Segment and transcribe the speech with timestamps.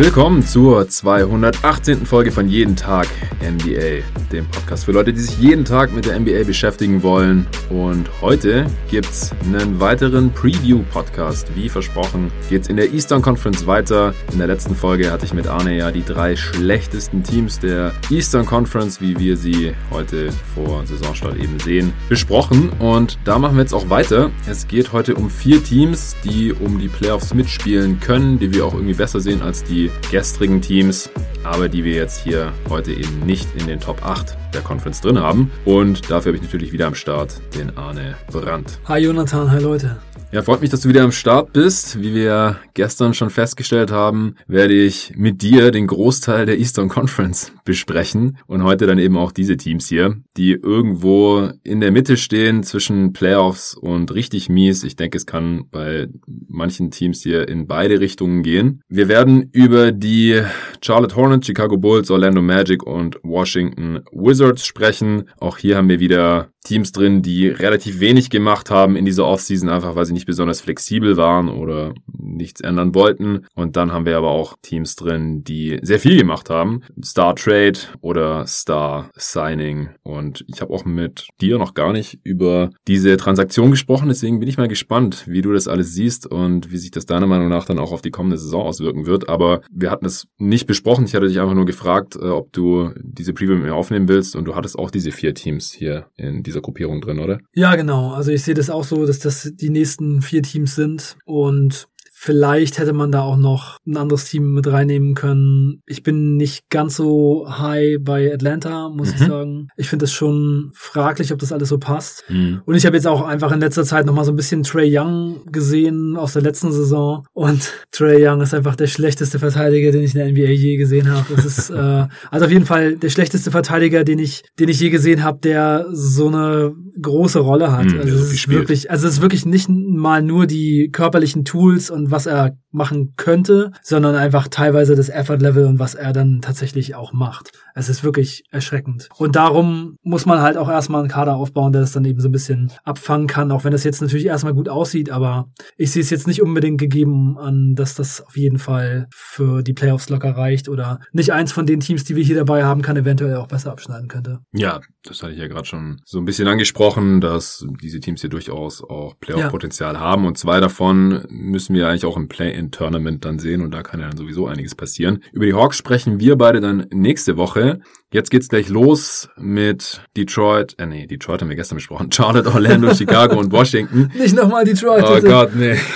[0.00, 2.06] Willkommen zur 218.
[2.06, 3.06] Folge von Jeden Tag
[3.42, 7.46] NBA, dem Podcast für Leute, die sich jeden Tag mit der NBA beschäftigen wollen.
[7.68, 11.54] Und heute gibt's einen weiteren Preview-Podcast.
[11.54, 14.14] Wie versprochen, geht's in der Eastern Conference weiter.
[14.32, 18.46] In der letzten Folge hatte ich mit Arne ja die drei schlechtesten Teams der Eastern
[18.46, 22.70] Conference, wie wir sie heute vor Saisonstart eben sehen, besprochen.
[22.78, 24.30] Und da machen wir jetzt auch weiter.
[24.48, 28.72] Es geht heute um vier Teams, die um die Playoffs mitspielen können, die wir auch
[28.72, 31.10] irgendwie besser sehen als die gestrigen Teams,
[31.44, 35.18] aber die wir jetzt hier heute eben nicht in den Top 8 der Conference drin
[35.18, 35.50] haben.
[35.64, 38.78] Und dafür habe ich natürlich wieder am Start den Arne Brandt.
[38.86, 39.96] Hi Jonathan, hi Leute.
[40.32, 42.00] Ja, freut mich, dass du wieder am Start bist.
[42.00, 47.52] Wie wir gestern schon festgestellt haben, werde ich mit dir den Großteil der Eastern Conference
[47.64, 52.62] besprechen und heute dann eben auch diese Teams hier, die irgendwo in der Mitte stehen
[52.62, 54.84] zwischen Playoffs und richtig mies.
[54.84, 56.06] Ich denke, es kann bei
[56.48, 58.82] manchen Teams hier in beide Richtungen gehen.
[58.88, 60.42] Wir werden über die
[60.80, 65.28] Charlotte Hornets, Chicago Bulls, Orlando Magic und Washington Wizards sprechen.
[65.40, 69.68] Auch hier haben wir wieder Teams drin, die relativ wenig gemacht haben in dieser Offseason,
[69.70, 73.46] einfach weil sie nicht besonders flexibel waren oder nichts ändern wollten.
[73.54, 76.82] Und dann haben wir aber auch Teams drin, die sehr viel gemacht haben.
[77.04, 79.90] Star Trade oder Star Signing.
[80.02, 84.48] Und ich habe auch mit dir noch gar nicht über diese Transaktion gesprochen, deswegen bin
[84.48, 87.64] ich mal gespannt, wie du das alles siehst und wie sich das deiner Meinung nach
[87.64, 89.28] dann auch auf die kommende Saison auswirken wird.
[89.28, 91.04] Aber wir hatten es nicht besprochen.
[91.04, 94.36] Ich hatte dich einfach nur gefragt, äh, ob du diese Preview mit mir aufnehmen willst
[94.36, 97.38] und du hattest auch diese vier Teams hier in dieser Gruppierung drin, oder?
[97.54, 98.12] Ja, genau.
[98.12, 101.88] Also ich sehe das auch so, dass das die nächsten vier Teams sind und
[102.22, 105.80] Vielleicht hätte man da auch noch ein anderes Team mit reinnehmen können.
[105.86, 109.14] Ich bin nicht ganz so high bei Atlanta, muss mhm.
[109.14, 109.68] ich sagen.
[109.78, 112.24] Ich finde es schon fraglich, ob das alles so passt.
[112.28, 112.60] Mhm.
[112.66, 114.94] Und ich habe jetzt auch einfach in letzter Zeit noch mal so ein bisschen Trey
[114.94, 117.24] Young gesehen aus der letzten Saison.
[117.32, 121.10] Und Trey Young ist einfach der schlechteste Verteidiger, den ich in der NBA je gesehen
[121.10, 121.34] habe.
[121.34, 124.90] Das ist äh, also auf jeden Fall der schlechteste Verteidiger, den ich, den ich je
[124.90, 127.86] gesehen habe, der so eine große Rolle hat.
[127.86, 131.90] Mhm, also es ist wirklich, also es ist wirklich nicht mal nur die körperlichen Tools
[131.90, 136.94] und was er machen könnte, sondern einfach teilweise das Effort-Level und was er dann tatsächlich
[136.94, 137.52] auch macht.
[137.74, 139.08] Es ist wirklich erschreckend.
[139.16, 142.28] Und darum muss man halt auch erstmal einen Kader aufbauen, der das dann eben so
[142.28, 146.02] ein bisschen abfangen kann, auch wenn das jetzt natürlich erstmal gut aussieht, aber ich sehe
[146.02, 150.36] es jetzt nicht unbedingt gegeben an, dass das auf jeden Fall für die Playoffs locker
[150.36, 153.48] reicht oder nicht eins von den Teams, die wir hier dabei haben, kann eventuell auch
[153.48, 154.40] besser abschneiden könnte.
[154.52, 158.30] Ja, das hatte ich ja gerade schon so ein bisschen angesprochen, dass diese Teams hier
[158.30, 160.00] durchaus auch Playoff-Potenzial ja.
[160.00, 162.28] haben und zwei davon müssen wir eigentlich auch im
[162.60, 165.22] Play-in-Tournament dann sehen und da kann ja dann sowieso einiges passieren.
[165.32, 167.80] Über die Hawks sprechen wir beide dann nächste Woche.
[168.12, 172.94] Jetzt geht's gleich los mit Detroit, äh nee, Detroit haben wir gestern besprochen, Charlotte, Orlando,
[172.94, 174.10] Chicago und Washington.
[174.16, 175.04] Nicht nochmal Detroit.
[175.06, 175.20] Oh.
[175.20, 175.76] Gott, nee.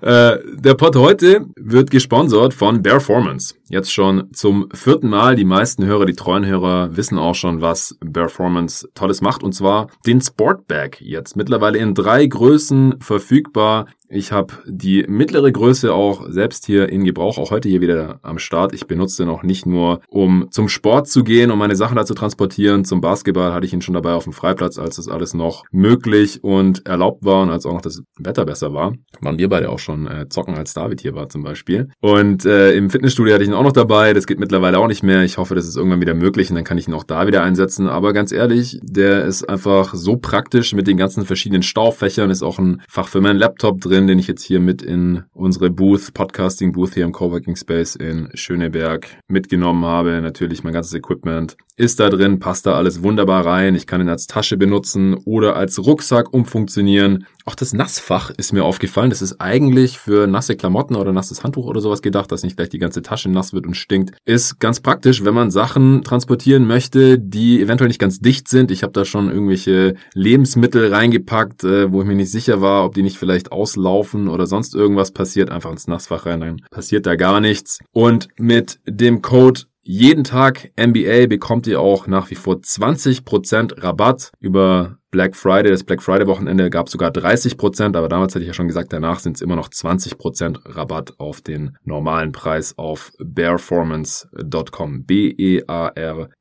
[0.00, 3.56] Äh, der Pod heute wird gesponsert von Bearformance.
[3.70, 5.36] Jetzt schon zum vierten Mal.
[5.36, 9.42] Die meisten Hörer, die treuen Hörer, wissen auch schon, was Bearformance Tolles macht.
[9.42, 11.00] Und zwar den Sportbag.
[11.00, 13.86] Jetzt mittlerweile in drei Größen verfügbar.
[14.10, 18.38] Ich habe die mittlere Größe auch selbst hier in Gebrauch, auch heute hier wieder am
[18.38, 18.72] Start.
[18.72, 22.06] Ich benutze den auch nicht nur, um zum Sport zu gehen, um meine Sachen da
[22.06, 22.86] zu transportieren.
[22.86, 26.42] Zum Basketball hatte ich ihn schon dabei auf dem Freiplatz, als das alles noch möglich
[26.42, 28.94] und erlaubt war und als auch noch das Wetter besser war.
[29.20, 31.90] Waren wir beide auch schon äh, zocken, als David hier war zum Beispiel.
[32.00, 34.12] Und äh, im Fitnessstudio hatte ich ihn auch noch dabei.
[34.12, 35.22] Das geht mittlerweile auch nicht mehr.
[35.22, 37.42] Ich hoffe, das ist irgendwann wieder möglich und dann kann ich ihn auch da wieder
[37.42, 37.88] einsetzen.
[37.88, 42.30] Aber ganz ehrlich, der ist einfach so praktisch mit den ganzen verschiedenen Staufächern.
[42.30, 45.70] Ist auch ein Fach für meinen Laptop drin den ich jetzt hier mit in unsere
[45.70, 50.20] Booth, Podcasting Booth hier im Coworking Space in Schöneberg mitgenommen habe.
[50.20, 53.74] Natürlich mein ganzes Equipment ist da drin, passt da alles wunderbar rein.
[53.74, 57.26] Ich kann ihn als Tasche benutzen oder als Rucksack umfunktionieren.
[57.48, 59.08] Auch das Nassfach ist mir aufgefallen.
[59.08, 62.68] Das ist eigentlich für nasse Klamotten oder nasses Handtuch oder sowas gedacht, dass nicht gleich
[62.68, 64.14] die ganze Tasche nass wird und stinkt.
[64.26, 68.70] Ist ganz praktisch, wenn man Sachen transportieren möchte, die eventuell nicht ganz dicht sind.
[68.70, 72.92] Ich habe da schon irgendwelche Lebensmittel reingepackt, äh, wo ich mir nicht sicher war, ob
[72.92, 75.48] die nicht vielleicht auslaufen oder sonst irgendwas passiert.
[75.48, 77.78] Einfach ins Nassfach rein, dann passiert da gar nichts.
[77.92, 84.32] Und mit dem Code jeden Tag NBA bekommt ihr auch nach wie vor 20% Rabatt
[84.38, 85.70] über Black Friday.
[85.70, 89.20] Das Black Friday Wochenende gab sogar 30%, aber damals hatte ich ja schon gesagt, danach
[89.20, 95.06] sind es immer noch 20% Rabatt auf den normalen Preis auf bearformance.com.
[95.06, 96.34] B-E-A-R-F-O-R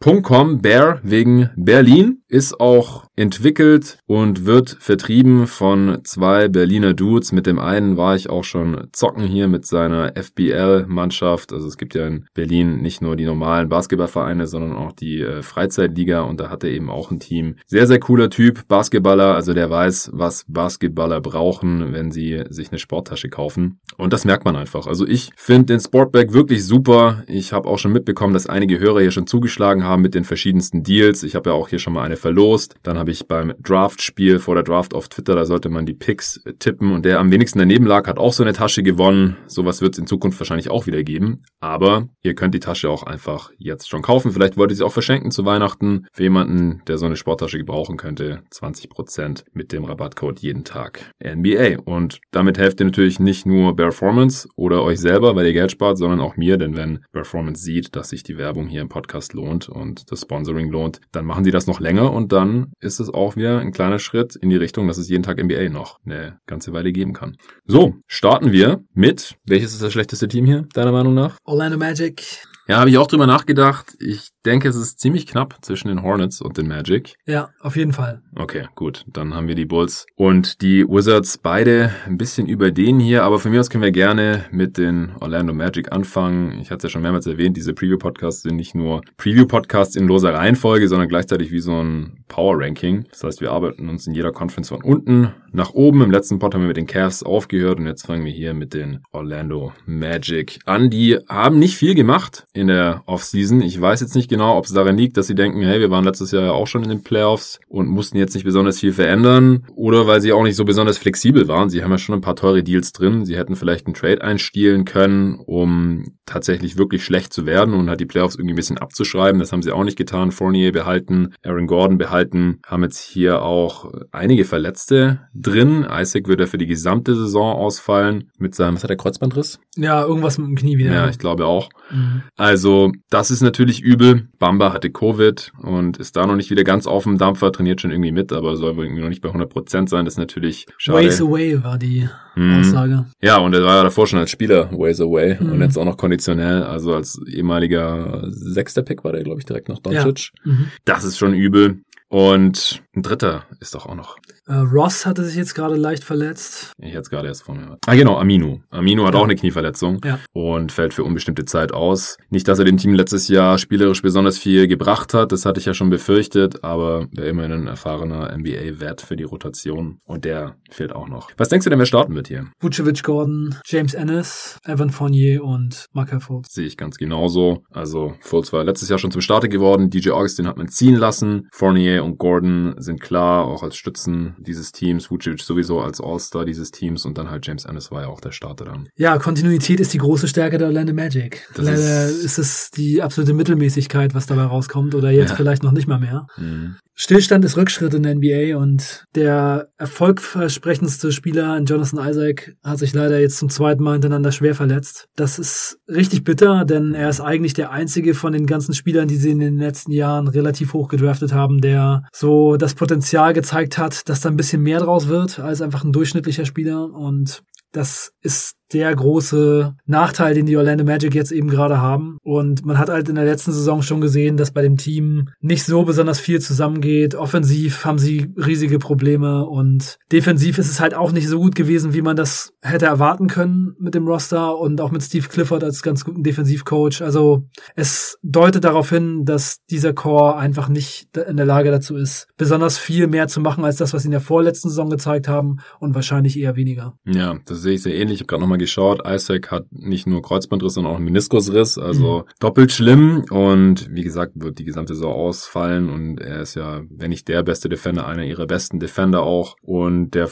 [0.60, 7.32] Bear wegen Berlin ist auch entwickelt und wird vertrieben von zwei Berliner Dudes.
[7.32, 11.52] Mit dem einen war ich auch schon zocken hier mit seiner FBL-Mannschaft.
[11.52, 15.42] Also es gibt ja in Berlin nicht nur die normalen Basketballvereine, sondern auch die äh,
[15.42, 17.56] Freizeit Freizeitliga und da hat er eben auch ein Team.
[17.66, 22.78] Sehr, sehr cooler Typ, Basketballer, also der weiß, was Basketballer brauchen, wenn sie sich eine
[22.78, 23.80] Sporttasche kaufen.
[23.96, 24.86] Und das merkt man einfach.
[24.86, 27.22] Also ich finde den Sportbag wirklich super.
[27.26, 30.82] Ich habe auch schon mitbekommen, dass einige Hörer hier schon zugeschlagen haben mit den verschiedensten
[30.82, 31.22] Deals.
[31.22, 32.76] Ich habe ja auch hier schon mal eine verlost.
[32.82, 36.42] Dann habe ich beim Draft-Spiel vor der Draft auf Twitter, da sollte man die Picks
[36.58, 39.36] tippen und der am wenigsten daneben lag, hat auch so eine Tasche gewonnen.
[39.46, 41.42] Sowas wird es in Zukunft wahrscheinlich auch wieder geben.
[41.60, 44.32] Aber ihr könnt die Tasche auch einfach jetzt schon kaufen.
[44.32, 47.96] Vielleicht wollt ihr sie auch verschenken zu Weihnachten für jemanden, der so eine Sporttasche gebrauchen
[47.96, 48.42] könnte.
[48.52, 51.80] 20% mit dem Rabattcode jeden Tag NBA.
[51.84, 55.98] Und damit helft ihr natürlich nicht nur Performance oder euch selber, weil ihr Geld spart,
[55.98, 56.56] sondern auch mir.
[56.56, 60.70] Denn wenn Performance sieht, dass sich die Werbung hier im Podcast lohnt und das Sponsoring
[60.70, 63.98] lohnt, dann machen sie das noch länger und dann ist es auch wieder ein kleiner
[63.98, 67.36] Schritt in die Richtung, dass es jeden Tag NBA noch eine ganze Weile geben kann.
[67.66, 71.36] So, starten wir mit, welches ist das schlechteste Team hier, deiner Meinung nach?
[71.44, 72.44] Orlando Magic.
[72.68, 73.96] Ja, habe ich auch drüber nachgedacht.
[73.98, 77.14] Ich denke, es ist ziemlich knapp zwischen den Hornets und den Magic.
[77.26, 78.22] Ja, auf jeden Fall.
[78.36, 79.04] Okay, gut.
[79.08, 83.24] Dann haben wir die Bulls und die Wizards beide ein bisschen über den hier.
[83.24, 86.60] Aber von mir aus können wir gerne mit den Orlando Magic anfangen.
[86.60, 90.34] Ich hatte es ja schon mehrmals erwähnt, diese Preview-Podcasts sind nicht nur Preview-Podcasts in loser
[90.34, 93.06] Reihenfolge, sondern gleichzeitig wie so ein Power-Ranking.
[93.10, 96.02] Das heißt, wir arbeiten uns in jeder Conference von unten nach oben.
[96.02, 98.72] Im letzten Pod haben wir mit den Cavs aufgehört und jetzt fangen wir hier mit
[98.72, 100.90] den Orlando Magic an.
[100.90, 103.62] Die haben nicht viel gemacht in der Offseason.
[103.62, 106.04] Ich weiß jetzt nicht genau, ob es daran liegt, dass sie denken, hey, wir waren
[106.04, 109.66] letztes Jahr ja auch schon in den Playoffs und mussten jetzt nicht besonders viel verändern
[109.74, 111.70] oder weil sie auch nicht so besonders flexibel waren.
[111.70, 113.24] Sie haben ja schon ein paar teure Deals drin.
[113.24, 118.00] Sie hätten vielleicht einen Trade einstielen können, um tatsächlich wirklich schlecht zu werden und halt
[118.00, 119.38] die Playoffs irgendwie ein bisschen abzuschreiben.
[119.38, 120.30] Das haben sie auch nicht getan.
[120.30, 125.86] Fournier behalten, Aaron Gordon behalten, haben jetzt hier auch einige Verletzte drin.
[125.90, 129.58] Isaac wird ja für die gesamte Saison ausfallen mit seinem, was hat der Kreuzbandriss?
[129.76, 130.92] Ja, irgendwas mit dem Knie wieder.
[130.92, 131.70] Ja, ich glaube auch.
[131.90, 132.22] Mhm.
[132.42, 134.26] Also, das ist natürlich übel.
[134.40, 137.92] Bamba hatte Covid und ist da noch nicht wieder ganz auf dem Dampfer, trainiert schon
[137.92, 140.06] irgendwie mit, aber soll wohl irgendwie noch nicht bei 100 Prozent sein.
[140.06, 141.06] Das ist natürlich schade.
[141.06, 142.58] Ways away war die mhm.
[142.58, 143.06] Aussage.
[143.22, 145.52] Ja, und er war ja davor schon als Spieler ways away mhm.
[145.52, 149.68] und jetzt auch noch konditionell, also als ehemaliger sechster Pick war der, glaube ich, direkt
[149.68, 150.32] nach Doncic.
[150.44, 150.52] Ja.
[150.52, 150.66] Mhm.
[150.84, 151.78] Das ist schon übel.
[152.08, 154.18] Und ein dritter ist doch auch noch.
[154.46, 156.72] Äh, Ross hatte sich jetzt gerade leicht verletzt.
[156.78, 157.78] Ich jetzt gerade erst vor mir.
[157.86, 158.60] Ah, genau, Aminu.
[158.70, 159.20] Aminu hat ja.
[159.20, 160.18] auch eine Knieverletzung ja.
[160.32, 162.18] und fällt für unbestimmte Zeit aus.
[162.28, 165.66] Nicht, dass er dem Team letztes Jahr spielerisch besonders viel gebracht hat, das hatte ich
[165.66, 170.92] ja schon befürchtet, aber wäre immerhin ein erfahrener NBA-Wert für die Rotation und der fehlt
[170.92, 171.30] auch noch.
[171.38, 172.48] Was denkst du denn, wer starten wird hier?
[172.60, 176.52] Vucevic, Gordon, James Ennis, Evan Fournier und Markel Fultz.
[176.52, 177.62] Sehe ich ganz genauso.
[177.70, 179.88] Also Fultz war letztes Jahr schon zum Starter geworden.
[179.88, 181.48] DJ Augustin hat man ziehen lassen.
[181.52, 185.10] Fournier und Gordon sind klar, auch als Stützen dieses Teams.
[185.10, 188.32] Vucevic sowieso als All-Star dieses Teams und dann halt James Ennis war ja auch der
[188.32, 188.88] Starter dann.
[188.96, 191.48] Ja, Kontinuität ist die große Stärke der Orlando Magic.
[191.54, 195.36] Das Leider ist, ist, es die absolute Mittelmäßigkeit, was dabei rauskommt oder jetzt ja.
[195.36, 196.26] vielleicht noch nicht mal mehr.
[196.36, 196.76] Mhm.
[196.94, 203.18] Stillstand ist Rückschritt in der NBA und der erfolgversprechendste Spieler, Jonathan Isaac, hat sich leider
[203.18, 205.08] jetzt zum zweiten Mal hintereinander schwer verletzt.
[205.16, 209.16] Das ist richtig bitter, denn er ist eigentlich der einzige von den ganzen Spielern, die
[209.16, 214.08] sie in den letzten Jahren relativ hoch gedraftet haben, der so das Potenzial gezeigt hat,
[214.08, 216.92] dass da ein bisschen mehr draus wird als einfach ein durchschnittlicher Spieler.
[216.92, 217.42] Und
[217.72, 222.18] das ist der große Nachteil, den die Orlando Magic jetzt eben gerade haben.
[222.22, 225.64] Und man hat halt in der letzten Saison schon gesehen, dass bei dem Team nicht
[225.64, 227.14] so besonders viel zusammengeht.
[227.14, 231.94] Offensiv haben sie riesige Probleme und defensiv ist es halt auch nicht so gut gewesen,
[231.94, 235.82] wie man das hätte erwarten können mit dem Roster und auch mit Steve Clifford als
[235.82, 237.02] ganz guten Defensivcoach.
[237.02, 242.28] Also es deutet darauf hin, dass dieser Core einfach nicht in der Lage dazu ist,
[242.36, 245.58] besonders viel mehr zu machen als das, was sie in der vorletzten Saison gezeigt haben
[245.80, 246.98] und wahrscheinlich eher weniger.
[247.04, 248.16] Ja, das sehe ich sehr ähnlich.
[248.16, 249.02] Ich habe gerade nochmal geschaut.
[249.06, 252.32] Isaac hat nicht nur Kreuzbandriss, sondern auch einen Meniskusriss, also mhm.
[252.40, 253.24] doppelt schlimm.
[253.30, 255.90] Und wie gesagt, wird die gesamte Saison ausfallen.
[255.90, 259.56] Und er ist ja, wenn nicht der beste Defender, einer ihrer besten Defender auch.
[259.62, 260.30] Und der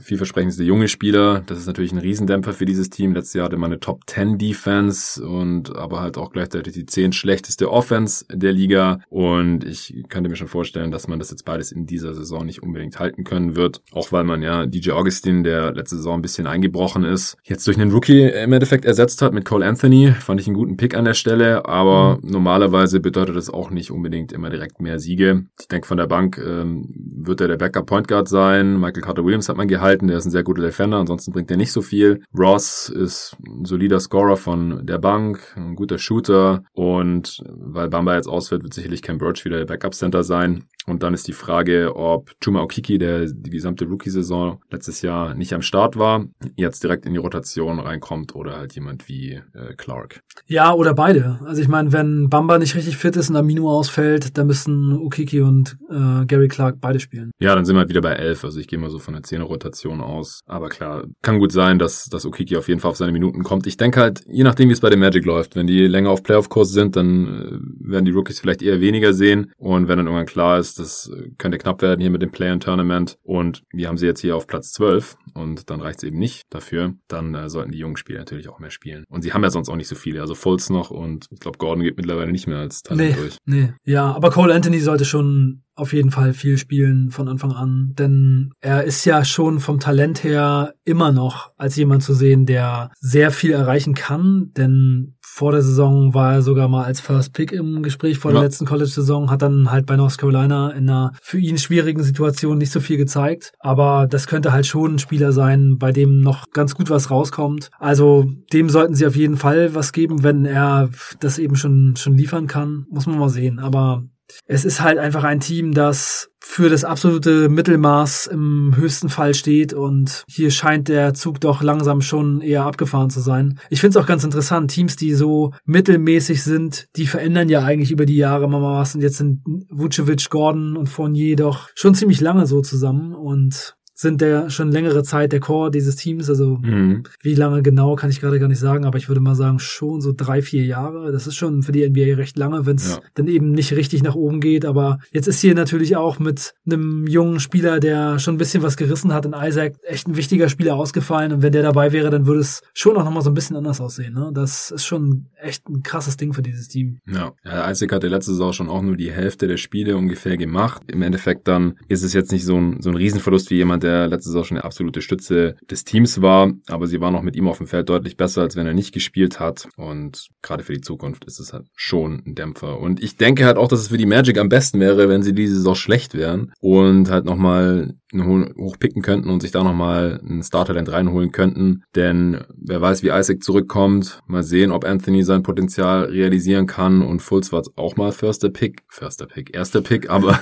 [0.00, 1.42] vielversprechendste junge Spieler.
[1.46, 3.14] Das ist natürlich ein Riesendämpfer für dieses Team.
[3.14, 7.12] Letztes Jahr hatte man eine Top 10 Defense und aber halt auch gleichzeitig die 10
[7.12, 9.00] schlechteste Offense der Liga.
[9.08, 12.62] Und ich könnte mir schon vorstellen, dass man das jetzt beides in dieser Saison nicht
[12.62, 13.82] unbedingt halten können wird.
[13.92, 17.78] Auch weil man ja DJ Augustin, der letzte Saison ein bisschen eingebrochen ist, jetzt durch
[17.78, 20.12] einen Rookie im Endeffekt ersetzt hat mit Cole Anthony.
[20.12, 22.30] Fand ich einen guten Pick an der Stelle, aber mhm.
[22.30, 25.46] normalerweise bedeutet das auch nicht unbedingt immer direkt mehr Siege.
[25.58, 28.78] Ich denke, von der Bank ähm, wird er der Backup Point Guard sein.
[28.78, 31.56] Michael Carter Williams hat man gehalten, der ist ein sehr guter Defender, ansonsten bringt er
[31.56, 32.22] nicht so viel.
[32.36, 38.28] Ross ist ein solider Scorer von der Bank, ein guter Shooter und weil Bamba jetzt
[38.28, 40.64] ausfällt, wird sicherlich Cam Birch wieder der Backup Center sein.
[40.86, 45.52] Und dann ist die Frage, ob Chuma Okiki, der die gesamte Rookie-Saison letztes Jahr nicht
[45.52, 46.24] am Start war,
[46.56, 50.20] jetzt direkt in die Rotation Rotation reinkommt oder halt jemand wie äh, Clark.
[50.46, 51.38] Ja, oder beide.
[51.44, 55.40] Also ich meine, wenn Bamba nicht richtig fit ist und Amino ausfällt, dann müssen Ukiki
[55.40, 57.30] und äh, Gary Clark beide spielen.
[57.38, 58.44] Ja, dann sind wir halt wieder bei elf.
[58.44, 60.40] Also ich gehe mal so von der Zehner-Rotation aus.
[60.46, 63.66] Aber klar, kann gut sein, dass, dass Ukiki auf jeden Fall auf seine Minuten kommt.
[63.66, 66.22] Ich denke halt, je nachdem, wie es bei dem Magic läuft, wenn die länger auf
[66.22, 69.52] Playoff-Kurs sind, dann äh, werden die Rookies vielleicht eher weniger sehen.
[69.58, 73.62] Und wenn dann irgendwann klar ist, das könnte knapp werden hier mit dem Play-in-Tournament und
[73.70, 76.94] wir haben sie jetzt hier auf Platz 12 und dann reicht es eben nicht dafür,
[77.06, 79.04] dann äh, sollten die jungen Spieler natürlich auch mehr spielen.
[79.08, 80.20] Und sie haben ja sonst auch nicht so viele.
[80.20, 83.36] Also Fultz noch und ich glaube, Gordon geht mittlerweile nicht mehr als Talent nee, durch.
[83.44, 87.94] Nee, ja, aber Cole Anthony sollte schon auf jeden Fall viel spielen von Anfang an,
[87.96, 92.90] denn er ist ja schon vom Talent her immer noch als jemand zu sehen, der
[92.98, 97.52] sehr viel erreichen kann, denn vor der Saison war er sogar mal als First Pick
[97.52, 98.38] im Gespräch vor ja.
[98.38, 102.58] der letzten College-Saison, hat dann halt bei North Carolina in einer für ihn schwierigen Situation
[102.58, 106.46] nicht so viel gezeigt, aber das könnte halt schon ein Spieler sein, bei dem noch
[106.52, 107.70] ganz gut was rauskommt.
[107.78, 110.90] Also dem sollten sie auf jeden Fall was geben, wenn er
[111.20, 112.86] das eben schon, schon liefern kann.
[112.90, 114.02] Muss man mal sehen, aber
[114.46, 119.72] es ist halt einfach ein Team, das für das absolute Mittelmaß im höchsten Fall steht
[119.72, 123.58] und hier scheint der Zug doch langsam schon eher abgefahren zu sein.
[123.70, 127.90] Ich finde es auch ganz interessant, Teams, die so mittelmäßig sind, die verändern ja eigentlich
[127.90, 132.20] über die Jahre mal was und jetzt sind Vucevic, Gordon und Fournier doch schon ziemlich
[132.20, 136.30] lange so zusammen und sind der schon längere Zeit der Core dieses Teams.
[136.30, 137.02] Also mhm.
[137.20, 140.00] wie lange genau kann ich gerade gar nicht sagen, aber ich würde mal sagen schon
[140.00, 141.10] so drei, vier Jahre.
[141.10, 143.00] Das ist schon für die NBA recht lange, wenn es ja.
[143.14, 144.64] dann eben nicht richtig nach oben geht.
[144.64, 148.76] Aber jetzt ist hier natürlich auch mit einem jungen Spieler, der schon ein bisschen was
[148.76, 151.32] gerissen hat, in Isaac echt ein wichtiger Spieler ausgefallen.
[151.32, 153.80] Und wenn der dabei wäre, dann würde es schon auch nochmal so ein bisschen anders
[153.80, 154.14] aussehen.
[154.14, 154.30] Ne?
[154.32, 157.00] Das ist schon echt ein krasses Ding für dieses Team.
[157.04, 157.32] Ja.
[157.44, 160.82] ja, Isaac hatte letzte Saison schon auch nur die Hälfte der Spiele ungefähr gemacht.
[160.86, 163.87] Im Endeffekt dann ist es jetzt nicht so ein, so ein Riesenverlust wie jemand, der
[164.06, 167.48] letzte Saison schon eine absolute Stütze des Teams war, aber sie war noch mit ihm
[167.48, 169.68] auf dem Feld deutlich besser, als wenn er nicht gespielt hat.
[169.76, 172.78] Und gerade für die Zukunft ist es halt schon ein Dämpfer.
[172.80, 175.34] Und ich denke halt auch, dass es für die Magic am besten wäre, wenn sie
[175.34, 180.90] diese Saison schlecht wären und halt nochmal hochpicken könnten und sich da nochmal ein Starterland
[180.90, 181.82] reinholen könnten.
[181.94, 184.20] Denn wer weiß, wie Isaac zurückkommt.
[184.26, 187.02] Mal sehen, ob Anthony sein Potenzial realisieren kann.
[187.02, 188.82] Und Fultz war auch mal Firster Pick.
[188.88, 190.38] Firster Pick, erster Pick, aber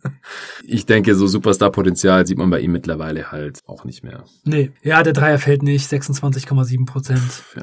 [0.64, 4.24] ich denke, so Superstar-Potenzial sieht man bei ihm mittlerweile halt auch nicht mehr.
[4.44, 7.42] Nee, ja, der Dreier fällt nicht, 26,7 Prozent.
[7.56, 7.62] Ja,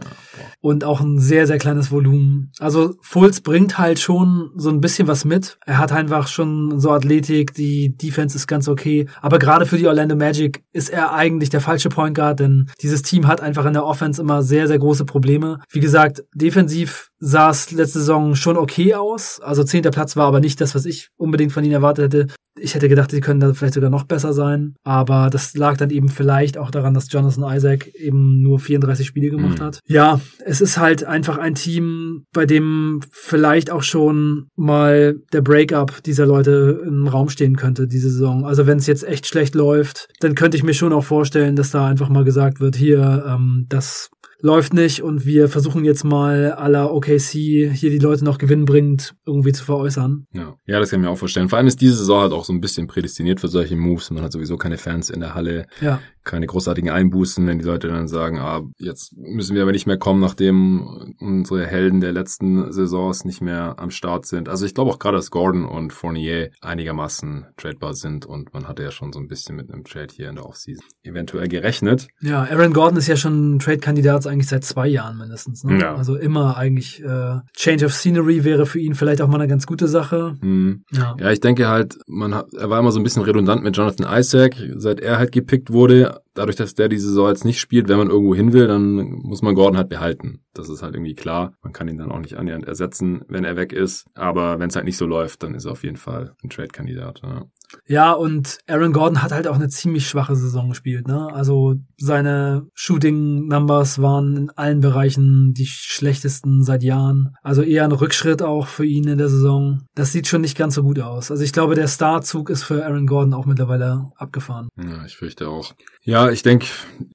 [0.61, 2.51] und auch ein sehr, sehr kleines Volumen.
[2.59, 5.59] Also Fultz bringt halt schon so ein bisschen was mit.
[5.65, 9.07] Er hat einfach schon so Athletik, die Defense ist ganz okay.
[9.21, 13.01] Aber gerade für die Orlando Magic ist er eigentlich der falsche Point Guard, denn dieses
[13.01, 15.59] Team hat einfach in der Offense immer sehr, sehr große Probleme.
[15.69, 19.39] Wie gesagt, defensiv sah es letzte Saison schon okay aus.
[19.41, 22.33] Also zehnter Platz war aber nicht das, was ich unbedingt von ihnen erwartet hätte.
[22.59, 24.73] Ich hätte gedacht, sie können da vielleicht sogar noch besser sein.
[24.83, 29.29] Aber das lag dann eben vielleicht auch daran, dass Jonathan Isaac eben nur 34 Spiele
[29.29, 29.63] gemacht mhm.
[29.63, 29.79] hat.
[29.87, 36.03] Ja, es ist halt einfach ein Team, bei dem vielleicht auch schon mal der Breakup
[36.03, 38.45] dieser Leute im Raum stehen könnte, diese Saison.
[38.45, 41.69] Also wenn es jetzt echt schlecht läuft, dann könnte ich mir schon auch vorstellen, dass
[41.69, 44.09] da einfach mal gesagt wird, hier, ähm, das
[44.41, 49.51] läuft nicht und wir versuchen jetzt mal aller OKC hier die Leute noch gewinnbringend irgendwie
[49.51, 50.27] zu veräußern.
[50.33, 50.55] Ja.
[50.65, 51.49] ja, das kann ich mir auch vorstellen.
[51.49, 54.11] Vor allem ist diese Saison halt auch so ein bisschen prädestiniert für solche Moves.
[54.11, 55.67] Man hat sowieso keine Fans in der Halle.
[55.81, 59.87] Ja keine großartigen Einbußen, wenn die Leute dann sagen, ah, jetzt müssen wir aber nicht
[59.87, 64.47] mehr kommen, nachdem unsere Helden der letzten Saisons nicht mehr am Start sind.
[64.47, 68.83] Also ich glaube auch gerade, dass Gordon und Fournier einigermaßen tradebar sind und man hatte
[68.83, 72.07] ja schon so ein bisschen mit einem Trade hier in der Offseason eventuell gerechnet.
[72.21, 75.63] Ja, Aaron Gordon ist ja schon Trade-Kandidat eigentlich seit zwei Jahren mindestens.
[75.63, 75.79] Ne?
[75.79, 75.95] Ja.
[75.95, 79.65] Also immer eigentlich äh, Change of Scenery wäre für ihn vielleicht auch mal eine ganz
[79.65, 80.35] gute Sache.
[80.41, 80.83] Mhm.
[80.91, 81.15] Ja.
[81.19, 84.07] ja, ich denke halt, man hat, er war immer so ein bisschen redundant mit Jonathan
[84.19, 87.97] Isaac, seit er halt gepickt wurde dadurch, dass der diese Saison jetzt nicht spielt, wenn
[87.97, 90.43] man irgendwo hin will, dann muss man Gordon halt behalten.
[90.53, 91.53] Das ist halt irgendwie klar.
[91.61, 94.05] Man kann ihn dann auch nicht annähernd ersetzen, wenn er weg ist.
[94.13, 97.21] Aber wenn es halt nicht so läuft, dann ist er auf jeden Fall ein Trade-Kandidat.
[97.23, 97.45] Ja.
[97.87, 101.07] Ja, und Aaron Gordon hat halt auch eine ziemlich schwache Saison gespielt.
[101.07, 101.27] Ne?
[101.33, 107.29] Also seine Shooting-Numbers waren in allen Bereichen die schlechtesten seit Jahren.
[107.41, 109.81] Also eher ein Rückschritt auch für ihn in der Saison.
[109.95, 111.31] Das sieht schon nicht ganz so gut aus.
[111.31, 114.69] Also ich glaube, der Starzug ist für Aaron Gordon auch mittlerweile abgefahren.
[114.77, 115.73] Ja, ich fürchte auch.
[116.03, 116.65] Ja, ich denke,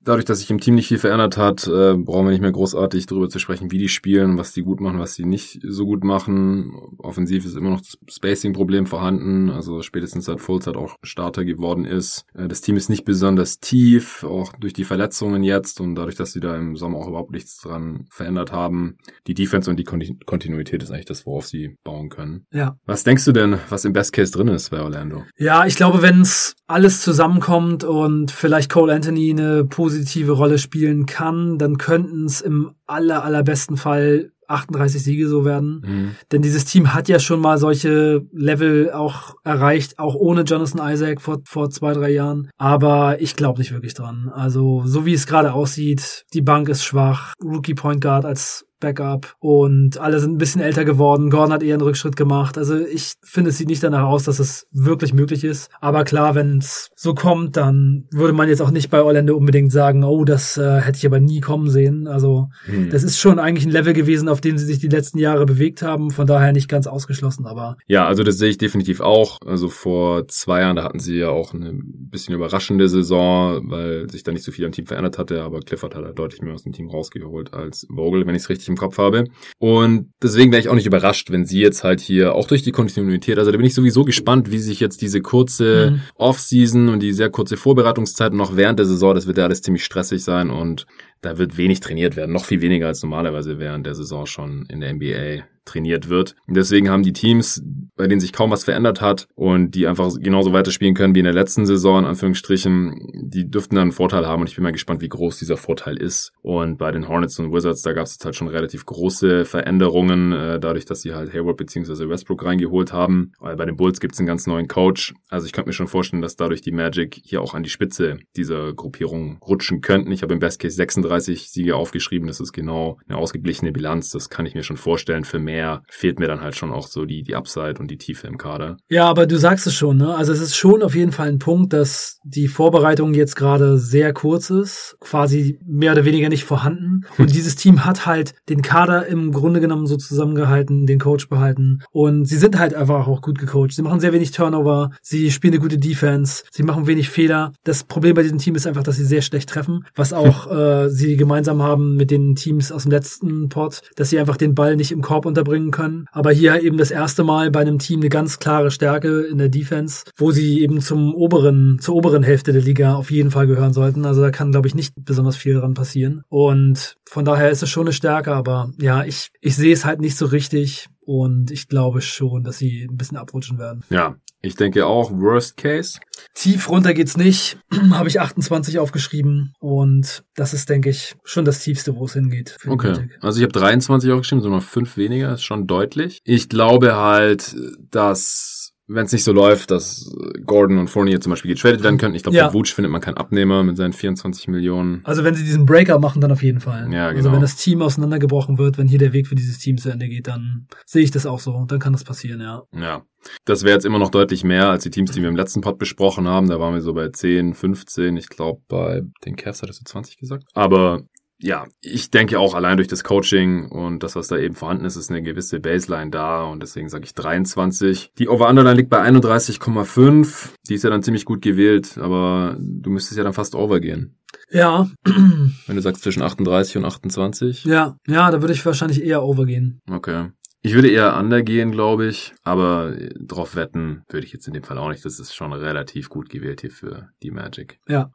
[0.03, 3.07] dadurch, dass sich im Team nicht viel verändert hat, äh, brauchen wir nicht mehr großartig
[3.07, 6.05] darüber zu sprechen, wie die spielen, was die gut machen, was sie nicht so gut
[6.05, 6.73] machen.
[6.99, 9.51] Offensiv ist immer noch das Spacing-Problem vorhanden.
[9.51, 12.25] Also spätestens seit Fultz halt auch Starter geworden ist.
[12.35, 16.33] Äh, das Team ist nicht besonders tief, auch durch die Verletzungen jetzt und dadurch, dass
[16.33, 18.97] sie da im Sommer auch überhaupt nichts dran verändert haben.
[19.27, 22.47] Die Defense und die Kontinuität ist eigentlich das, worauf sie bauen können.
[22.53, 22.77] Ja.
[22.87, 25.25] Was denkst du denn, was im Best Case drin ist bei Orlando?
[25.37, 31.07] Ja, ich glaube, wenn es alles zusammenkommt und vielleicht Cole Anthony eine positive Rolle spielen
[31.07, 35.83] kann, dann könnten es im aller, allerbesten Fall 38 Siege so werden.
[35.85, 36.17] Mhm.
[36.33, 41.21] Denn dieses Team hat ja schon mal solche Level auch erreicht, auch ohne Jonathan Isaac
[41.21, 42.51] vor, vor zwei, drei Jahren.
[42.57, 44.31] Aber ich glaube nicht wirklich dran.
[44.33, 47.35] Also, so wie es gerade aussieht, die Bank ist schwach.
[47.43, 51.31] Rookie Point Guard als Backup und alle sind ein bisschen älter geworden.
[51.31, 52.59] Gordon hat eher einen Rückschritt gemacht.
[52.59, 55.71] Also ich finde, es sieht nicht danach aus, dass es wirklich möglich ist.
[55.81, 59.73] Aber klar, wenn es so kommt, dann würde man jetzt auch nicht bei Orlando unbedingt
[59.73, 62.07] sagen, oh, das äh, hätte ich aber nie kommen sehen.
[62.07, 62.91] Also hm.
[62.91, 65.83] das ist schon eigentlich ein Level gewesen, auf dem sie sich die letzten Jahre bewegt
[65.83, 66.11] haben.
[66.11, 67.77] Von daher nicht ganz ausgeschlossen, aber.
[67.87, 69.39] Ja, also das sehe ich definitiv auch.
[69.47, 74.23] Also vor zwei Jahren, da hatten sie ja auch eine bisschen überraschende Saison, weil sich
[74.23, 75.43] da nicht so viel am Team verändert hatte.
[75.43, 78.49] Aber Clifford hat da deutlich mehr aus dem Team rausgeholt als Vogel, wenn ich es
[78.49, 79.25] richtig richtig im Kopf habe.
[79.59, 82.73] Und deswegen wäre ich auch nicht überrascht, wenn sie jetzt halt hier auch durch die
[82.73, 86.01] Kontinuität, also da bin ich sowieso gespannt, wie sich jetzt diese kurze mhm.
[86.17, 89.85] Offseason und die sehr kurze Vorbereitungszeit noch während der Saison, das wird ja alles ziemlich
[89.85, 90.87] stressig sein und
[91.23, 94.81] da wird wenig trainiert werden, noch viel weniger als normalerweise während der Saison schon in
[94.81, 96.35] der NBA trainiert wird.
[96.49, 97.63] deswegen haben die Teams,
[97.97, 101.25] bei denen sich kaum was verändert hat und die einfach genauso weiterspielen können wie in
[101.25, 104.73] der letzten Saison, in Anführungsstrichen, die dürften dann einen Vorteil haben und ich bin mal
[104.73, 106.33] gespannt, wie groß dieser Vorteil ist.
[106.43, 110.61] Und bei den Hornets und Wizards, da gab es halt schon relativ große Veränderungen, äh,
[110.61, 112.09] dadurch, dass sie halt Hayward bzw.
[112.09, 113.33] Westbrook reingeholt haben.
[113.39, 115.15] Weil bei den Bulls gibt es einen ganz neuen Coach.
[115.29, 118.19] Also ich könnte mir schon vorstellen, dass dadurch die Magic hier auch an die Spitze
[118.37, 120.13] dieser Gruppierung rutschen könnten.
[120.13, 122.27] Ich habe im Best Case 36 Siege aufgeschrieben.
[122.29, 124.11] Das ist genau eine ausgeglichene Bilanz.
[124.11, 126.87] Das kann ich mir schon vorstellen für mehr mehr fehlt mir dann halt schon auch
[126.87, 128.77] so die, die Upside und die Tiefe im Kader.
[128.91, 130.15] Ja, aber du sagst es schon, ne?
[130.15, 134.13] Also es ist schon auf jeden Fall ein Punkt, dass die Vorbereitung jetzt gerade sehr
[134.13, 137.07] kurz ist, quasi mehr oder weniger nicht vorhanden.
[137.19, 141.81] Und dieses Team hat halt den Kader im Grunde genommen so zusammengehalten, den Coach behalten.
[141.91, 143.73] Und sie sind halt einfach auch gut gecoacht.
[143.73, 147.53] Sie machen sehr wenig Turnover, sie spielen eine gute Defense, sie machen wenig Fehler.
[147.65, 150.91] Das Problem bei diesem Team ist einfach, dass sie sehr schlecht treffen, was auch äh,
[150.91, 154.77] sie gemeinsam haben mit den Teams aus dem letzten Pot, dass sie einfach den Ball
[154.77, 156.07] nicht im Korb unter unterbringen können.
[156.13, 159.49] Aber hier eben das erste Mal bei einem Team eine ganz klare Stärke in der
[159.49, 163.73] Defense, wo sie eben zum oberen, zur oberen Hälfte der Liga auf jeden Fall gehören
[163.73, 164.05] sollten.
[164.05, 166.23] Also da kann, glaube ich, nicht besonders viel dran passieren.
[166.29, 170.01] Und von daher ist es schon eine Stärke, aber ja, ich, ich sehe es halt
[170.01, 170.89] nicht so richtig.
[171.01, 173.85] Und ich glaube schon, dass sie ein bisschen abrutschen werden.
[173.91, 175.99] Ja, ich denke auch Worst Case.
[176.35, 177.59] Tief runter geht's nicht.
[177.91, 179.53] Habe ich 28 aufgeschrieben.
[179.61, 182.57] Und das ist, denke ich, schon das Tiefste, wo es hingeht.
[182.67, 183.09] okay.
[183.21, 186.21] Also ich habe 23 aufgeschrieben, so noch fünf weniger, ist schon deutlich.
[186.25, 187.57] Ich glaube halt,
[187.91, 188.56] dass
[188.89, 190.13] wenn es nicht so läuft, dass
[190.45, 192.15] Gordon und Fournier zum Beispiel getradet werden könnten.
[192.15, 192.49] Ich glaube, ja.
[192.49, 195.01] bei Vooch findet man keinen Abnehmer mit seinen 24 Millionen.
[195.05, 196.93] Also wenn sie diesen Breaker machen, dann auf jeden Fall.
[196.93, 197.17] Ja, genau.
[197.17, 200.09] Also wenn das Team auseinandergebrochen wird, wenn hier der Weg für dieses Team zu Ende
[200.09, 201.65] geht, dann sehe ich das auch so.
[201.67, 202.63] Dann kann das passieren, ja.
[202.73, 203.03] Ja.
[203.45, 205.79] Das wäre jetzt immer noch deutlich mehr als die Teams, die wir im letzten Pod
[205.79, 206.49] besprochen haben.
[206.49, 208.17] Da waren wir so bei 10, 15.
[208.17, 210.45] Ich glaube, bei den Cavs hattest du 20 gesagt.
[210.55, 211.03] Aber
[211.39, 214.97] ja, ich denke auch allein durch das Coaching und das, was da eben vorhanden ist,
[214.97, 218.13] ist eine gewisse Baseline da und deswegen sage ich 23.
[218.19, 220.51] Die Over-Underline liegt bei 31,5.
[220.69, 224.17] Die ist ja dann ziemlich gut gewählt, aber du müsstest ja dann fast over gehen.
[224.51, 224.89] Ja.
[225.05, 227.65] Wenn du sagst zwischen 38 und 28.
[227.65, 229.81] Ja, ja, da würde ich wahrscheinlich eher over gehen.
[229.91, 230.31] Okay.
[230.67, 234.65] Ich würde eher under gehen, glaube ich, aber drauf wetten würde ich jetzt in dem
[234.65, 235.05] Fall auch nicht.
[235.05, 237.79] Das ist schon relativ gut gewählt hier für die Magic.
[237.87, 238.11] Ja.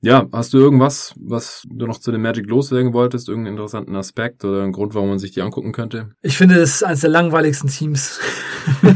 [0.00, 3.28] Ja, hast du irgendwas, was du noch zu den Magic loswerden wolltest?
[3.28, 6.08] Irgendeinen interessanten Aspekt oder einen Grund, warum man sich die angucken könnte?
[6.22, 8.18] Ich finde, es ist eines der langweiligsten Teams.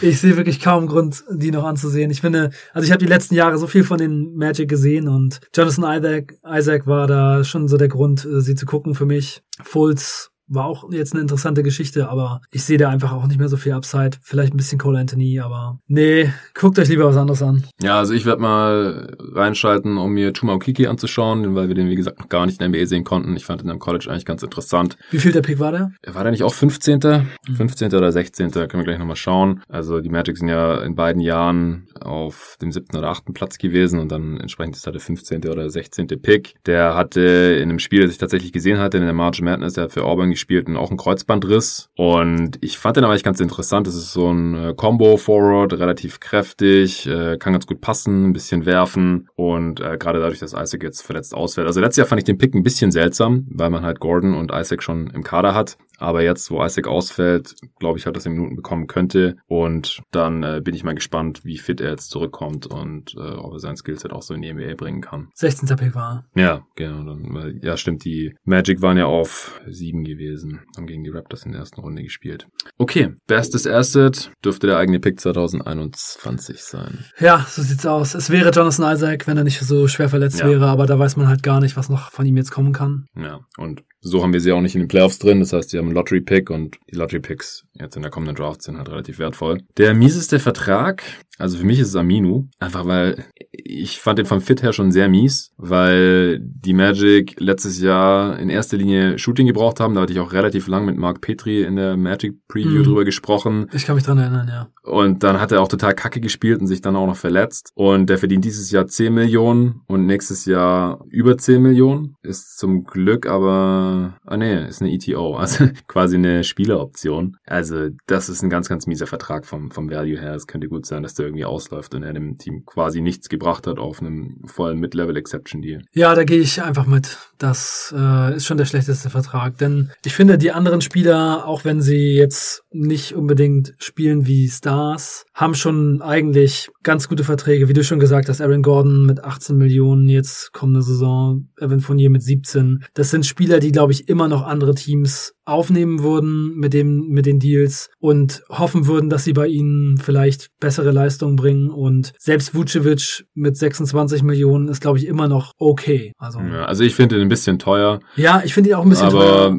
[0.00, 2.12] ich sehe wirklich kaum Grund, die noch anzusehen.
[2.12, 5.40] Ich finde, also ich habe die letzten Jahre so viel von den Magic gesehen und
[5.52, 9.42] Jonathan Isaac, Isaac war da schon so der Grund, äh, sie zu gucken für mich.
[9.64, 13.48] Fultz war auch jetzt eine interessante Geschichte, aber ich sehe da einfach auch nicht mehr
[13.48, 14.18] so viel Upside.
[14.22, 17.64] Vielleicht ein bisschen Cole Anthony, aber nee, guckt euch lieber was anderes an.
[17.80, 21.96] Ja, also ich werde mal reinschalten, um mir Chuma Okiki anzuschauen, weil wir den, wie
[21.96, 23.36] gesagt, noch gar nicht in der NBA sehen konnten.
[23.36, 24.96] Ich fand ihn am College eigentlich ganz interessant.
[25.10, 25.92] Wie viel der Pick war der?
[26.06, 27.00] War der nicht auch 15.?
[27.48, 27.56] Mhm.
[27.56, 27.94] 15.
[27.94, 28.50] oder 16.
[28.50, 29.62] Können wir gleich nochmal schauen.
[29.68, 33.98] Also die Magic sind ja in beiden Jahren auf dem siebten oder achten Platz gewesen
[34.00, 35.46] und dann entsprechend ist da der 15.
[35.48, 36.06] oder 16.
[36.06, 36.54] Pick.
[36.66, 39.84] Der hatte in einem Spiel, das ich tatsächlich gesehen hatte, in der March Madness, der
[39.84, 41.88] hat für Auburn gespielt und auch einen Kreuzbandriss.
[41.96, 43.86] Und ich fand den aber echt ganz interessant.
[43.86, 48.66] Das ist so ein äh, Combo-Forward, relativ kräftig, äh, kann ganz gut passen, ein bisschen
[48.66, 51.66] werfen und äh, gerade dadurch, dass Isaac jetzt verletzt ausfällt.
[51.66, 54.52] Also letztes Jahr fand ich den Pick ein bisschen seltsam, weil man halt Gordon und
[54.52, 55.76] Isaac schon im Kader hat.
[55.98, 59.36] Aber jetzt, wo Isaac ausfällt, glaube ich halt, dass er Minuten bekommen könnte.
[59.46, 63.54] Und dann äh, bin ich mal gespannt, wie fit er jetzt zurückkommt und äh, ob
[63.54, 65.28] er sein Skillset auch so in die NBA bringen kann.
[65.34, 65.74] 16.
[65.76, 66.26] Pick war.
[66.34, 67.04] Ja, genau.
[67.04, 68.04] Dann, ja, stimmt.
[68.04, 70.60] Die Magic waren ja auf sieben gewesen gewesen.
[70.76, 72.46] Haben gegen die Raptors in der ersten Runde gespielt.
[72.78, 77.04] Okay, bestes Asset dürfte der eigene Pick 2021 sein.
[77.18, 78.14] Ja, so sieht's aus.
[78.14, 80.48] Es wäre Jonathan Isaac, wenn er nicht so schwer verletzt ja.
[80.48, 83.06] wäre, aber da weiß man halt gar nicht, was noch von ihm jetzt kommen kann.
[83.16, 85.40] Ja, und so haben wir sie auch nicht in den Playoffs drin.
[85.40, 88.78] Das heißt, sie haben einen Lottery-Pick und die Lottery-Picks jetzt in der kommenden Draft sind
[88.78, 89.62] halt relativ wertvoll.
[89.76, 91.02] Der mieseste Vertrag,
[91.38, 94.92] also für mich ist es Aminu, einfach weil ich fand den vom Fit her schon
[94.92, 99.94] sehr mies, weil die Magic letztes Jahr in erster Linie Shooting gebraucht haben.
[99.94, 102.84] Da hatte ich auch relativ lang mit Mark Petri in der Magic Preview mhm.
[102.84, 103.68] drüber gesprochen.
[103.72, 104.68] Ich kann mich dran erinnern, ja.
[104.82, 107.72] Und dann hat er auch total kacke gespielt und sich dann auch noch verletzt.
[107.74, 112.14] Und der verdient dieses Jahr 10 Millionen und nächstes Jahr über 10 Millionen.
[112.22, 117.36] Ist zum Glück aber, ah nee, ist eine ETO, also quasi eine Spieleroption.
[117.46, 120.34] Also das ist ein ganz, ganz mieser Vertrag vom, vom Value her.
[120.34, 123.66] Es könnte gut sein, dass der irgendwie ausläuft und er dem Team quasi nichts gebracht
[123.66, 125.82] hat auf einem vollen Mid-Level-Exception-Deal.
[125.92, 127.18] Ja, da gehe ich einfach mit.
[127.38, 129.58] Das äh, ist schon der schlechteste Vertrag.
[129.58, 135.24] Denn ich finde, die anderen Spieler, auch wenn sie jetzt nicht unbedingt spielen wie Stars,
[135.34, 137.68] haben schon eigentlich ganz gute Verträge.
[137.68, 142.10] Wie du schon gesagt hast, Aaron Gordon mit 18 Millionen, jetzt kommende Saison, Evan Fournier
[142.10, 142.84] mit 17.
[142.94, 147.26] Das sind Spieler, die, glaube ich, immer noch andere Teams aufnehmen würden mit dem, mit
[147.26, 152.54] den Deals und hoffen würden, dass sie bei ihnen vielleicht bessere Leistungen bringen und selbst
[152.54, 156.12] Vucevic mit 26 Millionen ist, glaube ich, immer noch okay.
[156.16, 158.00] Also, ja, also ich finde ihn ein bisschen teuer.
[158.16, 159.58] Ja, ich finde ihn auch ein bisschen aber teuer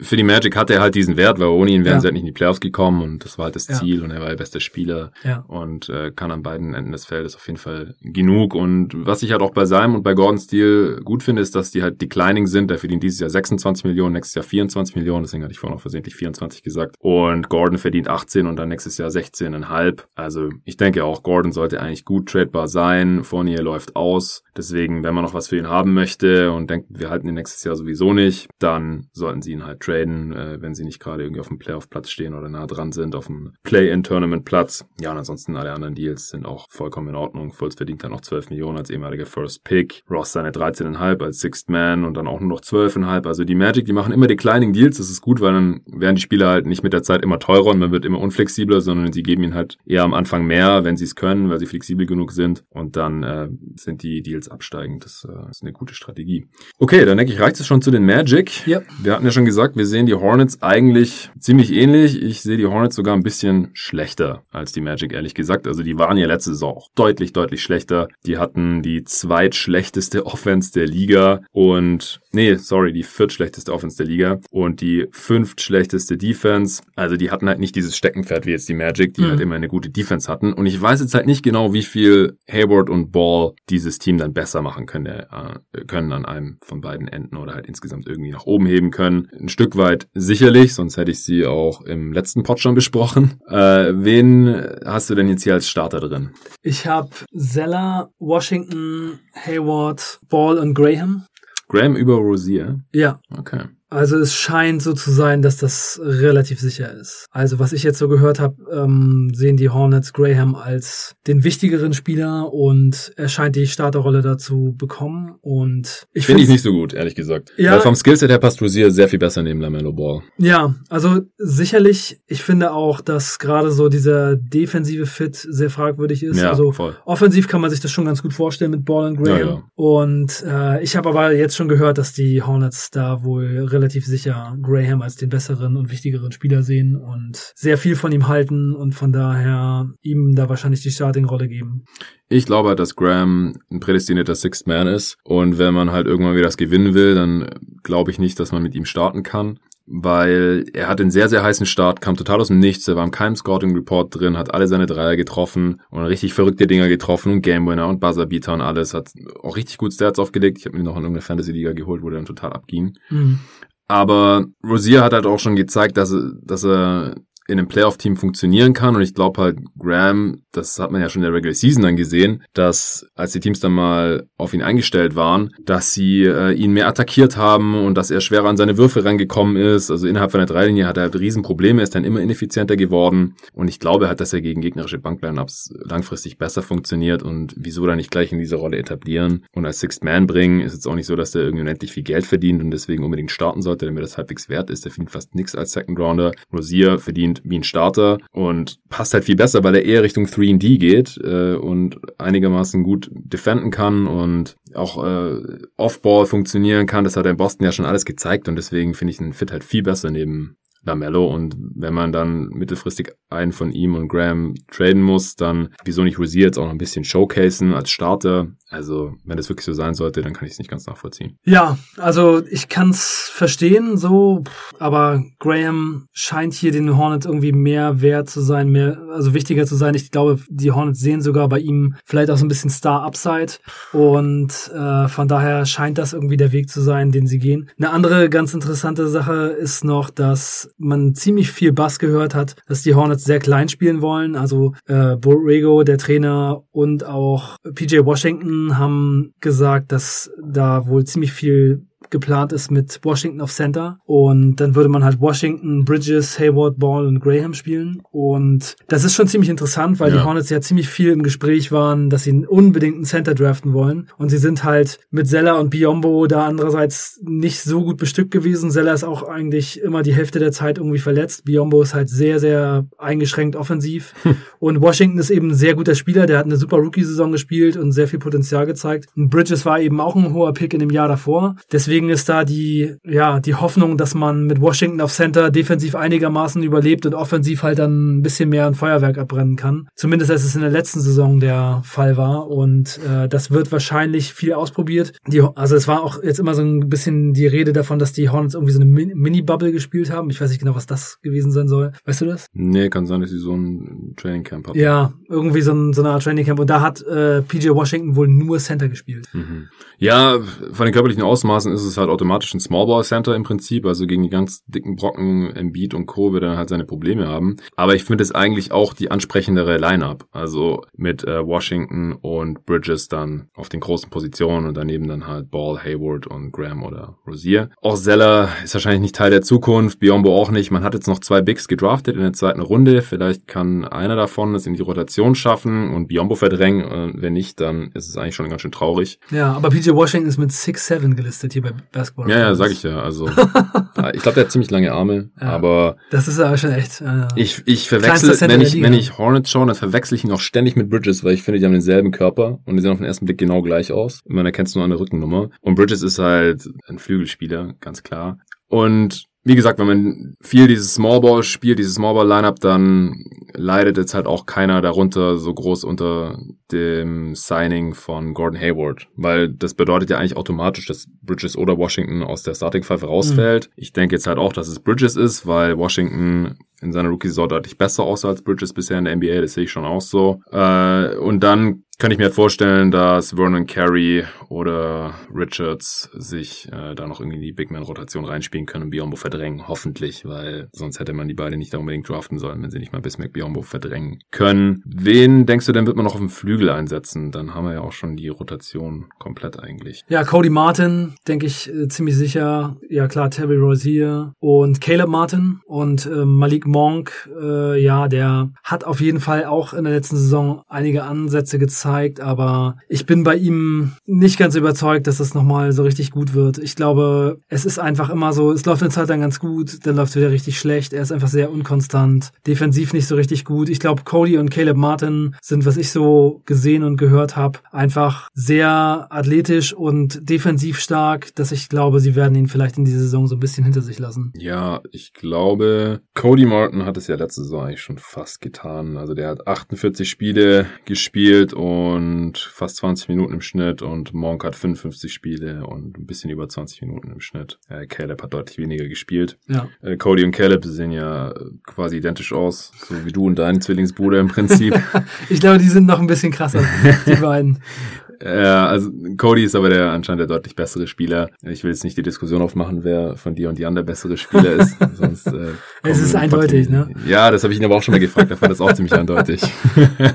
[0.00, 2.00] für die Magic hatte er halt diesen Wert, weil ohne ihn wären ja.
[2.00, 4.04] sie halt nicht in die Playoffs gekommen und das war halt das Ziel ja.
[4.04, 5.44] und er war der beste Spieler ja.
[5.48, 8.54] und äh, kann an beiden Enden des Feldes auf jeden Fall genug.
[8.54, 11.70] Und was ich halt auch bei seinem und bei Gordons Stil gut finde, ist, dass
[11.70, 12.70] die halt declining sind.
[12.70, 15.82] Der verdient dieses Jahr 26 Millionen, nächstes Jahr 24 Millionen, deswegen hatte ich vorhin auch
[15.82, 16.96] versehentlich 24 gesagt.
[16.98, 20.04] Und Gordon verdient 18 und dann nächstes Jahr 16,5.
[20.14, 23.24] Also ich denke auch, Gordon sollte eigentlich gut tradebar sein.
[23.24, 24.42] Fournier läuft aus.
[24.56, 27.64] Deswegen, wenn man noch was für ihn haben möchte und denkt, wir halten ihn nächstes
[27.64, 31.40] Jahr sowieso nicht, dann sollten sie ihn halt traden, äh, wenn sie nicht gerade irgendwie
[31.40, 34.86] auf dem Playoff-Platz stehen oder nah dran sind, auf dem Play-in-Tournament-Platz.
[35.00, 37.52] Ja, und ansonsten alle anderen Deals sind auch vollkommen in Ordnung.
[37.52, 40.02] Fultz verdient dann noch 12 Millionen als ehemaliger First Pick.
[40.10, 43.26] Ross seine 13,5 als Sixth Man und dann auch nur noch 12,5.
[43.26, 44.98] Also die Magic, die machen immer Declining Deals.
[44.98, 47.66] Das ist gut, weil dann werden die Spieler halt nicht mit der Zeit immer teurer
[47.66, 50.96] und man wird immer unflexibler, sondern sie geben ihnen halt eher am Anfang mehr, wenn
[50.96, 52.64] sie es können, weil sie flexibel genug sind.
[52.70, 55.04] Und dann äh, sind die Deals absteigend.
[55.04, 56.46] Das äh, ist eine gute Strategie.
[56.78, 58.66] Okay, dann denke ich, reicht es schon zu den Magic.
[58.66, 58.82] Ja.
[59.02, 62.22] Wir hatten ja schon gesagt, wir sehen die Hornets eigentlich ziemlich ähnlich.
[62.22, 65.66] Ich sehe die Hornets sogar ein bisschen schlechter als die Magic, ehrlich gesagt.
[65.66, 68.08] Also die waren ja letzte Saison auch deutlich, deutlich schlechter.
[68.26, 74.40] Die hatten die zweitschlechteste Offense der Liga und, nee, sorry, die viertschlechteste Offense der Liga
[74.50, 76.82] und die fünftschlechteste Defense.
[76.96, 79.30] Also die hatten halt nicht dieses Steckenpferd wie jetzt die Magic, die mhm.
[79.30, 80.52] halt immer eine gute Defense hatten.
[80.52, 84.32] Und ich weiß jetzt halt nicht genau, wie viel Hayward und Ball dieses Team dann
[84.32, 88.46] besser machen können, äh, können an einem von beiden Enden oder halt insgesamt irgendwie nach
[88.46, 89.28] oben heben können.
[89.44, 93.42] Ein Stück weit sicherlich, sonst hätte ich sie auch im letzten Pod schon besprochen.
[93.46, 96.30] Äh, wen hast du denn jetzt hier als Starter drin?
[96.62, 101.26] Ich habe Zeller, Washington, Hayward, Ball und Graham.
[101.68, 102.80] Graham über Rosier?
[102.94, 103.20] Ja.
[103.36, 103.64] Okay.
[103.94, 107.26] Also es scheint so zu sein, dass das relativ sicher ist.
[107.30, 111.92] Also was ich jetzt so gehört habe, ähm, sehen die Hornets Graham als den wichtigeren
[111.92, 115.36] Spieler und er scheint die Starterrolle dazu bekommen.
[115.40, 117.52] Und ich finde ich nicht so gut, ehrlich gesagt.
[117.56, 120.22] Ja, Weil vom Skillset her passt Rosier sehr viel besser neben Lamello Ball.
[120.38, 122.20] Ja, also sicherlich.
[122.26, 126.40] Ich finde auch, dass gerade so dieser defensive Fit sehr fragwürdig ist.
[126.40, 126.96] Ja, also voll.
[127.04, 129.38] offensiv kann man sich das schon ganz gut vorstellen mit Ball und Graham.
[129.38, 129.62] Ja, ja.
[129.74, 134.06] Und äh, ich habe aber jetzt schon gehört, dass die Hornets da wohl relativ relativ
[134.06, 138.74] sicher Graham als den besseren und wichtigeren Spieler sehen und sehr viel von ihm halten
[138.74, 141.84] und von daher ihm da wahrscheinlich die Starting-Rolle geben.
[142.30, 146.34] Ich glaube halt, dass Graham ein prädestinierter Sixth Man ist und wenn man halt irgendwann
[146.34, 147.50] wieder das gewinnen will, dann
[147.82, 151.42] glaube ich nicht, dass man mit ihm starten kann weil er hat einen sehr, sehr
[151.42, 154.54] heißen Start, kam total aus dem Nichts, er war in keinem Scouting Report drin, hat
[154.54, 158.62] alle seine Dreier getroffen und richtig verrückte Dinger getroffen und Game Winner und Buzzerbeater und
[158.62, 160.58] alles, hat auch richtig gut Stats aufgelegt.
[160.58, 162.96] Ich habe mir noch in irgendeiner Fantasy-Liga geholt, wo der dann total abging.
[163.10, 163.40] Mhm.
[163.88, 167.14] Aber Rosier hat halt auch schon gezeigt, dass dass er
[167.46, 168.96] in einem Playoff-Team funktionieren kann.
[168.96, 171.96] Und ich glaube halt, Graham, das hat man ja schon in der Regular Season dann
[171.96, 176.72] gesehen, dass als die Teams dann mal auf ihn eingestellt waren, dass sie äh, ihn
[176.72, 179.90] mehr attackiert haben und dass er schwerer an seine Würfe rangekommen ist.
[179.90, 183.36] Also innerhalb von der Dreilinie hat er halt Riesenprobleme, ist dann immer ineffizienter geworden.
[183.52, 187.96] Und ich glaube halt, dass er gegen gegnerische Bankline-Ups langfristig besser funktioniert und wieso dann
[187.96, 190.60] nicht gleich in diese Rolle etablieren und als Sixth Man bringen.
[190.60, 193.30] Ist jetzt auch nicht so, dass der irgendwie unendlich viel Geld verdient und deswegen unbedingt
[193.30, 194.84] starten sollte, damit das halbwegs wert ist.
[194.84, 196.32] Der verdient fast nichts als Second Rounder.
[196.52, 200.26] Rosier verdient dementsprechend wie ein Starter und passt halt viel besser, weil er eher Richtung
[200.26, 207.04] 3D geht äh, und einigermaßen gut defenden kann und auch äh, Off-Ball funktionieren kann.
[207.04, 209.52] Das hat er in Boston ja schon alles gezeigt und deswegen finde ich den Fit
[209.52, 214.54] halt viel besser neben Lamello und wenn man dann mittelfristig einen von ihm und Graham
[214.70, 218.48] traden muss, dann wieso nicht Rosier jetzt auch noch ein bisschen showcasen als Starter.
[218.74, 221.38] Also, wenn das wirklich so sein sollte, dann kann ich es nicht ganz nachvollziehen.
[221.44, 224.42] Ja, also ich kann es verstehen, so,
[224.80, 229.76] aber Graham scheint hier den Hornets irgendwie mehr wert zu sein, mehr, also wichtiger zu
[229.76, 229.94] sein.
[229.94, 233.52] Ich glaube, die Hornets sehen sogar bei ihm vielleicht auch so ein bisschen Star-Upside
[233.92, 237.70] und äh, von daher scheint das irgendwie der Weg zu sein, den sie gehen.
[237.78, 242.82] Eine andere ganz interessante Sache ist noch, dass man ziemlich viel Bass gehört hat, dass
[242.82, 244.34] die Hornets sehr klein spielen wollen.
[244.34, 251.32] Also äh, Borrego, der Trainer und auch PJ Washington haben gesagt, dass da wohl ziemlich
[251.32, 253.98] viel geplant ist mit Washington auf Center.
[254.06, 258.00] Und dann würde man halt Washington, Bridges, Hayward, Ball und Graham spielen.
[258.12, 260.18] Und das ist schon ziemlich interessant, weil ja.
[260.18, 264.08] die Hornets ja ziemlich viel im Gespräch waren, dass sie unbedingt einen Center draften wollen.
[264.16, 268.70] Und sie sind halt mit Zeller und Biombo da andererseits nicht so gut bestückt gewesen.
[268.70, 271.44] Zeller ist auch eigentlich immer die Hälfte der Zeit irgendwie verletzt.
[271.44, 274.14] Biombo ist halt sehr, sehr eingeschränkt offensiv.
[274.22, 274.36] Hm.
[274.60, 276.26] Und Washington ist eben ein sehr guter Spieler.
[276.26, 279.06] Der hat eine super Rookie-Saison gespielt und sehr viel Potenzial gezeigt.
[279.16, 281.56] Und Bridges war eben auch ein hoher Pick in dem Jahr davor.
[281.72, 285.94] Deswegen Deswegen ist da die, ja, die Hoffnung, dass man mit Washington auf Center defensiv
[285.94, 289.88] einigermaßen überlebt und offensiv halt dann ein bisschen mehr ein Feuerwerk abbrennen kann.
[289.94, 292.48] Zumindest als es in der letzten Saison der Fall war.
[292.48, 295.14] Und äh, das wird wahrscheinlich viel ausprobiert.
[295.26, 298.28] Die, also es war auch jetzt immer so ein bisschen die Rede davon, dass die
[298.28, 300.28] Hornets irgendwie so eine Mini-Bubble gespielt haben.
[300.28, 301.92] Ich weiß nicht genau, was das gewesen sein soll.
[302.04, 302.48] Weißt du das?
[302.52, 304.78] Nee, kann sein, dass sie so ein Training Camp hatten.
[304.78, 306.60] Ja, irgendwie so, ein, so eine Art Training Camp.
[306.60, 309.28] Und da hat äh, PJ Washington wohl nur Center gespielt.
[309.32, 309.68] Mhm.
[309.98, 310.38] Ja,
[310.72, 314.22] von den körperlichen Ausmaßen ist es halt automatisch ein Smallball Center im Prinzip, also gegen
[314.22, 316.32] die ganz dicken Brocken Embiid und Co.
[316.32, 317.56] wird er halt seine Probleme haben.
[317.76, 323.08] Aber ich finde es eigentlich auch die ansprechendere Lineup, also mit äh, Washington und Bridges
[323.08, 327.70] dann auf den großen Positionen und daneben dann halt Ball, Hayward und Graham oder Rosier.
[327.80, 330.70] Auch Zeller ist wahrscheinlich nicht Teil der Zukunft, Biombo auch nicht.
[330.70, 333.02] Man hat jetzt noch zwei Bigs gedraftet in der zweiten Runde.
[333.02, 336.84] Vielleicht kann einer davon es in die Rotation schaffen und Biombo verdrängen.
[336.84, 339.18] Und wenn nicht, dann ist es eigentlich schon ganz schön traurig.
[339.30, 342.28] Ja, aber PJ Washington ist mit 6'7 gelistet hier bei Basketball.
[342.30, 343.00] Ja, ja, sag ich ja.
[343.00, 343.28] Also,
[344.12, 345.96] ich glaube, der hat ziemlich lange Arme, ja, aber.
[346.10, 347.00] Das ist aber schon echt.
[347.00, 350.40] Äh, ich, ich verwechsel, wenn ich, wenn ich Hornets schaue, dann verwechsel ich ihn auch
[350.40, 353.06] ständig mit Bridges, weil ich finde, die haben denselben Körper und die sehen auf den
[353.06, 354.20] ersten Blick genau gleich aus.
[354.26, 355.50] Man erkennt es nur an der Rückennummer.
[355.60, 358.38] Und Bridges ist halt ein Flügelspieler, ganz klar.
[358.68, 364.26] Und wie gesagt, wenn man viel dieses Smallball spielt, dieses Smallball-Lineup, dann leidet jetzt halt
[364.26, 366.38] auch keiner darunter so groß unter
[366.72, 372.22] dem Signing von Gordon Hayward, weil das bedeutet ja eigentlich automatisch, dass Bridges oder Washington
[372.22, 373.68] aus der Starting Five rausfällt.
[373.68, 373.72] Mhm.
[373.76, 377.78] Ich denke jetzt halt auch, dass es Bridges ist, weil Washington in seiner Rookie-Saison deutlich
[377.78, 380.40] besser aussah als Bridges bisher in der NBA, das sehe ich schon auch so.
[380.50, 386.94] Äh, und dann kann ich mir halt vorstellen, dass Vernon Carey oder Richards sich äh,
[386.94, 390.98] da noch irgendwie in die Big Man-Rotation reinspielen können und Biombo verdrängen, hoffentlich, weil sonst
[390.98, 393.62] hätte man die beiden nicht da unbedingt draften sollen, wenn sie nicht mal Bismack Biombo
[393.62, 394.82] verdrängen können.
[394.86, 397.30] Wen denkst du denn, wird man noch auf dem Flügel einsetzen?
[397.30, 400.02] Dann haben wir ja auch schon die Rotation komplett eigentlich.
[400.08, 402.76] Ja, Cody Martin, denke ich äh, ziemlich sicher.
[402.88, 408.82] Ja klar, Terry Rozier und Caleb Martin und äh, Malik Monk, äh, ja, der hat
[408.82, 413.24] auf jeden Fall auch in der letzten Saison einige Ansätze gezeigt gezeigt, aber ich bin
[413.24, 416.58] bei ihm nicht ganz überzeugt, dass es nochmal so richtig gut wird.
[416.58, 419.96] Ich glaube, es ist einfach immer so, es läuft eine Zeit dann ganz gut, dann
[419.96, 420.92] läuft es wieder richtig schlecht.
[420.92, 423.68] Er ist einfach sehr unkonstant, defensiv nicht so richtig gut.
[423.68, 428.28] Ich glaube, Cody und Caleb Martin sind, was ich so gesehen und gehört habe, einfach
[428.32, 433.26] sehr athletisch und defensiv stark, dass ich glaube, sie werden ihn vielleicht in dieser Saison
[433.26, 434.32] so ein bisschen hinter sich lassen.
[434.36, 438.96] Ja, ich glaube, Cody Martin hat es ja letzte Saison eigentlich schon fast getan.
[438.96, 444.44] Also der hat 48 Spiele gespielt und und fast 20 Minuten im Schnitt und Monk
[444.44, 447.58] hat 55 Spiele und ein bisschen über 20 Minuten im Schnitt.
[447.68, 449.38] Äh, Caleb hat deutlich weniger gespielt.
[449.48, 449.68] Ja.
[449.82, 451.34] Äh, Cody und Caleb sehen ja
[451.64, 454.80] quasi identisch aus, so wie du und dein Zwillingsbruder im Prinzip.
[455.28, 456.62] ich glaube, die sind noch ein bisschen krasser,
[457.06, 457.60] die beiden.
[458.22, 461.30] Ja, also Cody ist aber der anscheinend der deutlich bessere Spieler.
[461.42, 464.52] Ich will jetzt nicht die Diskussion aufmachen, wer von dir und Jan der bessere Spieler
[464.52, 464.76] ist.
[464.94, 466.88] Sonst, äh, es ist eindeutig, ne?
[467.06, 468.94] Ja, das habe ich ihn aber auch schon mal gefragt, da fand das auch ziemlich
[468.94, 469.42] eindeutig.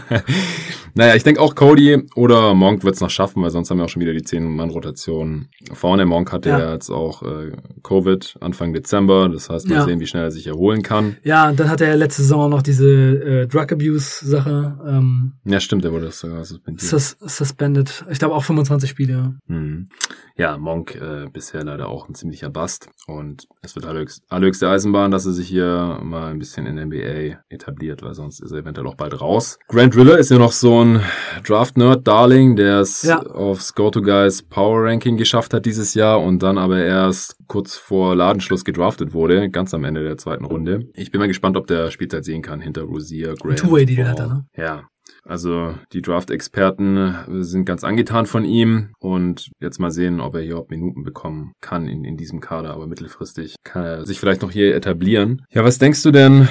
[0.95, 3.85] naja, ich denke auch Cody oder Monk wird es noch schaffen, weil sonst haben wir
[3.85, 6.05] auch schon wieder die 10-Mann-Rotation vorne.
[6.05, 6.59] Monk hatte ja.
[6.59, 7.51] ja jetzt auch äh,
[7.83, 9.85] Covid Anfang Dezember, das heißt, mal ja.
[9.85, 11.17] sehen, wie schnell er sich erholen kann.
[11.23, 14.79] Ja, dann hatte er letzte Saison noch diese äh, Drug Abuse-Sache.
[14.87, 16.87] Ähm, ja, stimmt, er wurde sogar suspendiert.
[16.87, 17.88] Sus suspended.
[18.09, 19.35] Ich glaube auch 25 Spiele.
[19.47, 19.69] Hm.
[19.69, 19.89] Mhm.
[20.35, 25.11] Ja, Monk äh, bisher leider auch ein ziemlicher Bast und es wird allerhöchste, allerhöchste Eisenbahn,
[25.11, 28.59] dass er sich hier mal ein bisschen in der NBA etabliert, weil sonst ist er
[28.59, 29.59] eventuell auch bald raus.
[29.67, 31.01] Grant Riller ist ja noch so ein
[31.45, 33.21] Draft-Nerd-Darling, der es ja.
[33.21, 38.63] aufs Go-To-Guys Power Ranking geschafft hat dieses Jahr und dann aber erst kurz vor Ladenschluss
[38.63, 40.87] gedraftet wurde, ganz am Ende der zweiten Runde.
[40.93, 43.59] Ich bin mal gespannt, ob der Spielzeit sehen kann hinter Rosier, Grant.
[43.59, 44.45] Two-Way-Deal hat er, ne?
[44.55, 44.83] Ja,
[45.25, 50.57] also die Draft-Experten sind ganz angetan von ihm und jetzt mal sehen, ob er hier
[50.57, 54.51] auch Minuten bekommen kann in, in diesem Kader, aber mittelfristig kann er sich vielleicht noch
[54.51, 55.43] hier etablieren.
[55.51, 56.47] Ja, was denkst du denn?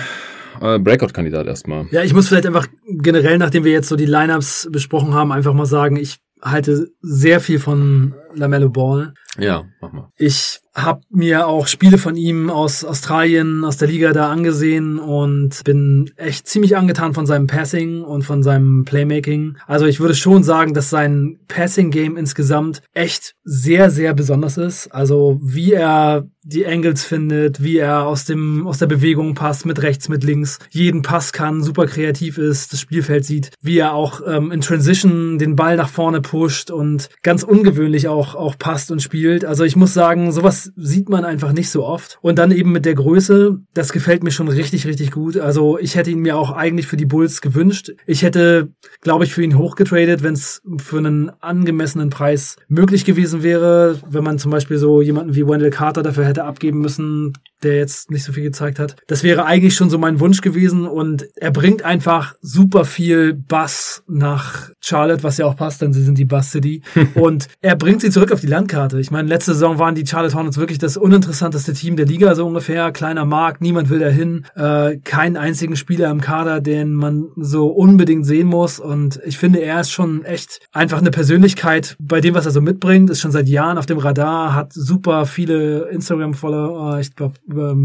[0.61, 1.87] Äh, Breakout-Kandidat erstmal.
[1.91, 5.55] Ja, ich muss vielleicht einfach generell, nachdem wir jetzt so die Lineups besprochen haben, einfach
[5.55, 9.15] mal sagen, ich halte sehr viel von Lamello Ball.
[9.39, 10.09] Ja, mach mal.
[10.17, 15.65] Ich habe mir auch Spiele von ihm aus Australien, aus der Liga da angesehen und
[15.65, 19.57] bin echt ziemlich angetan von seinem Passing und von seinem Playmaking.
[19.67, 24.89] Also ich würde schon sagen, dass sein Passing-Game insgesamt echt sehr, sehr besonders ist.
[24.89, 29.83] Also wie er die Angles findet, wie er aus dem aus der Bewegung passt, mit
[29.83, 34.23] rechts, mit links, jeden Pass kann, super kreativ ist, das Spielfeld sieht, wie er auch
[34.27, 39.03] ähm, in Transition den Ball nach vorne pusht und ganz ungewöhnlich auch auch passt und
[39.03, 39.28] spielt.
[39.45, 42.19] Also ich muss sagen, sowas sieht man einfach nicht so oft.
[42.23, 45.37] Und dann eben mit der Größe, das gefällt mir schon richtig, richtig gut.
[45.37, 47.93] Also ich hätte ihn mir auch eigentlich für die Bulls gewünscht.
[48.07, 48.69] Ich hätte,
[49.01, 53.99] glaube ich, für ihn hochgetradet, wenn es für einen angemessenen Preis möglich gewesen wäre.
[54.09, 58.11] Wenn man zum Beispiel so jemanden wie Wendell Carter dafür hätte abgeben müssen, der jetzt
[58.11, 58.97] nicht so viel gezeigt hat.
[59.07, 64.03] Das wäre eigentlich schon so mein Wunsch gewesen und er bringt einfach super viel Bass
[64.07, 66.83] nach Charlotte, was ja auch passt, denn sie sind die Bass City
[67.15, 69.01] und er bringt sie zurück auf die Landkarte.
[69.01, 72.47] Ich meine, letzte Saison waren die Charlotte Hornets wirklich das uninteressanteste Team der Liga so
[72.47, 77.69] ungefähr, kleiner Markt, niemand will dahin, äh, keinen einzigen Spieler im Kader, den man so
[77.69, 78.79] unbedingt sehen muss.
[78.79, 82.61] Und ich finde, er ist schon echt einfach eine Persönlichkeit bei dem, was er so
[82.61, 87.77] mitbringt, ist schon seit Jahren auf dem Radar, hat super viele Instagram-Follower, ich glaube über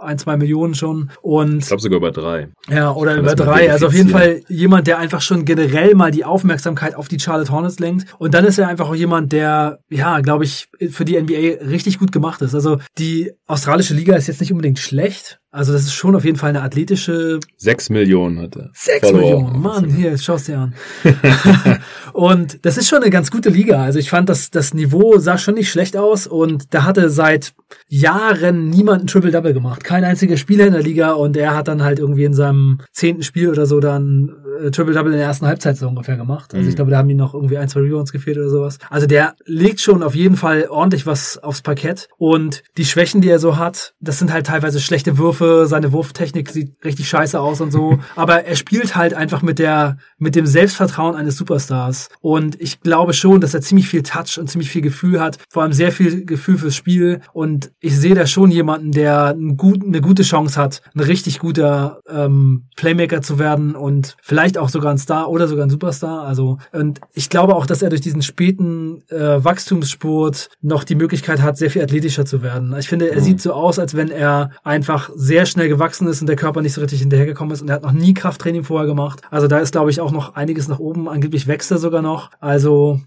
[0.00, 1.10] ein, zwei Millionen schon.
[1.22, 2.48] Und ich glaube sogar über drei.
[2.68, 3.70] Ja, oder über drei.
[3.70, 7.52] Also auf jeden Fall jemand, der einfach schon generell mal die Aufmerksamkeit auf die Charlotte
[7.52, 8.06] Hornets lenkt.
[8.18, 11.98] Und dann ist er einfach auch jemand, der, ja, glaube ich, für die NBA richtig
[11.98, 12.54] gut gemacht ist.
[12.54, 15.40] Also die australische Liga ist jetzt nicht unbedingt schlecht.
[15.50, 17.40] Also das ist schon auf jeden Fall eine athletische.
[17.56, 18.70] Sechs Millionen hat er.
[18.74, 19.42] Sechs Follower.
[19.42, 20.74] Millionen, Mann, hier, schau's dir an.
[22.12, 23.82] und das ist schon eine ganz gute Liga.
[23.82, 27.54] Also ich fand, dass das Niveau sah schon nicht schlecht aus und da hatte seit
[27.88, 29.82] Jahren niemand ein Triple-Double gemacht.
[29.82, 33.22] Kein einziger Spieler in der Liga und er hat dann halt irgendwie in seinem zehnten
[33.22, 34.30] Spiel oder so dann
[34.70, 36.52] Triple-Double in der ersten Halbzeit so ungefähr gemacht.
[36.52, 36.68] Also mhm.
[36.68, 38.78] ich glaube, da haben ihm noch irgendwie ein, zwei Rebounds gefehlt oder sowas.
[38.90, 42.08] Also der legt schon auf jeden Fall ordentlich was aufs Parkett.
[42.18, 46.50] Und die Schwächen, die er so hat, das sind halt teilweise schlechte Würfe, seine Wurftechnik
[46.50, 50.46] sieht richtig scheiße aus und so, aber er spielt halt einfach mit der mit dem
[50.46, 52.08] Selbstvertrauen eines Superstars.
[52.20, 55.62] Und ich glaube schon, dass er ziemlich viel Touch und ziemlich viel Gefühl hat, vor
[55.62, 57.20] allem sehr viel Gefühl fürs Spiel.
[57.32, 61.38] Und ich sehe da schon jemanden, der ein gut, eine gute Chance hat, ein richtig
[61.38, 63.74] guter ähm, Playmaker zu werden.
[63.74, 66.22] Und vielleicht auch sogar ein Star oder sogar ein Superstar.
[66.22, 71.42] Also und ich glaube auch, dass er durch diesen späten äh, Wachstumsspurt noch die Möglichkeit
[71.42, 72.74] hat, sehr viel athletischer zu werden.
[72.78, 73.24] Ich finde, er mhm.
[73.24, 76.74] sieht so aus, als wenn er einfach sehr schnell gewachsen ist und der Körper nicht
[76.74, 79.22] so richtig hinterhergekommen ist und er hat noch nie Krafttraining vorher gemacht.
[79.30, 81.08] Also da ist, glaube ich, auch noch einiges nach oben.
[81.08, 82.30] Angeblich wächst er sogar noch.
[82.40, 83.00] Also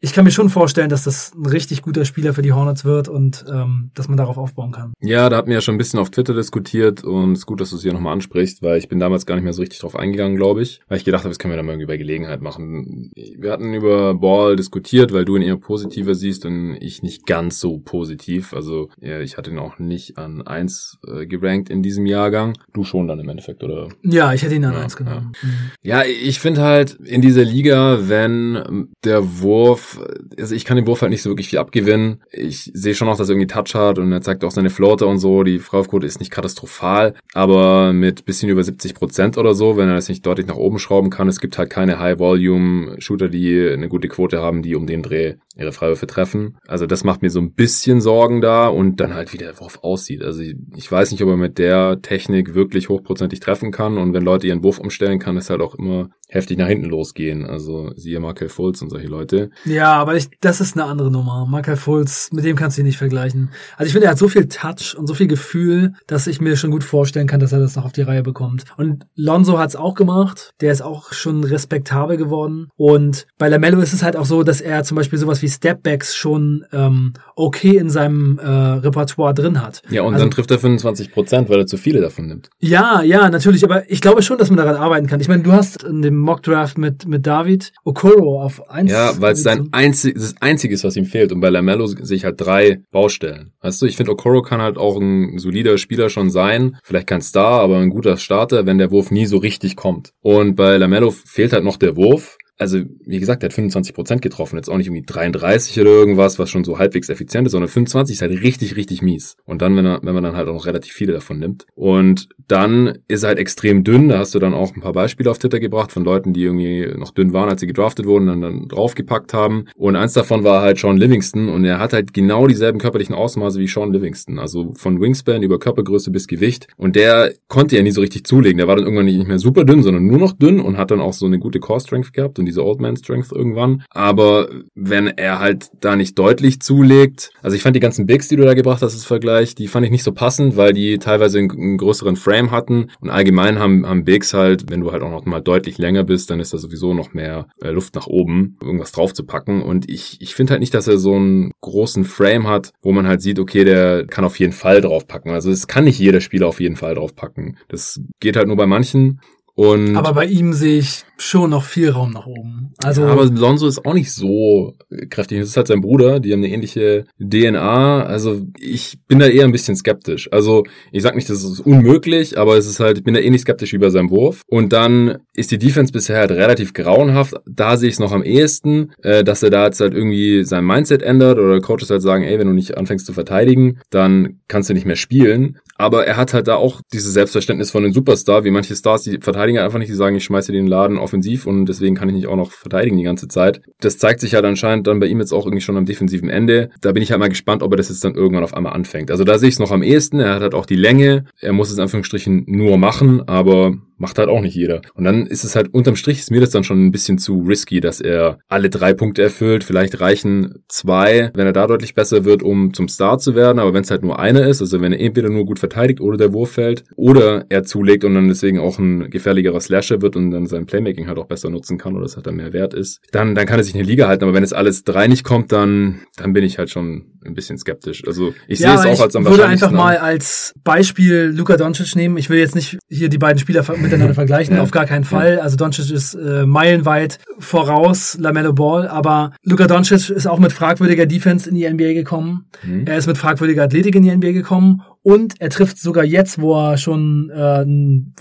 [0.00, 3.08] ich kann mir schon vorstellen, dass das ein richtig guter Spieler für die Hornets wird
[3.08, 4.92] und ähm, dass man darauf aufbauen kann.
[5.00, 7.60] Ja, da hatten wir ja schon ein bisschen auf Twitter diskutiert und es ist gut,
[7.60, 9.80] dass du es hier nochmal ansprichst, weil ich bin damals gar nicht mehr so richtig
[9.80, 11.96] drauf eingegangen, glaube ich, weil ich gedacht habe, das können wir dann mal irgendwie bei
[11.96, 13.10] Gelegenheit machen.
[13.14, 17.58] Wir hatten über Ball diskutiert, weil du ihn eher positiver siehst und ich nicht ganz
[17.58, 18.52] so positiv.
[18.52, 22.58] Also ja, ich hatte ihn auch nicht an eins äh, gerankt in diesem Jahrgang.
[22.74, 23.88] Du schon dann im Endeffekt, oder?
[24.02, 25.32] Ja, ich hätte ihn an ja, eins genommen.
[25.42, 25.54] Ja, mhm.
[25.82, 29.95] ja ich finde halt in dieser Liga, wenn der Wurf
[30.38, 32.22] also ich kann dem Wurf halt nicht so wirklich viel abgewinnen.
[32.30, 35.06] Ich sehe schon noch, dass er irgendwie Touch hat und er zeigt auch seine Floater
[35.06, 35.42] und so.
[35.42, 39.94] Die Freiwurfquote ist nicht katastrophal, aber mit bisschen über 70 Prozent oder so, wenn er
[39.94, 41.28] das nicht deutlich nach oben schrauben kann.
[41.28, 45.72] Es gibt halt keine High-Volume-Shooter, die eine gute Quote haben, die um den Dreh ihre
[45.72, 46.58] Freiwürfe treffen.
[46.66, 49.78] Also das macht mir so ein bisschen Sorgen da und dann halt wie der Wurf
[49.82, 50.22] aussieht.
[50.22, 54.12] Also ich, ich weiß nicht, ob er mit der Technik wirklich hochprozentig treffen kann und
[54.12, 57.46] wenn Leute ihren Wurf umstellen, kann es halt auch immer heftig nach hinten losgehen.
[57.46, 59.50] Also siehe Markel Fultz und solche Leute.
[59.64, 61.46] Ja, aber ich, das ist eine andere Nummer.
[61.48, 63.50] Markel Fultz, mit dem kannst du ihn nicht vergleichen.
[63.76, 66.56] Also ich finde, er hat so viel Touch und so viel Gefühl, dass ich mir
[66.56, 68.64] schon gut vorstellen kann, dass er das noch auf die Reihe bekommt.
[68.76, 70.54] Und Lonzo hat es auch gemacht.
[70.60, 72.68] Der ist auch schon respektabel geworden.
[72.76, 76.14] Und bei Lamello ist es halt auch so, dass er zum Beispiel sowas wie Stepbacks
[76.14, 79.82] schon ähm, okay in seinem äh, Repertoire drin hat.
[79.90, 82.48] Ja, und also, dann trifft er 25 Prozent, weil er zu viele davon nimmt.
[82.60, 83.64] Ja, ja, natürlich.
[83.64, 85.20] Aber ich glaube schon, dass man daran arbeiten kann.
[85.20, 88.90] Ich meine, du hast in dem Mockdraft mit, mit David Okoro auf 1.
[88.90, 91.32] Ja, weil sein, einzig, das Einzige, was ihm fehlt.
[91.32, 93.52] Und bei Lamello sehe ich halt drei Baustellen.
[93.60, 96.76] Weißt du, ich finde, Okoro kann halt auch ein solider Spieler schon sein.
[96.82, 100.12] Vielleicht kein Star, aber ein guter Starter, wenn der Wurf nie so richtig kommt.
[100.20, 104.22] Und bei Lamello fehlt halt noch der Wurf also wie gesagt, der hat 25 Prozent
[104.22, 107.68] getroffen, jetzt auch nicht irgendwie 33 oder irgendwas, was schon so halbwegs effizient ist, sondern
[107.68, 109.36] 25 ist halt richtig, richtig mies.
[109.44, 111.66] Und dann, wenn, er, wenn man dann halt auch noch relativ viele davon nimmt.
[111.74, 115.30] Und dann ist er halt extrem dünn, da hast du dann auch ein paar Beispiele
[115.30, 118.40] auf Twitter gebracht von Leuten, die irgendwie noch dünn waren, als sie gedraftet wurden, dann,
[118.40, 119.66] dann draufgepackt haben.
[119.76, 123.58] Und eins davon war halt Sean Livingston und er hat halt genau dieselben körperlichen Ausmaße
[123.58, 126.68] wie Sean Livingston, also von Wingspan über Körpergröße bis Gewicht.
[126.76, 129.64] Und der konnte ja nie so richtig zulegen, der war dann irgendwann nicht mehr super
[129.64, 132.12] dünn, sondern nur noch dünn und hat dann auch so eine gute Core Strength
[132.46, 133.82] gehabt diese Old Man Strength irgendwann.
[133.90, 138.36] Aber wenn er halt da nicht deutlich zulegt, also ich fand die ganzen Bigs, die
[138.36, 141.38] du da gebracht hast, das Vergleich, die fand ich nicht so passend, weil die teilweise
[141.38, 145.10] einen, einen größeren Frame hatten und allgemein haben, haben Bigs halt, wenn du halt auch
[145.10, 148.56] noch mal deutlich länger bist, dann ist da sowieso noch mehr äh, Luft nach oben,
[148.62, 149.62] irgendwas drauf zu packen.
[149.62, 153.06] Und ich, ich finde halt nicht, dass er so einen großen Frame hat, wo man
[153.06, 155.32] halt sieht, okay, der kann auf jeden Fall draufpacken.
[155.32, 157.56] Also es kann nicht jeder Spieler auf jeden Fall draufpacken.
[157.68, 159.20] Das geht halt nur bei manchen.
[159.56, 162.74] Und aber bei ihm sehe ich schon noch viel Raum nach oben.
[162.84, 164.74] Also ja, aber Lonzo ist auch nicht so
[165.08, 165.40] kräftig.
[165.40, 168.04] Das ist halt sein Bruder, die haben eine ähnliche DNA.
[168.04, 170.30] Also ich bin da eher ein bisschen skeptisch.
[170.30, 173.40] Also ich sag nicht, das ist unmöglich, aber es ist halt, ich bin da ähnlich
[173.40, 174.42] skeptisch wie bei seinem Wurf.
[174.46, 177.36] Und dann ist die Defense bisher halt relativ grauenhaft.
[177.46, 180.66] Da sehe ich es noch am ehesten, äh, dass er da jetzt halt irgendwie sein
[180.66, 184.68] Mindset ändert oder Coaches halt sagen, ey, wenn du nicht anfängst zu verteidigen, dann kannst
[184.68, 185.58] du nicht mehr spielen.
[185.78, 189.18] Aber er hat halt da auch dieses Selbstverständnis von einem Superstar, wie manche Stars, die
[189.20, 192.26] verteidigen einfach nicht, die sagen, ich schmeiße den Laden offensiv und deswegen kann ich nicht
[192.26, 193.60] auch noch verteidigen die ganze Zeit.
[193.80, 196.70] Das zeigt sich halt anscheinend dann bei ihm jetzt auch irgendwie schon am defensiven Ende.
[196.80, 199.10] Da bin ich halt mal gespannt, ob er das jetzt dann irgendwann auf einmal anfängt.
[199.10, 200.20] Also da sehe ich es noch am ehesten.
[200.20, 201.24] Er hat halt auch die Länge.
[201.40, 204.82] Er muss es in Anführungsstrichen nur machen, aber macht halt auch nicht jeder.
[204.94, 207.40] Und dann ist es halt unterm Strich ist mir das dann schon ein bisschen zu
[207.40, 209.64] risky, dass er alle drei Punkte erfüllt.
[209.64, 213.58] Vielleicht reichen zwei, wenn er da deutlich besser wird, um zum Star zu werden.
[213.58, 216.16] Aber wenn es halt nur einer ist, also wenn er entweder nur gut verteidigt oder
[216.16, 220.30] der Wurf fällt oder er zulegt und dann deswegen auch ein gefährlicherer Slasher wird und
[220.30, 223.00] dann sein Playmaking halt auch besser nutzen kann oder es halt dann mehr wert ist,
[223.12, 224.24] dann, dann kann er sich eine Liga halten.
[224.24, 227.58] Aber wenn es alles drei nicht kommt, dann, dann bin ich halt schon ein bisschen
[227.58, 228.06] skeptisch.
[228.06, 231.56] Also ich ja, sehe es auch als am Ich würde einfach mal als Beispiel Luka
[231.56, 232.16] Doncic nehmen.
[232.16, 235.40] Ich will jetzt nicht hier die beiden Spieler miteinander vergleichen, auf gar keinen Fall.
[235.40, 241.06] Also Doncic ist äh, meilenweit voraus Lamello Ball, aber Luka Doncic ist auch mit fragwürdiger
[241.06, 242.46] Defense in die NBA gekommen.
[242.62, 242.86] Mhm.
[242.86, 246.52] Er ist mit fragwürdiger Athletik in die NBA gekommen und er trifft sogar jetzt, wo
[246.54, 247.64] er schon äh,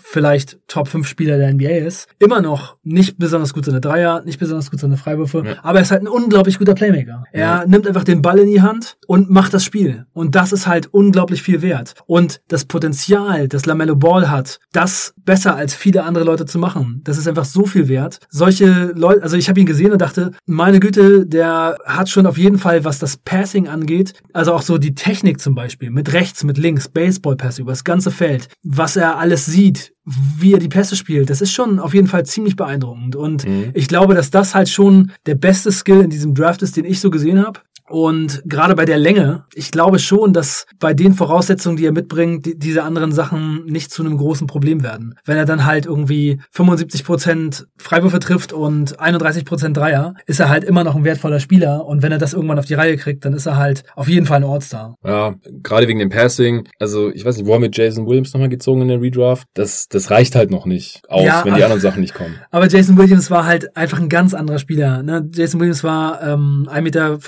[0.04, 4.40] vielleicht Top 5 Spieler der NBA ist, immer noch nicht besonders gut seine Dreier, nicht
[4.40, 5.56] besonders gut seine Freiwürfe, ja.
[5.64, 7.24] aber er ist halt ein unglaublich guter Playmaker.
[7.32, 7.66] Er ja.
[7.66, 10.06] nimmt einfach den Ball in die Hand und macht das Spiel.
[10.14, 11.96] Und das ist halt unglaublich viel wert.
[12.06, 17.02] Und das Potenzial, das Lamello Ball hat, das besser als viele andere Leute zu machen,
[17.04, 18.20] das ist einfach so viel wert.
[18.30, 22.38] Solche Leute, also ich habe ihn gesehen und dachte, meine Güte, der hat schon auf
[22.38, 26.44] jeden Fall, was das Passing angeht, also auch so die Technik zum Beispiel, mit rechts,
[26.44, 30.68] mit links, links, Baseballpässe über das ganze Feld, was er alles sieht, wie er die
[30.68, 33.16] Pässe spielt, das ist schon auf jeden Fall ziemlich beeindruckend.
[33.16, 33.72] Und mhm.
[33.74, 37.00] ich glaube, dass das halt schon der beste Skill in diesem Draft ist, den ich
[37.00, 37.62] so gesehen habe.
[37.88, 42.46] Und gerade bei der Länge, ich glaube schon, dass bei den Voraussetzungen, die er mitbringt,
[42.46, 45.16] die, diese anderen Sachen nicht zu einem großen Problem werden.
[45.26, 50.84] Wenn er dann halt irgendwie 75% Freiwürfe trifft und 31% Dreier, ist er halt immer
[50.84, 51.86] noch ein wertvoller Spieler.
[51.86, 54.26] Und wenn er das irgendwann auf die Reihe kriegt, dann ist er halt auf jeden
[54.26, 54.96] Fall ein Ortstar.
[55.06, 56.68] Ja, gerade wegen dem Passing.
[56.80, 59.48] Also ich weiß nicht, wo haben wir Jason Williams nochmal gezogen in der Redraft?
[59.54, 62.36] Das, das reicht halt noch nicht aus, ja, wenn die anderen Sachen nicht kommen.
[62.50, 65.04] Aber Jason Williams war halt einfach ein ganz anderer Spieler.
[65.04, 65.30] Ne?
[65.32, 67.20] Jason Williams war ähm, 1,85 Meter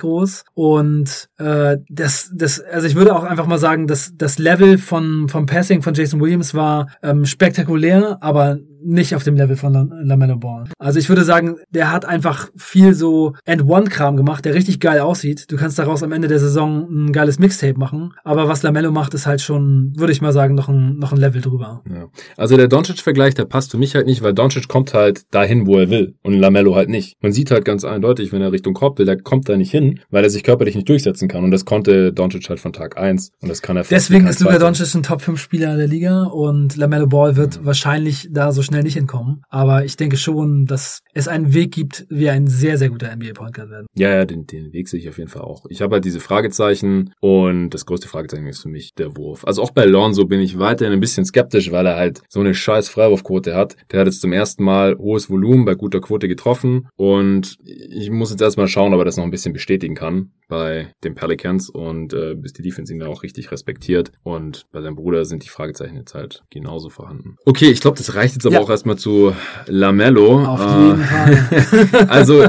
[0.00, 0.44] groß.
[0.54, 5.28] Und äh, das, das, also ich würde auch einfach mal sagen, dass das Level von
[5.28, 9.72] vom Passing von Jason Williams war ähm, spektakulär, aber nicht auf dem Level von
[10.02, 10.64] LaMelo Ball.
[10.78, 15.50] Also ich würde sagen, der hat einfach viel so End-One-Kram gemacht, der richtig geil aussieht.
[15.50, 19.14] Du kannst daraus am Ende der Saison ein geiles Mixtape machen, aber was LaMelo macht,
[19.14, 21.82] ist halt schon, würde ich mal sagen, noch ein, noch ein Level drüber.
[21.88, 22.08] Ja.
[22.36, 25.78] Also der Doncic-Vergleich, der passt für mich halt nicht, weil Doncic kommt halt dahin, wo
[25.78, 27.16] er will und LaMelo halt nicht.
[27.22, 30.00] Man sieht halt ganz eindeutig, wenn er Richtung Korb will, der kommt da nicht hin,
[30.10, 33.30] weil er sich körperlich nicht durchsetzen kann und das konnte Doncic halt von Tag eins
[33.40, 37.36] und das kann er Deswegen ist Luka Doncic ein Top-5-Spieler der Liga und LaMelo Ball
[37.36, 37.64] wird ja.
[37.64, 39.42] wahrscheinlich da so schnell nicht hinkommen.
[39.48, 43.58] Aber ich denke schon, dass es einen Weg gibt, wie ein sehr, sehr guter NBA-Point
[43.58, 43.86] werden.
[43.96, 45.66] Ja, ja, den, den Weg sehe ich auf jeden Fall auch.
[45.68, 49.44] Ich habe halt diese Fragezeichen und das größte Fragezeichen ist für mich der Wurf.
[49.44, 52.54] Also auch bei Lonzo bin ich weiterhin ein bisschen skeptisch, weil er halt so eine
[52.54, 53.76] scheiß Freiwurfquote hat.
[53.90, 58.30] Der hat jetzt zum ersten Mal hohes Volumen bei guter Quote getroffen und ich muss
[58.30, 62.12] jetzt erstmal schauen, ob er das noch ein bisschen bestätigen kann bei den Pelicans und
[62.12, 64.12] äh, bis die Defense ihn dann auch richtig respektiert.
[64.22, 67.36] Und bei seinem Bruder sind die Fragezeichen jetzt halt genauso vorhanden.
[67.46, 68.59] Okay, ich glaube, das reicht jetzt aber.
[68.60, 69.34] Auch erstmal zu
[69.66, 70.44] Lamello.
[70.44, 72.06] Auf jeden äh, Fall.
[72.08, 72.46] also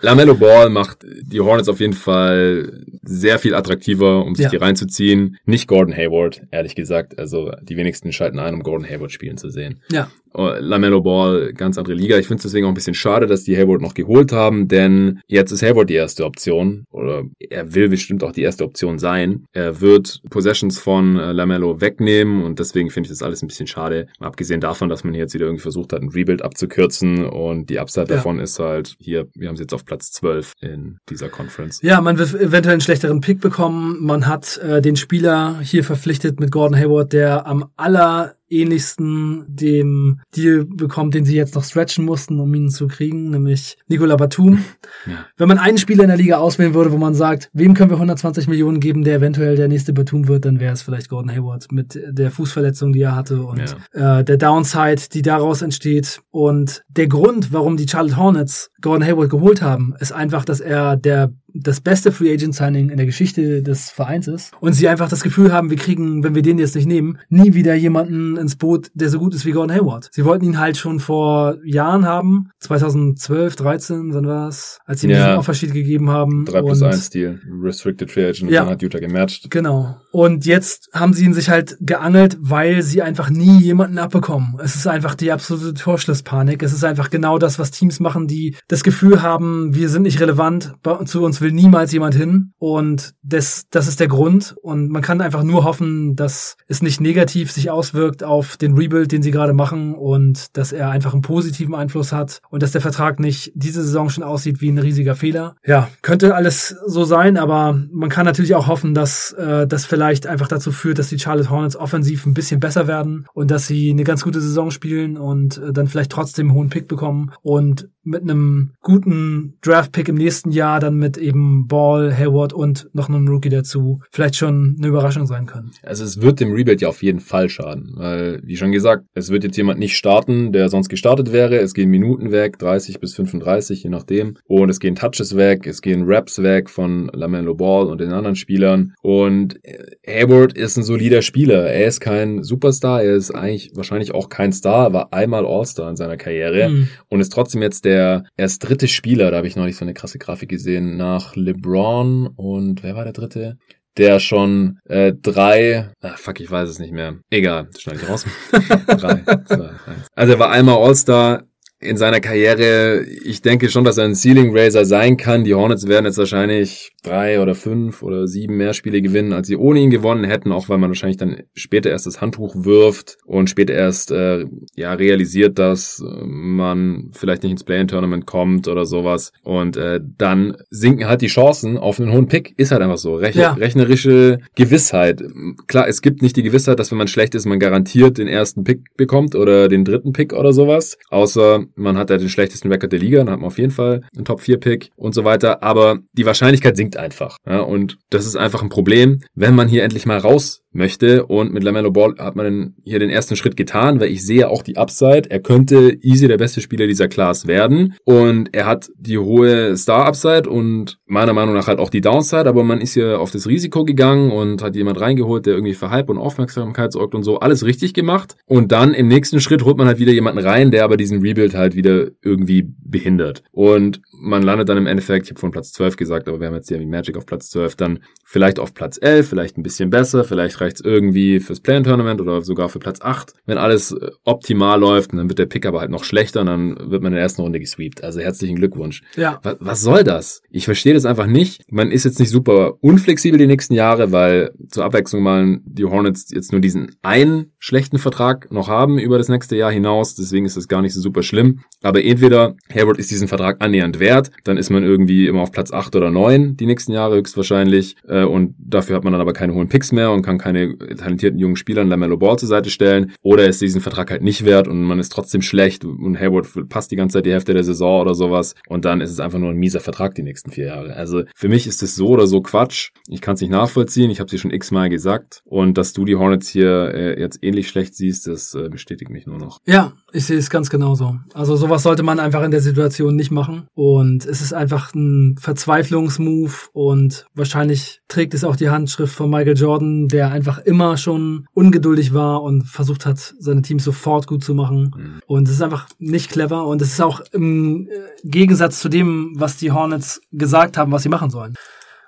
[0.00, 4.50] Lamello Ball macht die Hornets auf jeden Fall sehr viel attraktiver, um sich ja.
[4.50, 5.36] die reinzuziehen.
[5.44, 7.18] Nicht Gordon Hayward, ehrlich gesagt.
[7.18, 9.80] Also die wenigsten schalten ein, um Gordon Hayward spielen zu sehen.
[9.90, 10.08] Ja.
[10.34, 12.18] Oh, Lamello Ball, ganz andere Liga.
[12.18, 15.20] Ich finde es deswegen auch ein bisschen schade, dass die Hayward noch geholt haben, denn
[15.26, 19.44] jetzt ist Hayward die erste Option oder er will bestimmt auch die erste Option sein.
[19.52, 23.66] Er wird Possessions von äh, Lamello wegnehmen und deswegen finde ich das alles ein bisschen
[23.66, 24.06] schade.
[24.20, 27.78] Abgesehen davon, dass man hier jetzt wieder irgendwie versucht hat, ein Rebuild abzukürzen und die
[27.78, 28.16] Upside ja.
[28.16, 31.80] davon ist halt hier, wir haben es jetzt auf Platz 12 in dieser Conference.
[31.82, 33.98] Ja, man wird eventuell einen schlechteren Pick bekommen.
[34.00, 40.20] Man hat äh, den Spieler hier verpflichtet mit Gordon Hayward, der am aller ähnlichsten dem
[40.36, 44.64] Deal bekommt, den sie jetzt noch stretchen mussten, um ihn zu kriegen, nämlich Nicola Batum.
[45.06, 45.26] Ja.
[45.36, 47.96] Wenn man einen Spieler in der Liga auswählen würde, wo man sagt, wem können wir
[47.96, 51.72] 120 Millionen geben, der eventuell der nächste Batum wird, dann wäre es vielleicht Gordon Hayward
[51.72, 54.18] mit der Fußverletzung, die er hatte und ja.
[54.18, 56.20] äh, der Downside, die daraus entsteht.
[56.30, 60.96] Und der Grund, warum die Charlotte Hornets Gordon Hayward geholt haben, ist einfach, dass er
[60.96, 65.08] der das beste Free Agent Signing in der Geschichte des Vereins ist und sie einfach
[65.08, 68.56] das Gefühl haben, wir kriegen, wenn wir den jetzt nicht nehmen, nie wieder jemanden ins
[68.56, 70.08] Boot, der so gut ist wie Gordon Hayward.
[70.12, 75.08] Sie wollten ihn halt schon vor Jahren haben, 2012, 13, wann war es, als sie
[75.08, 75.26] ihm ja.
[75.26, 76.44] diesen Offersheet gegeben haben.
[76.44, 78.62] 3 plus 1 Deal, Restricted Free Agent, ja.
[78.62, 79.50] dann hat Utah gematcht.
[79.50, 79.96] Genau.
[80.12, 84.58] Und jetzt haben sie ihn sich halt geangelt, weil sie einfach nie jemanden abbekommen.
[84.62, 86.62] Es ist einfach die absolute Torschlusspanik.
[86.62, 90.20] Es ist einfach genau das, was Teams machen, die das Gefühl haben, wir sind nicht
[90.20, 90.74] relevant,
[91.06, 92.52] zu uns will niemals jemand hin.
[92.58, 94.54] Und das, das ist der Grund.
[94.60, 99.12] Und man kann einfach nur hoffen, dass es nicht negativ sich auswirkt auf den Rebuild,
[99.12, 102.82] den sie gerade machen und dass er einfach einen positiven Einfluss hat und dass der
[102.82, 105.56] Vertrag nicht diese Saison schon aussieht wie ein riesiger Fehler.
[105.64, 110.01] Ja, könnte alles so sein, aber man kann natürlich auch hoffen, dass äh, das vielleicht
[110.02, 113.90] einfach dazu führt, dass die Charlotte Hornets offensiv ein bisschen besser werden und dass sie
[113.90, 117.88] eine ganz gute Saison spielen und äh, dann vielleicht trotzdem einen hohen Pick bekommen und
[118.04, 123.28] mit einem guten Draft-Pick im nächsten Jahr dann mit eben Ball, Hayward und noch einem
[123.28, 125.70] Rookie dazu vielleicht schon eine Überraschung sein können.
[125.82, 129.30] Also es wird dem Rebuild ja auf jeden Fall schaden, weil, wie schon gesagt, es
[129.30, 131.58] wird jetzt jemand nicht starten, der sonst gestartet wäre.
[131.58, 134.36] Es gehen Minuten weg, 30 bis 35, je nachdem.
[134.46, 138.36] Und es gehen Touches weg, es gehen Raps weg von LaMelo Ball und den anderen
[138.36, 138.94] Spielern.
[139.02, 139.60] Und
[140.06, 141.70] Hayward ist ein solider Spieler.
[141.70, 145.88] Er ist kein Superstar, er ist eigentlich wahrscheinlich auch kein Star, er war einmal All-Star
[145.90, 146.88] in seiner Karriere mhm.
[147.08, 149.94] und ist trotzdem jetzt der erst dritte Spieler, da habe ich noch nicht so eine
[149.94, 153.58] krasse Grafik gesehen, nach LeBron und wer war der dritte?
[153.96, 157.18] der schon äh, drei, ach fuck, ich weiß es nicht mehr.
[157.30, 158.24] Egal, schneide ich raus.
[158.86, 160.06] drei, zwei, eins.
[160.14, 161.44] Also er war einmal All-Star,
[161.82, 165.44] in seiner Karriere, ich denke schon, dass er ein Ceiling Raiser sein kann.
[165.44, 169.56] Die Hornets werden jetzt wahrscheinlich drei oder fünf oder sieben mehr Spiele gewinnen, als sie
[169.56, 173.50] ohne ihn gewonnen hätten, auch weil man wahrscheinlich dann später erst das Handtuch wirft und
[173.50, 179.32] später erst äh, ja realisiert, dass man vielleicht nicht ins Play-in-Tournament kommt oder sowas.
[179.42, 182.54] Und äh, dann sinken halt die Chancen auf einen hohen Pick.
[182.56, 183.16] Ist halt einfach so.
[183.16, 183.54] Rech ja.
[183.54, 185.22] Rechnerische Gewissheit.
[185.66, 188.62] Klar, es gibt nicht die Gewissheit, dass wenn man schlecht ist, man garantiert den ersten
[188.62, 190.96] Pick bekommt oder den dritten Pick oder sowas.
[191.10, 194.02] Außer man hat ja den schlechtesten Record der Liga, dann hat man auf jeden Fall
[194.14, 195.62] einen Top-4-Pick und so weiter.
[195.62, 197.36] Aber die Wahrscheinlichkeit sinkt einfach.
[197.46, 201.26] Ja, und das ist einfach ein Problem, wenn man hier endlich mal raus möchte.
[201.26, 204.62] Und mit LaMelo Ball hat man hier den ersten Schritt getan, weil ich sehe auch
[204.62, 205.30] die Upside.
[205.30, 207.94] Er könnte easy der beste Spieler dieser Class werden.
[208.04, 212.48] Und er hat die hohe Star-Upside und meiner Meinung nach halt auch die Downside.
[212.48, 215.90] Aber man ist hier auf das Risiko gegangen und hat jemand reingeholt, der irgendwie für
[215.90, 217.40] Hype und Aufmerksamkeit sorgt und so.
[217.40, 218.36] Alles richtig gemacht.
[218.46, 221.54] Und dann im nächsten Schritt holt man halt wieder jemanden rein, der aber diesen Rebuild
[221.54, 223.42] halt wieder irgendwie behindert.
[223.50, 226.54] Und man landet dann im Endeffekt, ich habe von Platz 12 gesagt, aber wir haben
[226.54, 230.24] jetzt hier Magic auf Platz 12, dann vielleicht auf Platz 11, vielleicht ein bisschen besser,
[230.24, 233.34] vielleicht reicht es irgendwie fürs Play-In-Tournament oder sogar für Platz 8.
[233.46, 236.76] Wenn alles äh, optimal läuft, dann wird der Pick aber halt noch schlechter und dann
[236.90, 238.02] wird man in der ersten Runde gesweept.
[238.02, 239.02] Also herzlichen Glückwunsch.
[239.16, 239.40] Ja.
[239.42, 240.42] Was, was soll das?
[240.50, 241.62] Ich verstehe das einfach nicht.
[241.70, 246.30] Man ist jetzt nicht super unflexibel die nächsten Jahre, weil zur Abwechslung mal die Hornets
[246.30, 250.14] jetzt nur diesen einen schlechten Vertrag noch haben über das nächste Jahr hinaus.
[250.14, 251.60] Deswegen ist das gar nicht so super schlimm.
[251.82, 255.72] Aber entweder Hayward ist diesen Vertrag annähernd wert, dann ist man irgendwie immer auf Platz
[255.72, 257.96] 8 oder 9 die nächsten Jahre höchstwahrscheinlich.
[258.06, 260.76] Äh, und dafür hat man dann aber keine hohen Picks mehr und kann keine keine
[260.96, 264.68] talentierten jungen Spieler Lamello Ball zur Seite stellen oder ist diesen Vertrag halt nicht wert
[264.68, 268.00] und man ist trotzdem schlecht und Hayward passt die ganze Zeit die Hälfte der Saison
[268.00, 270.94] oder sowas und dann ist es einfach nur ein mieser Vertrag die nächsten vier Jahre.
[270.94, 272.90] Also für mich ist es so oder so Quatsch.
[273.08, 274.10] Ich kann es nicht nachvollziehen.
[274.10, 277.68] Ich habe es schon x-mal gesagt und dass du die Hornets hier äh, jetzt ähnlich
[277.68, 279.58] schlecht siehst, das äh, bestätigt mich nur noch.
[279.66, 281.16] Ja, Ich sehe es ganz genauso.
[281.32, 283.66] Also sowas sollte man einfach in der Situation nicht machen.
[283.74, 289.56] Und es ist einfach ein Verzweiflungsmove und wahrscheinlich trägt es auch die Handschrift von Michael
[289.56, 294.54] Jordan, der einfach immer schon ungeduldig war und versucht hat, seine Teams sofort gut zu
[294.54, 294.94] machen.
[294.96, 295.20] Mhm.
[295.26, 297.90] Und es ist einfach nicht clever und es ist auch im äh,
[298.24, 301.54] Gegensatz zu dem, was die Hornets gesagt haben, was sie machen sollen.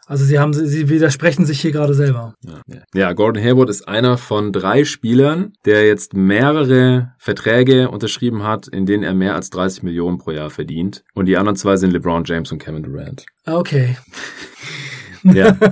[0.06, 2.34] Also sie haben, sie widersprechen sich hier gerade selber.
[2.44, 8.68] Ja, ja, Gordon Hayward ist einer von drei Spielern, der jetzt mehrere Verträge unterschrieben hat,
[8.68, 11.04] in denen er mehr als 30 Millionen pro Jahr verdient.
[11.14, 13.24] Und die anderen zwei sind LeBron James und Kevin Durant.
[13.46, 13.96] Okay.
[15.24, 15.56] ja.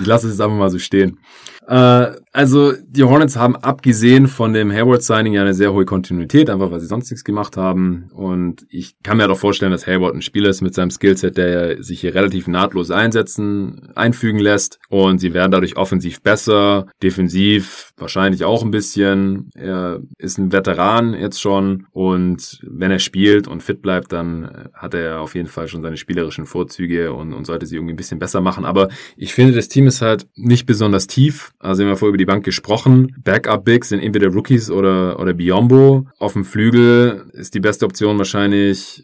[0.00, 1.18] Ich lasse es jetzt einfach mal so stehen.
[1.66, 6.70] Äh, also die Hornets haben abgesehen von dem Hayward-Signing ja eine sehr hohe Kontinuität, einfach
[6.70, 8.12] weil sie sonst nichts gemacht haben.
[8.14, 11.82] Und ich kann mir doch vorstellen, dass Hayward ein Spieler ist mit seinem Skillset, der
[11.82, 14.78] sich hier relativ nahtlos einsetzen, einfügen lässt.
[14.88, 19.50] Und sie werden dadurch offensiv besser, defensiv wahrscheinlich auch ein bisschen.
[19.56, 21.88] Er ist ein Veteran jetzt schon.
[21.90, 25.96] Und wenn er spielt und fit bleibt, dann hat er auf jeden Fall schon seine
[25.96, 28.64] spielerischen Vorzüge und, und sollte sie irgendwie ein bisschen besser machen.
[28.64, 31.50] Aber ich finde, das Team ist halt nicht besonders tief.
[31.58, 33.16] Also haben vorher über die Bank gesprochen.
[33.24, 36.06] Backup-Bigs sind entweder Rookies oder, oder Biombo.
[36.18, 39.02] Auf dem Flügel ist die beste Option wahrscheinlich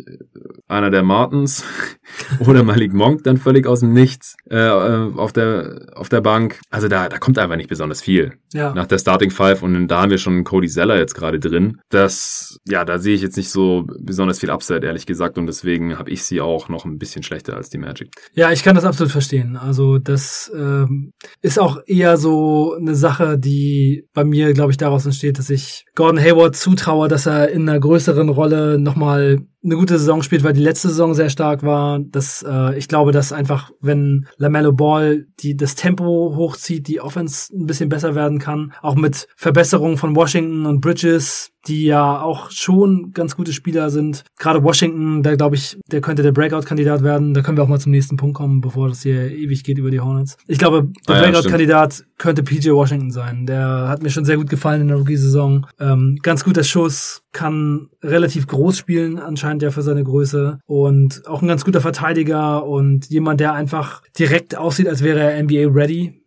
[0.69, 1.65] einer der Martins
[2.47, 6.61] oder Malik Monk dann völlig aus dem Nichts äh, äh, auf, der, auf der Bank.
[6.71, 8.73] Also da, da kommt einfach nicht besonders viel ja.
[8.75, 11.81] nach der Starting Five und da haben wir schon Cody Zeller jetzt gerade drin.
[11.91, 15.99] Das, ja, da sehe ich jetzt nicht so besonders viel Upside, ehrlich gesagt und deswegen
[15.99, 18.11] habe ich sie auch noch ein bisschen schlechter als die Magic.
[18.35, 19.57] Ja, ich kann das absolut verstehen.
[19.57, 21.13] Also das ähm,
[21.43, 25.85] ist auch eher so eine Sache, die bei mir, glaube ich, daraus entsteht, dass ich
[25.95, 30.53] Gordon Hayward zutraue, dass er in einer größeren Rolle nochmal eine gute Saison spielt, weil
[30.53, 31.99] die letzte Saison sehr stark war.
[31.99, 37.55] Das, äh, ich glaube, dass einfach, wenn Lamello Ball die das Tempo hochzieht, die Offense
[37.55, 42.51] ein bisschen besser werden kann, auch mit Verbesserungen von Washington und Bridges, die ja auch
[42.51, 44.25] schon ganz gute Spieler sind.
[44.39, 47.33] Gerade Washington, da glaube ich, der könnte der Breakout-Kandidat werden.
[47.33, 49.91] Da können wir auch mal zum nächsten Punkt kommen, bevor das hier ewig geht über
[49.91, 50.37] die Hornets.
[50.47, 53.47] Ich glaube, der ah, ja, Breakout-Kandidat könnte PJ Washington sein.
[53.47, 55.67] Der hat mir schon sehr gut gefallen in der Rookie-Saison.
[55.81, 60.59] Ähm, ganz guter Schuss, kann relativ groß spielen, anscheinend ja für seine Größe.
[60.67, 65.43] Und auch ein ganz guter Verteidiger und jemand, der einfach direkt aussieht, als wäre er
[65.43, 66.25] NBA ready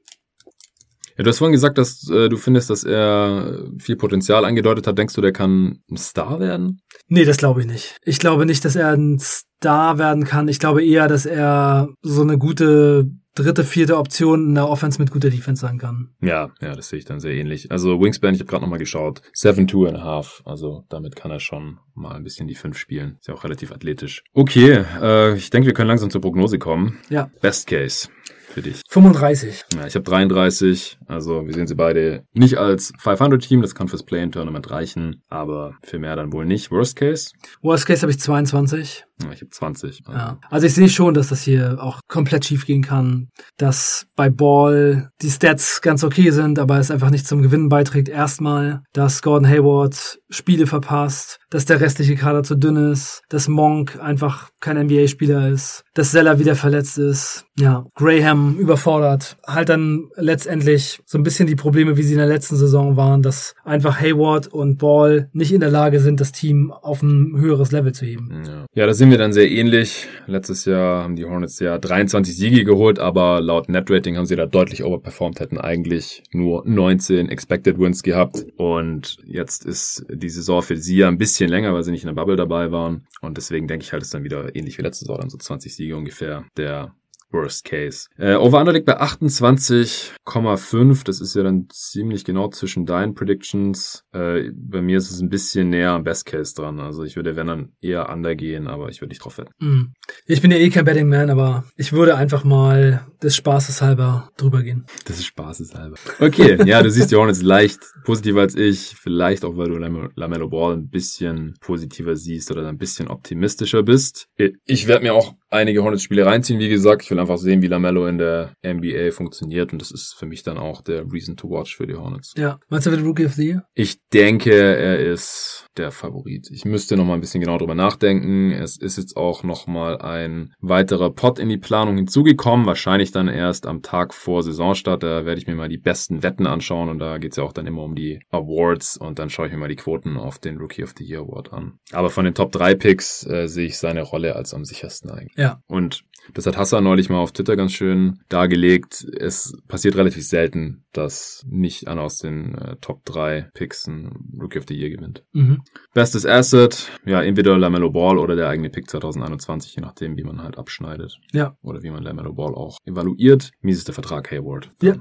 [1.17, 4.99] ja, du hast vorhin gesagt, dass äh, du findest, dass er viel Potenzial angedeutet hat.
[4.99, 6.81] Denkst du, der kann ein Star werden?
[7.07, 7.97] Nee, das glaube ich nicht.
[8.03, 10.47] Ich glaube nicht, dass er ein Star werden kann.
[10.47, 15.11] Ich glaube eher, dass er so eine gute dritte, vierte Option in der Offense mit
[15.11, 16.09] guter Defense sein kann.
[16.21, 17.71] Ja, ja, das sehe ich dann sehr ähnlich.
[17.71, 20.41] Also Wingspan, ich habe gerade nochmal geschaut, seven two and a half.
[20.45, 23.17] Also damit kann er schon mal ein bisschen die fünf spielen.
[23.19, 24.23] Ist ja auch relativ athletisch.
[24.33, 26.99] Okay, äh, ich denke, wir können langsam zur Prognose kommen.
[27.09, 27.29] Ja.
[27.41, 28.09] Best Case
[28.57, 28.81] für dich?
[28.89, 29.65] 35.
[29.75, 30.97] Ja, ich habe 33.
[31.05, 33.61] Also wir sehen sie beide nicht als 500-Team.
[33.61, 36.71] Das kann fürs Play-In-Tournament reichen, aber für mehr dann wohl nicht.
[36.71, 37.29] Worst Case?
[37.61, 39.05] Worst Case habe ich 22.
[39.23, 40.01] Ja, ich habe 20.
[40.05, 40.17] Also.
[40.17, 40.39] Ja.
[40.49, 43.29] Also ich sehe schon, dass das hier auch komplett schief gehen kann.
[43.57, 48.09] Dass bei Ball die Stats ganz okay sind, aber es einfach nicht zum Gewinnen beiträgt.
[48.09, 53.99] Erstmal, dass Gordon Hayward Spiele verpasst, dass der restliche Kader zu dünn ist, dass Monk
[53.99, 57.45] einfach kein NBA-Spieler ist, dass Zeller wieder verletzt ist.
[57.57, 59.37] Ja, Graham überfordert.
[59.45, 63.21] Halt dann letztendlich so ein bisschen die Probleme, wie sie in der letzten Saison waren,
[63.21, 67.71] dass einfach Hayward und Ball nicht in der Lage sind, das Team auf ein höheres
[67.71, 68.43] Level zu heben.
[68.45, 70.07] Ja, ja da sind wir dann sehr ähnlich.
[70.27, 74.45] Letztes Jahr haben die Hornets ja 23 Siege geholt, aber laut Netrating haben sie da
[74.45, 78.45] deutlich overperformed, hätten eigentlich nur 19 Expected Wins gehabt.
[78.57, 82.07] Und jetzt ist die Saison für sie ja ein bisschen länger, weil sie nicht in
[82.07, 83.07] der Bubble dabei waren.
[83.21, 85.75] Und deswegen denke ich halt, ist dann wieder ähnlich wie letzte Saison, dann so 20
[85.75, 86.45] Siege ungefähr.
[86.57, 86.93] Der
[87.31, 88.07] Worst Case.
[88.17, 91.05] Äh, Over-Under liegt bei 28,5.
[91.05, 94.03] Das ist ja dann ziemlich genau zwischen deinen Predictions.
[94.13, 96.79] Äh, bei mir ist es ein bisschen näher am Best Case dran.
[96.79, 99.51] Also ich würde, wenn dann, eher Under gehen, aber ich würde nicht drauf wetten.
[99.59, 99.93] Mm.
[100.25, 104.31] Ich bin ja eh kein Betting Man, aber ich würde einfach mal des Spaßes halber
[104.37, 104.85] drüber gehen.
[105.05, 105.97] Das ist Spaßes halber.
[106.19, 108.95] Okay, ja, du siehst die Hornets leicht positiver als ich.
[108.97, 113.83] Vielleicht auch, weil du Lam Lamello Ball ein bisschen positiver siehst oder ein bisschen optimistischer
[113.83, 114.27] bist.
[114.65, 117.03] Ich werde mir auch einige Hornets-Spiele reinziehen, wie gesagt.
[117.03, 120.43] Ich will einfach sehen, wie Lamello in der NBA funktioniert und das ist für mich
[120.43, 122.33] dann auch der Reason to watch für die Hornets.
[122.37, 122.59] Ja.
[122.69, 123.63] Meinst du, wird Rookie of the Year?
[123.73, 126.49] Ich denke, er ist der Favorit.
[126.51, 128.51] Ich müsste noch mal ein bisschen genau drüber nachdenken.
[128.51, 132.65] Es ist jetzt auch noch mal ein weiterer Pot in die Planung hinzugekommen.
[132.65, 135.01] Wahrscheinlich dann erst am Tag vor Saisonstart.
[135.01, 137.53] Da werde ich mir mal die besten Wetten anschauen und da geht es ja auch
[137.53, 140.57] dann immer um die Awards und dann schaue ich mir mal die Quoten auf den
[140.57, 141.79] Rookie of the Year Award an.
[141.93, 145.37] Aber von den Top 3 Picks äh, sehe ich seine Rolle als am sichersten eigentlich.
[145.37, 145.61] Ja.
[145.67, 146.03] Und
[146.33, 149.05] das hat Hassan neulich neulich mal auf Twitter ganz schön dargelegt.
[149.19, 154.57] Es passiert relativ selten, dass nicht einer aus den äh, Top 3 Picks ein Rookie
[154.57, 155.23] of the Year gewinnt.
[155.33, 155.61] Mhm.
[155.93, 160.41] Bestes Asset, ja, entweder LaMelo Ball oder der eigene Pick 2021, je nachdem, wie man
[160.43, 161.19] halt abschneidet.
[161.31, 161.57] Ja.
[161.61, 163.51] Oder wie man LaMelo Ball auch evaluiert.
[163.61, 164.69] Mies ist der Vertrag Hayward.
[164.81, 164.95] Ja.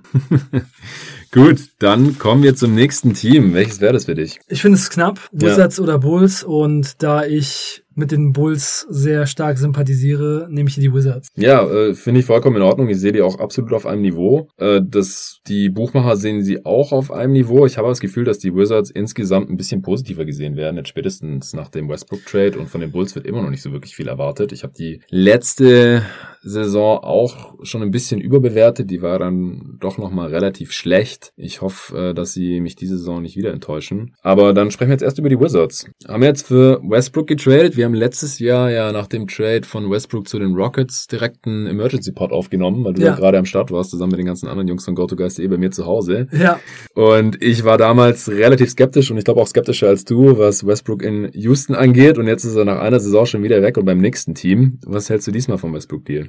[1.32, 3.52] Gut, dann kommen wir zum nächsten Team.
[3.54, 4.40] Welches wäre das für dich?
[4.48, 5.20] Ich finde es knapp.
[5.32, 5.82] Wizards ja.
[5.82, 11.28] oder Bulls und da ich mit den Bulls sehr stark sympathisiere, nehme ich die Wizards.
[11.34, 12.88] Ja, äh, finde ich vollkommen in Ordnung.
[12.88, 14.48] Ich sehe die auch absolut auf einem Niveau.
[14.58, 17.66] Äh, das, die Buchmacher sehen sie auch auf einem Niveau.
[17.66, 21.54] Ich habe das Gefühl, dass die Wizards insgesamt ein bisschen positiver gesehen werden, jetzt spätestens
[21.54, 24.52] nach dem Westbrook-Trade und von den Bulls wird immer noch nicht so wirklich viel erwartet.
[24.52, 26.02] Ich habe die letzte
[26.46, 28.90] Saison auch schon ein bisschen überbewertet.
[28.90, 31.32] Die war dann doch nochmal relativ schlecht.
[31.36, 34.14] Ich hoffe, äh, dass sie mich diese Saison nicht wieder enttäuschen.
[34.22, 35.86] Aber dann sprechen wir jetzt erst über die Wizards.
[36.06, 37.76] Haben wir jetzt für Westbrook getradet.
[37.76, 41.66] Wir haben letztes Jahr ja nach dem Trade von Westbrook zu den Rockets direkt einen
[41.66, 44.68] Emergency Pod aufgenommen, weil du ja, gerade am Start warst, zusammen mit den ganzen anderen
[44.68, 46.28] Jungs von GoToGeist eh bei mir zu Hause.
[46.32, 46.60] Ja.
[46.94, 51.02] Und ich war damals relativ skeptisch und ich glaube auch skeptischer als du, was Westbrook
[51.02, 52.18] in Houston angeht.
[52.18, 54.78] Und jetzt ist er nach einer Saison schon wieder weg und beim nächsten Team.
[54.86, 56.28] Was hältst du diesmal vom Westbrook-Deal?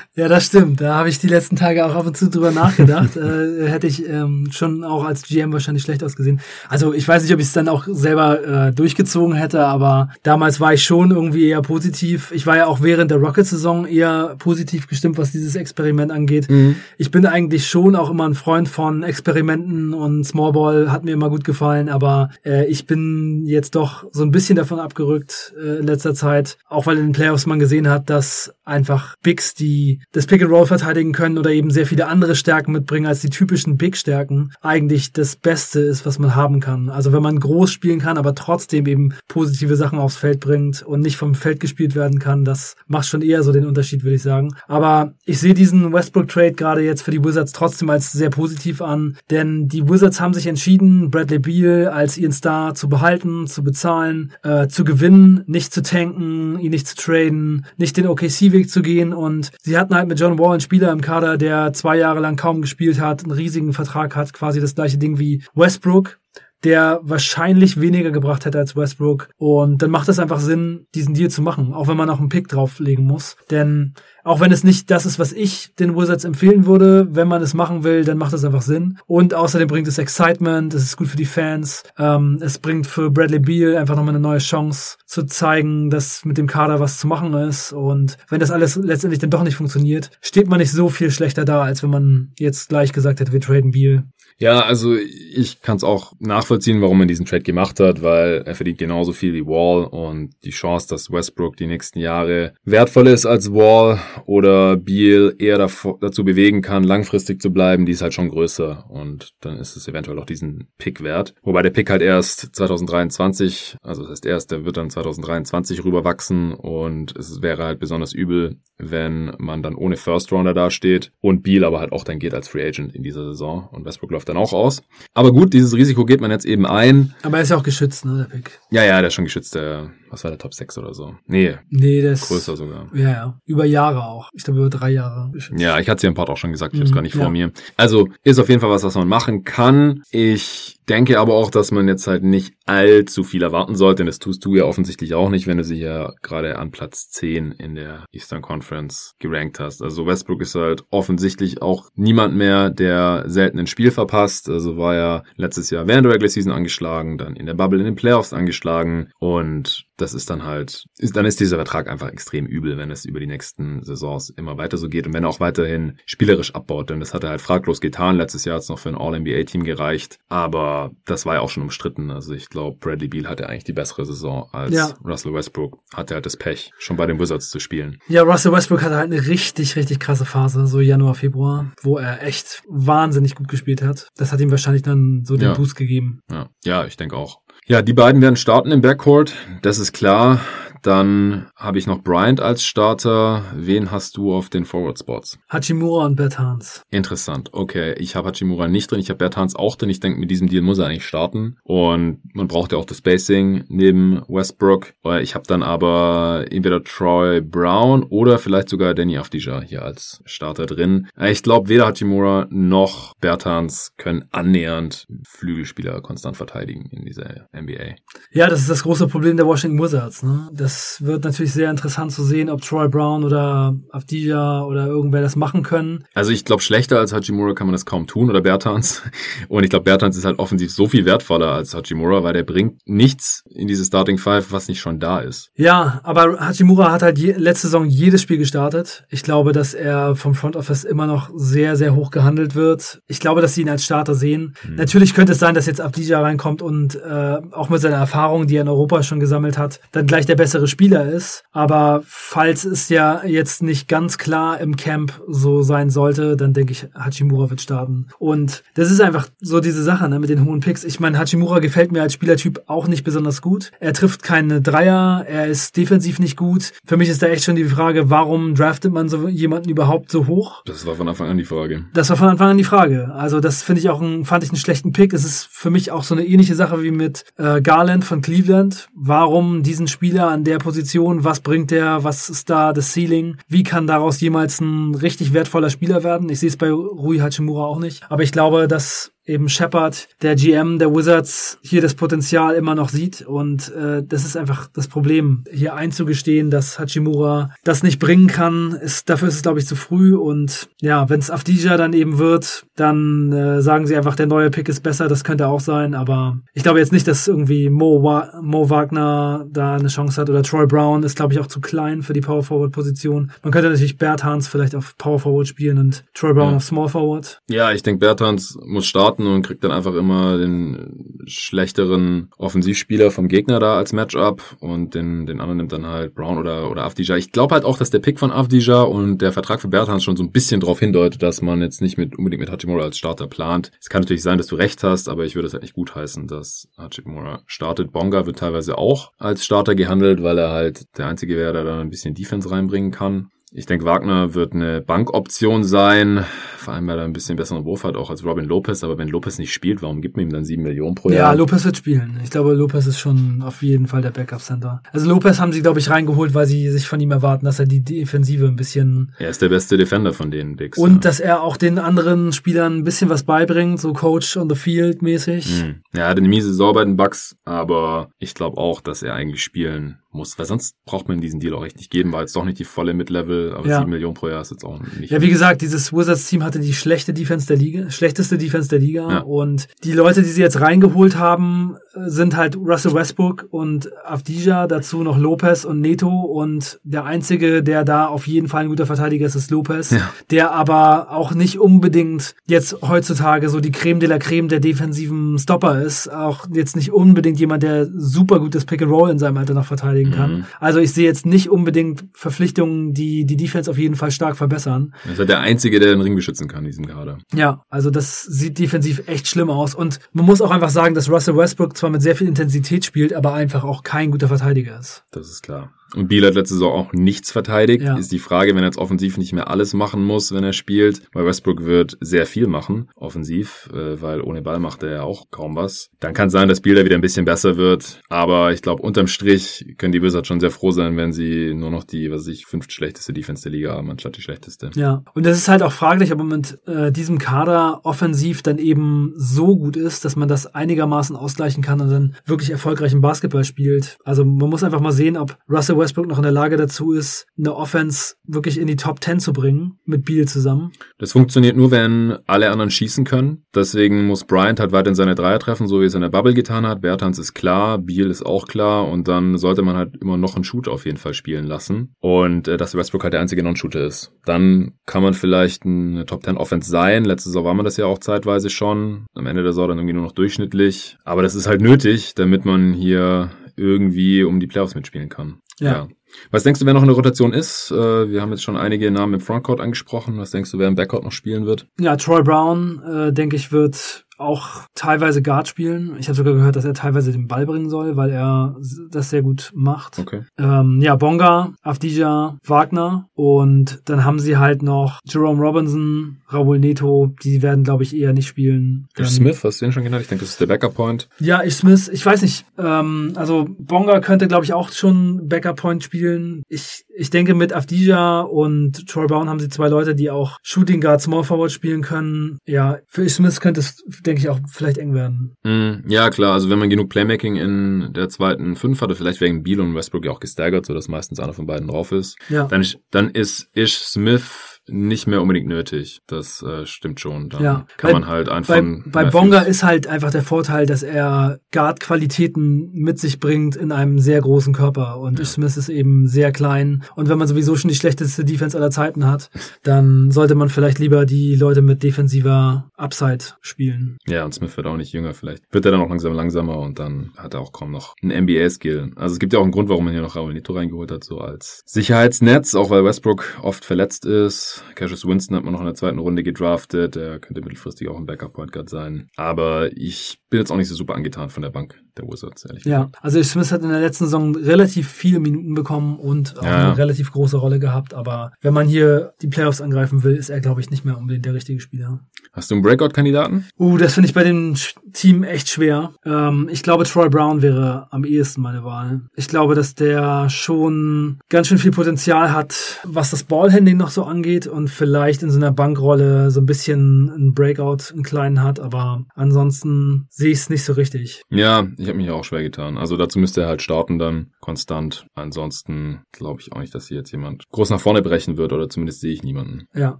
[0.13, 0.81] Ja, das stimmt.
[0.81, 3.15] Da habe ich die letzten Tage auch ab und zu drüber nachgedacht.
[3.15, 6.41] äh, hätte ich ähm, schon auch als GM wahrscheinlich schlecht ausgesehen.
[6.67, 10.59] Also ich weiß nicht, ob ich es dann auch selber äh, durchgezogen hätte, aber damals
[10.59, 12.33] war ich schon irgendwie eher positiv.
[12.33, 16.49] Ich war ja auch während der Rocket-Saison eher positiv gestimmt, was dieses Experiment angeht.
[16.49, 16.75] Mhm.
[16.97, 21.29] Ich bin eigentlich schon auch immer ein Freund von Experimenten und Smallball hat mir immer
[21.29, 25.87] gut gefallen, aber äh, ich bin jetzt doch so ein bisschen davon abgerückt äh, in
[25.87, 30.25] letzter Zeit, auch weil in den Playoffs man gesehen hat, dass einfach Bigs, die das
[30.25, 33.77] Pick and Roll verteidigen können oder eben sehr viele andere Stärken mitbringen als die typischen
[33.77, 36.89] Big Stärken, eigentlich das Beste ist, was man haben kann.
[36.89, 41.01] Also wenn man groß spielen kann, aber trotzdem eben positive Sachen aufs Feld bringt und
[41.01, 44.21] nicht vom Feld gespielt werden kann, das macht schon eher so den Unterschied, würde ich
[44.21, 44.55] sagen.
[44.67, 48.81] Aber ich sehe diesen Westbrook Trade gerade jetzt für die Wizards trotzdem als sehr positiv
[48.81, 53.63] an, denn die Wizards haben sich entschieden, Bradley Beal als ihren Star zu behalten, zu
[53.63, 58.81] bezahlen, äh, zu gewinnen, nicht zu tanken, ihn nicht zu traden, nicht den OKC-Weg zu
[58.81, 62.19] gehen und sie hatten halt mit John Wall einen Spieler im Kader, der zwei Jahre
[62.19, 66.19] lang kaum gespielt hat, einen riesigen Vertrag hat, quasi das gleiche Ding wie Westbrook
[66.63, 69.29] der wahrscheinlich weniger gebracht hätte als Westbrook.
[69.37, 72.29] Und dann macht es einfach Sinn, diesen Deal zu machen, auch wenn man auch einen
[72.29, 73.35] Pick drauflegen muss.
[73.49, 73.93] Denn
[74.23, 77.53] auch wenn es nicht das ist, was ich den Wizards empfehlen würde, wenn man es
[77.53, 78.97] machen will, dann macht es einfach Sinn.
[79.07, 83.09] Und außerdem bringt es Excitement, es ist gut für die Fans, ähm, es bringt für
[83.09, 87.07] Bradley Beal einfach nochmal eine neue Chance zu zeigen, dass mit dem Kader was zu
[87.07, 87.73] machen ist.
[87.73, 91.45] Und wenn das alles letztendlich dann doch nicht funktioniert, steht man nicht so viel schlechter
[91.45, 94.03] da, als wenn man jetzt gleich gesagt hätte, wir traden Beal.
[94.41, 98.55] Ja, also ich kann es auch nachvollziehen, warum man diesen Trade gemacht hat, weil er
[98.55, 103.27] verdient genauso viel wie Wall und die Chance, dass Westbrook die nächsten Jahre wertvoller ist
[103.27, 108.29] als Wall oder Beal eher dazu bewegen kann, langfristig zu bleiben, die ist halt schon
[108.29, 111.35] größer und dann ist es eventuell auch diesen Pick wert.
[111.43, 116.55] Wobei der Pick halt erst 2023, also das heißt erst, der wird dann 2023 rüberwachsen
[116.55, 121.63] und es wäre halt besonders übel, wenn man dann ohne First Rounder dasteht und Beal
[121.63, 124.41] aber halt auch dann geht als Free Agent in dieser Saison und Westbrook läuft dann
[124.41, 124.81] auch aus.
[125.13, 127.13] Aber gut, dieses Risiko geht man jetzt eben ein.
[127.23, 128.59] Aber er ist ja auch geschützt, ne, der Pick.
[128.71, 131.15] Ja, ja, der ist schon geschützt, der, was war der Top 6 oder so?
[131.25, 131.55] Nee.
[131.69, 132.27] Nee, das.
[132.27, 132.87] Größer sogar.
[132.93, 133.39] Ja, ja.
[133.45, 134.29] Über Jahre auch.
[134.33, 135.31] Ich glaube, über drei Jahre.
[135.55, 137.01] Ja, ich hatte es ja im Part auch schon gesagt, ich mhm, habe es gar
[137.01, 137.21] nicht ja.
[137.21, 137.51] vor mir.
[137.77, 140.03] Also, ist auf jeden Fall was, was man machen kann.
[140.11, 144.01] Ich denke aber auch, dass man jetzt halt nicht allzu viel erwarten sollte.
[144.01, 147.09] denn das tust du ja offensichtlich auch nicht, wenn du sie ja gerade an Platz
[147.09, 149.81] 10 in der Eastern Conference gerankt hast.
[149.81, 154.49] Also Westbrook ist halt offensichtlich auch niemand mehr, der selten ein Spiel verpasst.
[154.49, 157.85] Also war ja letztes Jahr während der Regular Season angeschlagen, dann in der Bubble in
[157.85, 162.45] den Playoffs angeschlagen und das ist dann halt, ist, dann ist dieser Vertrag einfach extrem
[162.45, 165.39] übel, wenn es über die nächsten Saisons immer weiter so geht und wenn er auch
[165.39, 168.17] weiterhin spielerisch abbaut, denn das hat er halt fraglos getan.
[168.17, 171.63] Letztes Jahr hat es noch für ein All-NBA-Team gereicht, aber das war ja auch schon
[171.63, 172.11] umstritten.
[172.11, 174.93] Also ich glaube, Bradley Beal hatte eigentlich die bessere Saison als ja.
[175.05, 175.79] Russell Westbrook.
[175.93, 177.99] Hatte halt das Pech, schon bei den Wizards zu spielen.
[178.07, 182.23] Ja, Russell Westbrook hatte halt eine richtig, richtig krasse Phase, so Januar, Februar, wo er
[182.23, 184.09] echt wahnsinnig gut gespielt hat.
[184.15, 185.53] Das hat ihm wahrscheinlich dann so den ja.
[185.53, 186.21] Boost gegeben.
[186.29, 187.41] Ja, ja ich denke auch.
[187.71, 190.41] Ja, die beiden werden starten im Backcourt, das ist klar.
[190.81, 193.43] Dann habe ich noch Bryant als Starter.
[193.55, 195.37] Wen hast du auf den Forward Spots?
[195.49, 196.83] Hachimura und Bertans.
[196.89, 197.49] Interessant.
[197.53, 198.99] Okay, ich habe Hachimura nicht drin.
[198.99, 199.89] Ich habe Bertans auch drin.
[199.89, 201.57] Ich denke, mit diesem Deal muss er eigentlich starten.
[201.63, 204.93] Und man braucht ja auch das Spacing neben Westbrook.
[205.21, 210.65] Ich habe dann aber entweder Troy Brown oder vielleicht sogar Danny Afdija hier als Starter
[210.65, 211.07] drin.
[211.19, 217.95] Ich glaube, weder Hachimura noch Bertans können annähernd Flügelspieler konstant verteidigen in dieser NBA.
[218.31, 220.23] Ja, das ist das große Problem der Washington Wizards.
[220.23, 220.49] Ne?
[220.53, 225.21] Das das wird natürlich sehr interessant zu sehen, ob Troy Brown oder Avdija oder irgendwer
[225.21, 226.05] das machen können.
[226.13, 229.01] Also ich glaube, schlechter als Hachimura kann man das kaum tun oder Bertans.
[229.49, 232.79] Und ich glaube, Bertans ist halt offensiv so viel wertvoller als Hachimura, weil der bringt
[232.85, 235.49] nichts in diese Starting Five, was nicht schon da ist.
[235.55, 239.03] Ja, aber Hachimura hat halt je, letzte Saison jedes Spiel gestartet.
[239.09, 243.01] Ich glaube, dass er vom Front Office immer noch sehr, sehr hoch gehandelt wird.
[243.07, 244.53] Ich glaube, dass sie ihn als Starter sehen.
[244.61, 244.75] Hm.
[244.75, 248.55] Natürlich könnte es sein, dass jetzt Avdija reinkommt und äh, auch mit seiner Erfahrung, die
[248.55, 251.43] er in Europa schon gesammelt hat, dann gleich der bessere Spieler ist.
[251.51, 256.71] Aber falls es ja jetzt nicht ganz klar im Camp so sein sollte, dann denke
[256.71, 258.07] ich, Hachimura wird starten.
[258.19, 260.83] Und das ist einfach so diese Sache ne, mit den hohen Picks.
[260.83, 263.71] Ich meine, Hachimura gefällt mir als Spielertyp auch nicht besonders gut.
[263.79, 266.71] Er trifft keine Dreier, er ist defensiv nicht gut.
[266.85, 270.27] Für mich ist da echt schon die Frage, warum draftet man so jemanden überhaupt so
[270.27, 270.63] hoch?
[270.65, 271.85] Das war von Anfang an die Frage.
[271.93, 273.13] Das war von Anfang an die Frage.
[273.13, 275.13] Also das finde ich auch ein, fand ich einen schlechten Pick.
[275.13, 278.87] Es ist für mich auch so eine ähnliche Sache wie mit äh, Garland von Cleveland.
[278.95, 281.23] Warum diesen Spieler an der Position?
[281.23, 282.03] Was bringt der?
[282.03, 283.37] Was ist da das Ceiling?
[283.47, 286.29] Wie kann daraus jemals ein richtig wertvoller Spieler werden?
[286.29, 288.03] Ich sehe es bei Rui Hachimura auch nicht.
[288.09, 292.89] Aber ich glaube, dass eben Shepard, der GM der Wizards, hier das Potenzial immer noch
[292.89, 293.21] sieht.
[293.21, 298.73] Und äh, das ist einfach das Problem, hier einzugestehen, dass Hachimura das nicht bringen kann.
[298.73, 300.15] Ist, dafür ist es, glaube ich, zu früh.
[300.15, 304.51] Und ja, wenn es Afdija dann eben wird, dann äh, sagen sie einfach, der neue
[304.51, 305.07] Pick ist besser.
[305.07, 305.95] Das könnte auch sein.
[305.95, 310.29] Aber ich glaube jetzt nicht, dass irgendwie Mo, Wa Mo Wagner da eine Chance hat.
[310.29, 313.31] Oder Troy Brown ist, glaube ich, auch zu klein für die Power Forward Position.
[313.43, 316.55] Man könnte natürlich Berthans vielleicht auf Power Forward spielen und Troy Brown ja.
[316.57, 317.41] auf Small Forward.
[317.49, 323.11] Ja, ich denke, Berthans muss starten starten und kriegt dann einfach immer den schlechteren Offensivspieler
[323.11, 326.83] vom Gegner da als Matchup und den, den anderen nimmt dann halt Brown oder, oder
[326.83, 327.15] Avdija.
[327.15, 330.17] Ich glaube halt auch, dass der Pick von Avdija und der Vertrag für Bertans schon
[330.17, 333.27] so ein bisschen darauf hindeutet, dass man jetzt nicht mit, unbedingt mit Hachimura als Starter
[333.27, 333.71] plant.
[333.79, 335.95] Es kann natürlich sein, dass du recht hast, aber ich würde es halt nicht gut
[335.95, 337.91] heißen, dass Hachimura startet.
[337.91, 341.79] Bonga wird teilweise auch als Starter gehandelt, weil er halt der Einzige wäre, der da
[341.79, 343.29] ein bisschen Defense reinbringen kann.
[343.53, 346.23] Ich denke, Wagner wird eine Bankoption sein,
[346.55, 348.81] vor allem weil er ein bisschen besseren Wurf hat, auch als Robin Lopez.
[348.85, 351.17] Aber wenn Lopez nicht spielt, warum gibt man ihm dann sieben Millionen pro Jahr?
[351.17, 352.17] Ja, Lopez wird spielen.
[352.23, 354.81] Ich glaube, Lopez ist schon auf jeden Fall der Backup-Center.
[354.93, 357.65] Also Lopez haben sie, glaube ich, reingeholt, weil sie sich von ihm erwarten, dass er
[357.65, 359.11] die Defensive ein bisschen...
[359.19, 360.77] Er ist der beste Defender von den Bigs.
[360.77, 360.99] Und ja.
[360.99, 365.01] dass er auch den anderen Spielern ein bisschen was beibringt, so Coach on the Field
[365.01, 365.61] mäßig.
[365.61, 365.81] Hm.
[365.93, 369.13] Ja, er hatte eine miese Saison bei den Bucks, aber ich glaube auch, dass er
[369.13, 372.33] eigentlich spielen muss, weil sonst braucht man diesen Deal auch echt nicht geben, weil es
[372.33, 373.79] doch nicht die volle Mid-Level, aber ja.
[373.79, 375.11] 7 Millionen pro Jahr ist jetzt auch nicht.
[375.11, 379.09] Ja, wie gesagt, dieses Wizards-Team hatte die schlechte Defense der Liga, schlechteste Defense der Liga
[379.09, 379.19] ja.
[379.19, 385.03] und die Leute, die sie jetzt reingeholt haben, sind halt Russell Westbrook und Avdija, dazu
[385.03, 389.25] noch Lopez und Neto und der einzige, der da auf jeden Fall ein guter Verteidiger
[389.25, 390.09] ist, ist Lopez, ja.
[390.29, 395.37] der aber auch nicht unbedingt jetzt heutzutage so die Creme de la Creme der defensiven
[395.37, 399.37] Stopper ist, auch jetzt nicht unbedingt jemand, der super gutes Pick and Roll in seinem
[399.37, 400.31] Alter noch verteidigen kann.
[400.31, 400.45] Mhm.
[400.59, 404.93] Also ich sehe jetzt nicht unbedingt Verpflichtungen, die die Defense auf jeden Fall stark verbessern.
[405.05, 407.17] Er ist halt der Einzige, der den Ring beschützen kann in diesem Kader.
[407.33, 409.75] Ja, also das sieht defensiv echt schlimm aus.
[409.75, 413.11] Und man muss auch einfach sagen, dass Russell Westbrook zwar mit sehr viel Intensität spielt,
[413.11, 415.03] aber einfach auch kein guter Verteidiger ist.
[415.09, 415.73] Das ist klar.
[415.95, 417.83] Und Biel hat letzte Saison auch nichts verteidigt.
[417.83, 417.97] Ja.
[417.97, 421.01] Ist die Frage, wenn er jetzt offensiv nicht mehr alles machen muss, wenn er spielt.
[421.13, 425.29] Weil Westbrook wird sehr viel machen, offensiv, äh, weil ohne Ball macht er ja auch
[425.31, 425.89] kaum was.
[425.99, 428.01] Dann kann sein, dass Biel da wieder ein bisschen besser wird.
[428.09, 431.71] Aber ich glaube, unterm Strich können die Wizards schon sehr froh sein, wenn sie nur
[431.71, 434.71] noch die, was weiß ich, fünft schlechteste Defense der Liga haben, anstatt die schlechteste.
[434.75, 438.57] Ja, und das ist halt auch fraglich, ob man mit äh, diesem Kader offensiv dann
[438.57, 443.43] eben so gut ist, dass man das einigermaßen ausgleichen kann und dann wirklich erfolgreichen Basketball
[443.43, 443.97] spielt.
[444.03, 447.27] Also man muss einfach mal sehen, ob Russell Westbrook noch in der Lage dazu ist,
[447.37, 450.71] eine Offense wirklich in die Top 10 zu bringen, mit Beal zusammen.
[450.97, 453.43] Das funktioniert nur, wenn alle anderen schießen können.
[453.53, 456.65] Deswegen muss Bryant halt weiterhin seine Dreier treffen, so wie es in der Bubble getan
[456.65, 456.81] hat.
[456.81, 460.43] Bertans ist klar, Beal ist auch klar und dann sollte man halt immer noch einen
[460.43, 461.93] Shooter auf jeden Fall spielen lassen.
[461.99, 464.13] Und äh, dass Westbrook halt der einzige Non-Shooter ist.
[464.25, 467.05] Dann kann man vielleicht eine Top 10 Offense sein.
[467.05, 469.05] Letzte Saison war man das ja auch zeitweise schon.
[469.13, 470.97] Am Ende der Saison dann irgendwie nur noch durchschnittlich.
[471.03, 475.41] Aber das ist halt nötig, damit man hier irgendwie um die Playoffs mitspielen kann.
[475.59, 475.71] Ja.
[475.71, 475.87] ja.
[476.31, 477.71] Was denkst du, wer noch in der Rotation ist?
[477.71, 480.17] Äh, wir haben jetzt schon einige Namen im Frontcourt angesprochen.
[480.17, 481.67] Was denkst du, wer im Backcourt noch spielen wird?
[481.79, 485.95] Ja, Troy Brown, äh, denke ich, wird auch teilweise Guard spielen.
[485.99, 488.55] Ich habe sogar gehört, dass er teilweise den Ball bringen soll, weil er
[488.89, 489.99] das sehr gut macht.
[489.99, 490.23] Okay.
[490.37, 497.13] Ähm, ja, Bonga, Avdija, Wagner und dann haben sie halt noch Jerome Robinson, Raul Neto,
[497.23, 498.87] die werden, glaube ich, eher nicht spielen.
[498.97, 500.03] Ish Smith, hast du den schon genannt?
[500.03, 501.09] Ich denke, das ist der Backup-Point.
[501.19, 502.45] Ja, Ish Smith, ich weiß nicht.
[502.57, 506.43] Ähm, also Bonga könnte, glaube ich, auch schon Backup-Point spielen.
[506.47, 510.81] Ich ich denke, mit Avdija und Troy Brown haben sie zwei Leute, die auch Shooting
[510.81, 512.37] Guard Small Forward spielen können.
[512.45, 515.35] Ja, für Ish Smith könnte es, denke ich, auch vielleicht eng werden.
[515.43, 516.33] Mm, ja, klar.
[516.33, 520.05] Also wenn man genug Playmaking in der zweiten Fünf hatte, vielleicht wegen Beal und Westbrook
[520.05, 522.45] ja auch gestaggert, so dass meistens einer von beiden drauf ist, ja.
[522.45, 526.01] dann, dann ist Ish Smith nicht mehr unbedingt nötig.
[526.07, 527.29] Das äh, stimmt schon.
[527.29, 528.55] Dann ja, kann bei, man halt einfach.
[528.55, 533.71] Bei, bei Bonga ist halt einfach der Vorteil, dass er Guard-Qualitäten mit sich bringt in
[533.71, 534.99] einem sehr großen Körper.
[534.99, 535.25] Und ja.
[535.25, 536.83] Smith ist eben sehr klein.
[536.95, 539.29] Und wenn man sowieso schon die schlechteste Defense aller Zeiten hat,
[539.63, 543.97] dann sollte man vielleicht lieber die Leute mit defensiver Upside spielen.
[544.07, 545.13] Ja, und Smith wird auch nicht jünger.
[545.13, 548.25] Vielleicht wird er dann auch langsam langsamer und dann hat er auch kaum noch einen
[548.25, 548.91] NBA-Skill.
[548.95, 551.03] Also es gibt ja auch einen Grund, warum man hier noch Raul Nito reingeholt hat,
[551.03, 554.60] so als Sicherheitsnetz, auch weil Westbrook oft verletzt ist.
[554.75, 556.95] Cassius Winston hat man noch in der zweiten Runde gedraftet.
[556.95, 559.09] Der könnte mittelfristig auch ein Backup-Point Guard sein.
[559.15, 562.63] Aber ich bin jetzt auch nicht so super angetan von der Bank der Wizards, ehrlich
[562.63, 566.69] Ja, also Smith hat in der letzten Saison relativ viele Minuten bekommen und auch ja.
[566.69, 567.93] eine relativ große Rolle gehabt.
[567.93, 571.25] Aber wenn man hier die Playoffs angreifen will, ist er, glaube ich, nicht mehr unbedingt
[571.25, 571.99] der richtige Spieler.
[572.31, 573.45] Hast du einen Breakout-Kandidaten?
[573.59, 574.55] Uh, das finde ich bei dem
[574.93, 575.91] Team echt schwer.
[576.05, 579.01] Ähm, ich glaube, Troy Brown wäre am ehesten meine Wahl.
[579.17, 584.03] Ich glaube, dass der schon ganz schön viel Potenzial hat, was das Ballhandling noch so
[584.05, 588.61] angeht und vielleicht in so einer Bankrolle so ein bisschen einen Breakout, einen kleinen hat.
[588.61, 591.21] Aber ansonsten sehe ich es nicht so richtig.
[591.29, 592.77] Ja, ich habe mich auch schwer getan.
[592.77, 595.05] Also dazu müsste er halt starten dann konstant.
[595.13, 598.69] Ansonsten glaube ich auch nicht, dass hier jetzt jemand groß nach vorne brechen wird oder
[598.69, 599.65] zumindest sehe ich niemanden.
[599.73, 599.99] Ja.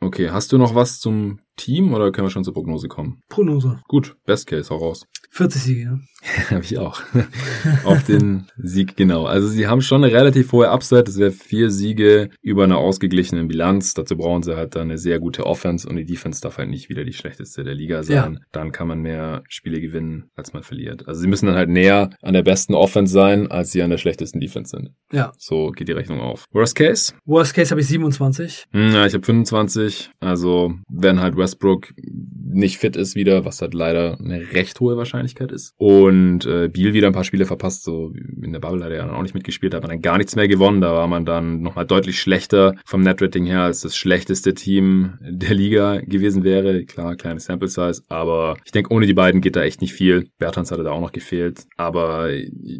[0.00, 3.20] Okay, hast du noch was zum Team oder können wir schon zur Prognose kommen?
[3.28, 3.80] Prognose.
[3.88, 5.06] Gut, Best Case, hau raus.
[5.34, 5.98] 40 Siege, ja.
[6.50, 7.00] Habe ich auch.
[7.84, 9.24] Auf den Sieg, genau.
[9.24, 11.04] Also sie haben schon eine relativ hohe Upside.
[11.04, 13.94] Das wäre vier Siege über einer ausgeglichenen Bilanz.
[13.94, 16.90] Dazu brauchen sie halt dann eine sehr gute Offense und die Defense darf halt nicht
[16.90, 18.34] wieder die schlechteste der Liga sein.
[18.34, 18.46] Ja.
[18.52, 21.08] Dann kann man mehr Spiele gewinnen, als man verliert.
[21.08, 23.98] Also sie müssen dann halt näher an der besten Offense sein, als sie an der
[23.98, 24.90] schlechtesten Defense sind.
[25.12, 25.32] Ja.
[25.38, 26.44] So geht die Rechnung auf.
[26.52, 27.14] Worst Case?
[27.24, 28.66] Worst Case habe ich 27.
[28.70, 30.10] Hm, ja, ich habe 25.
[30.20, 31.88] Also werden halt Westbrook
[32.54, 35.21] nicht fit ist wieder, was halt leider eine recht hohe Wahrscheinlichkeit
[35.52, 35.74] ist.
[35.76, 38.12] Und äh, Biel wieder ein paar Spiele verpasst, so
[38.42, 40.18] in der Bubble hat er ja dann auch nicht mitgespielt, da hat man dann gar
[40.18, 40.80] nichts mehr gewonnen.
[40.80, 45.54] Da war man dann nochmal deutlich schlechter vom Netrating her, als das schlechteste Team der
[45.54, 46.84] Liga gewesen wäre.
[46.84, 50.28] Klar, kleine Sample Size, aber ich denke, ohne die beiden geht da echt nicht viel.
[50.38, 51.64] Bertans hatte da auch noch gefehlt.
[51.76, 52.28] Aber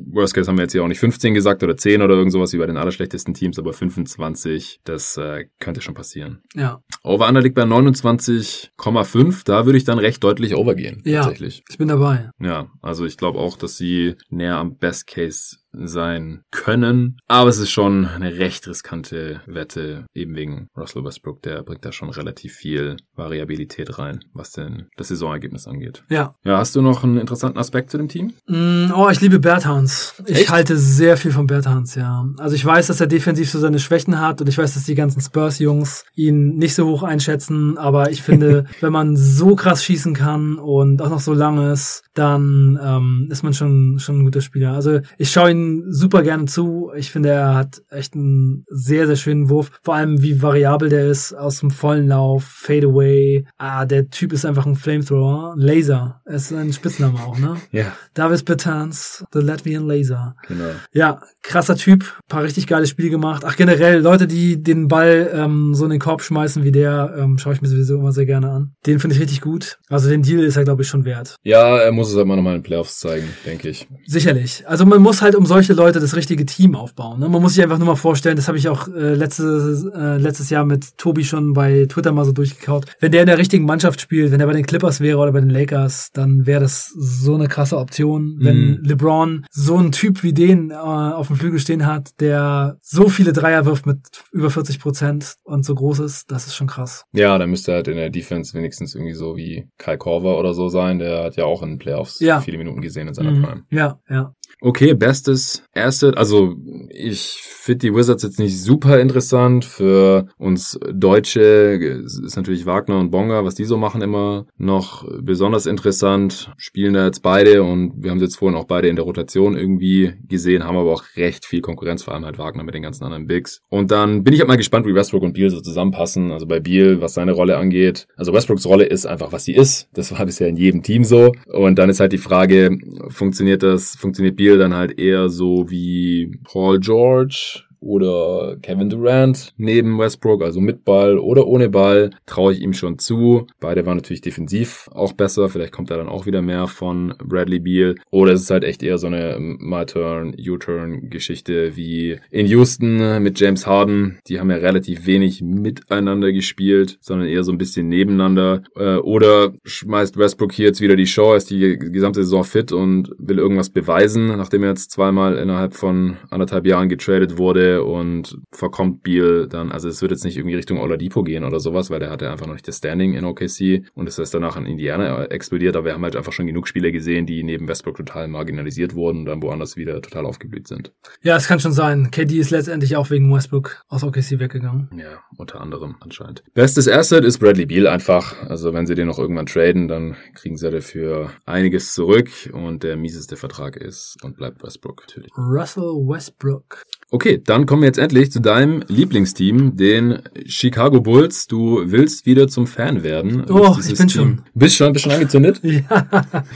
[0.07, 2.53] Worst Case haben wir jetzt hier auch nicht 15 gesagt oder 10 oder irgend sowas
[2.53, 6.43] wie bei den allerschlechtesten Teams, aber 25, das äh, könnte schon passieren.
[6.55, 6.81] Ja.
[7.03, 9.43] Over-Under liegt bei 29,5.
[9.45, 11.03] Da würde ich dann recht deutlich overgehen.
[11.05, 11.63] Ja, tatsächlich.
[11.69, 12.31] ich bin dabei.
[12.41, 17.19] Ja, also ich glaube auch, dass sie näher am Best Case sein können.
[17.29, 21.43] Aber es ist schon eine recht riskante Wette, eben wegen Russell Westbrook.
[21.43, 26.05] Der bringt da schon relativ viel Variabilität rein, was denn das Saisonergebnis angeht.
[26.09, 26.35] Ja.
[26.45, 28.33] Ja, hast du noch einen interessanten Aspekt zu dem Team?
[28.47, 30.23] Mm, oh, ich liebe Berthans.
[30.27, 30.51] Ich Echt?
[30.51, 32.27] halte sehr viel von Berthans, ja.
[32.39, 34.95] Also ich weiß, dass er defensiv so seine Schwächen hat und ich weiß, dass die
[34.95, 40.15] ganzen Spurs-Jungs ihn nicht so hoch einschätzen, aber ich finde, wenn man so krass schießen
[40.15, 44.41] kann und auch noch so lang ist, dann ähm, ist man schon, schon ein guter
[44.41, 44.73] Spieler.
[44.73, 46.91] Also ich schaue ihn super gerne zu.
[46.97, 49.71] Ich finde, er hat echt einen sehr, sehr schönen Wurf.
[49.83, 53.45] Vor allem, wie variabel der ist aus dem vollen Lauf, Fadeaway.
[53.59, 55.55] Ah, der Typ ist einfach ein Flamethrower.
[55.57, 56.21] Laser.
[56.25, 57.57] Er ist ein Spitzname auch, ne?
[57.73, 57.97] Ja.
[58.15, 60.37] Davis Bertans, The Latvian Laser.
[60.47, 60.65] Genau.
[60.93, 62.05] Ja, krasser Typ.
[62.29, 63.45] Paar richtig geile Spiele gemacht.
[63.47, 67.39] Ach, generell, Leute, die den Ball ähm, so in den Korb schmeißen wie der, ähm,
[67.39, 68.73] schaue ich mir sowieso immer sehr gerne an.
[68.87, 69.79] Den finde ich richtig gut.
[69.89, 71.37] Also den Deal ist er, glaube ich, schon wert.
[71.43, 73.89] Ja, er muss es halt mal nochmal in den Playoffs zeigen, denke ich.
[74.07, 74.65] Sicherlich.
[74.67, 77.21] Also man muss halt um solche Leute das richtige Team aufbauen.
[77.21, 77.29] Ne?
[77.29, 80.49] Man muss sich einfach nur mal vorstellen, das habe ich auch äh, letztes, äh, letztes
[80.49, 82.87] Jahr mit Tobi schon bei Twitter mal so durchgekaut.
[83.01, 85.41] Wenn der in der richtigen Mannschaft spielt, wenn er bei den Clippers wäre oder bei
[85.41, 88.39] den Lakers, dann wäre das so eine krasse Option.
[88.41, 88.79] Wenn mhm.
[88.83, 93.35] LeBron so einen Typ wie den äh, auf dem Flügel stehen hat, der so viele
[93.35, 93.99] Dreier wirft mit
[94.33, 97.05] über 40 Prozent und so groß ist, das ist schon krass.
[97.13, 100.69] Ja, dann müsste halt in der Defense wenigstens irgendwie so wie Kyle Korver oder so
[100.69, 100.99] sein.
[100.99, 102.41] Der hat ja auch in den Playoffs ja.
[102.41, 103.43] viele Minuten gesehen in seiner mhm.
[103.43, 103.63] Prime.
[103.69, 104.35] Ja, ja.
[104.65, 106.17] Okay, bestes Asset.
[106.17, 106.55] Also
[106.89, 109.65] ich finde die Wizards jetzt nicht super interessant.
[109.65, 115.67] Für uns Deutsche ist natürlich Wagner und Bonga, was die so machen, immer noch besonders
[115.67, 116.53] interessant.
[116.59, 119.57] Spielen da jetzt beide und wir haben sie jetzt vorhin auch beide in der Rotation
[119.57, 123.03] irgendwie gesehen, haben aber auch recht viel Konkurrenz, vor allem halt Wagner mit den ganzen
[123.03, 123.63] anderen Bigs.
[123.69, 126.31] Und dann bin ich halt mal gespannt, wie Westbrook und Beal so zusammenpassen.
[126.31, 128.07] Also bei Beal, was seine Rolle angeht.
[128.17, 129.89] Also Westbrooks Rolle ist einfach, was sie ist.
[129.93, 131.33] Das war bisher in jedem Team so.
[131.47, 136.39] Und dann ist halt die Frage, funktioniert das, funktioniert Beal dann halt eher so wie
[136.45, 142.63] Paul George oder Kevin Durant neben Westbrook, also mit Ball oder ohne Ball, traue ich
[142.63, 143.47] ihm schon zu.
[143.61, 145.49] Beide waren natürlich defensiv auch besser.
[145.49, 147.97] Vielleicht kommt da dann auch wieder mehr von Bradley Beal.
[148.11, 153.23] Oder es ist halt echt eher so eine My Turn, U-Turn Geschichte wie in Houston
[153.23, 154.19] mit James Harden.
[154.29, 158.63] Die haben ja relativ wenig miteinander gespielt, sondern eher so ein bisschen nebeneinander.
[158.77, 163.11] Äh, oder schmeißt Westbrook hier jetzt wieder die Show, ist die gesamte Saison fit und
[163.19, 169.03] will irgendwas beweisen, nachdem er jetzt zweimal innerhalb von anderthalb Jahren getradet wurde und verkommt
[169.03, 169.73] Beal dann.
[169.73, 172.47] Also es wird jetzt nicht irgendwie Richtung Oladipo gehen oder sowas, weil der hatte einfach
[172.47, 175.95] noch nicht das Standing in OKC und es ist danach in Indiana explodiert, aber wir
[175.95, 179.43] haben halt einfach schon genug Spieler gesehen, die neben Westbrook total marginalisiert wurden und dann
[179.43, 180.93] woanders wieder total aufgeblüht sind.
[181.23, 182.11] Ja, es kann schon sein.
[182.11, 184.91] KD ist letztendlich auch wegen Westbrook aus OKC weggegangen.
[184.97, 186.43] Ja, unter anderem anscheinend.
[186.55, 188.43] Bestes Asset ist Bradley Beal einfach.
[188.49, 192.97] Also wenn sie den noch irgendwann traden, dann kriegen sie dafür einiges zurück und der
[192.97, 195.31] mieseste Vertrag ist und bleibt Westbrook natürlich.
[195.37, 196.83] Russell Westbrook.
[197.15, 201.47] Okay, dann kommen wir jetzt endlich zu deinem Lieblingsteam, den Chicago Bulls.
[201.47, 203.45] Du willst wieder zum Fan werden.
[203.51, 204.09] Oh, ich bin Team.
[204.09, 204.43] schon.
[204.55, 205.61] Bist schon, bist schon angezündet?
[205.63, 206.07] ja,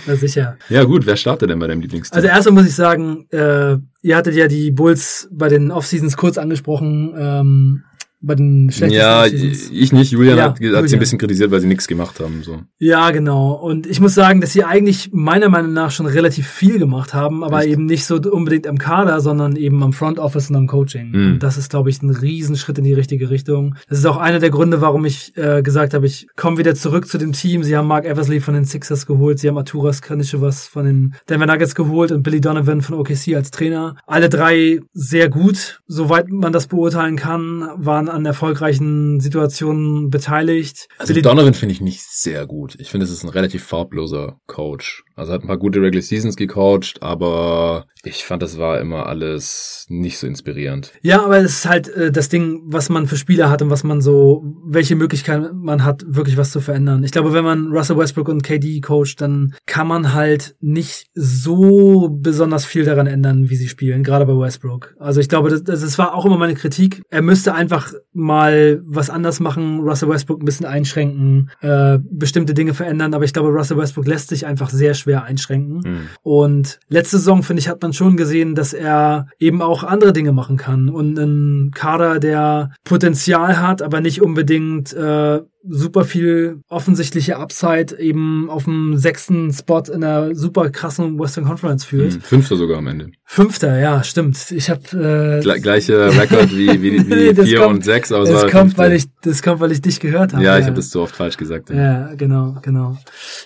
[0.07, 0.57] na sicher.
[0.71, 2.17] Ja gut, wer startet denn bei deinem Lieblingsteam?
[2.17, 6.39] Also erstmal muss ich sagen, äh, ihr hattet ja die Bulls bei den Offseasons kurz
[6.39, 7.13] angesprochen.
[7.19, 7.85] Ähm,
[8.27, 10.13] bei den schlechtesten Ja, ich nicht.
[10.13, 10.89] Julian ja, hat, hat Julian.
[10.89, 12.43] sie ein bisschen kritisiert, weil sie nichts gemacht haben.
[12.43, 12.61] So.
[12.79, 13.53] Ja, genau.
[13.53, 17.45] Und ich muss sagen, dass sie eigentlich meiner Meinung nach schon relativ viel gemacht haben,
[17.45, 17.71] aber Echt?
[17.71, 21.11] eben nicht so unbedingt am Kader, sondern eben am Front Office und am Coaching.
[21.11, 21.33] Mhm.
[21.33, 23.77] Und das ist, glaube ich, ein Riesenschritt in die richtige Richtung.
[23.89, 27.07] Das ist auch einer der Gründe, warum ich äh, gesagt habe, ich komme wieder zurück
[27.07, 27.63] zu dem Team.
[27.63, 30.01] Sie haben Mark Eversley von den Sixers geholt, sie haben Arturas
[30.35, 33.97] was von den Denver Nuggets geholt und Billy Donovan von OKC als Trainer.
[34.07, 40.89] Alle drei sehr gut, soweit man das beurteilen kann, waren an erfolgreichen Situationen beteiligt.
[40.99, 42.77] Also Billy Donovan finde ich nicht sehr gut.
[42.81, 45.05] Ich finde, es ist ein relativ farbloser Coach.
[45.15, 49.87] Also hat ein paar gute Regular Seasons gecoacht, aber ich fand, das war immer alles
[49.89, 50.93] nicht so inspirierend.
[51.03, 53.83] Ja, aber es ist halt äh, das Ding, was man für Spieler hat und was
[53.83, 57.03] man so, welche Möglichkeiten man hat, wirklich was zu verändern.
[57.03, 62.09] Ich glaube, wenn man Russell Westbrook und KD coacht, dann kann man halt nicht so
[62.11, 64.95] besonders viel daran ändern, wie sie spielen, gerade bei Westbrook.
[64.99, 67.03] Also ich glaube, das, das war auch immer meine Kritik.
[67.11, 72.75] Er müsste einfach mal was anders machen, Russell Westbrook ein bisschen einschränken, äh, bestimmte Dinge
[72.75, 75.81] verändern, aber ich glaube, Russell Westbrook lässt sich einfach sehr schwer einschränken.
[75.85, 76.09] Mhm.
[76.23, 80.33] Und letzte Saison, finde ich, hat man schon gesehen, dass er eben auch andere Dinge
[80.33, 80.89] machen kann.
[80.89, 88.49] Und ein Kader, der Potenzial hat, aber nicht unbedingt äh, super viel offensichtliche Upside eben
[88.49, 92.15] auf dem sechsten Spot in einer super krassen Western Conference führt.
[92.15, 93.09] Hm, fünfter sogar am Ende.
[93.25, 94.53] Fünfter, ja, stimmt.
[94.53, 98.51] Ich habe äh, Gle gleiche Rekord wie, wie, wie vier kommt, und sechs, aber das
[98.51, 100.45] kommt, weil ich das kommt, weil ich dich gehört habe.
[100.45, 100.61] Ja, ja.
[100.61, 101.71] ich habe das zu oft falsch gesagt.
[101.71, 101.77] Ja.
[101.77, 102.97] ja, genau, genau.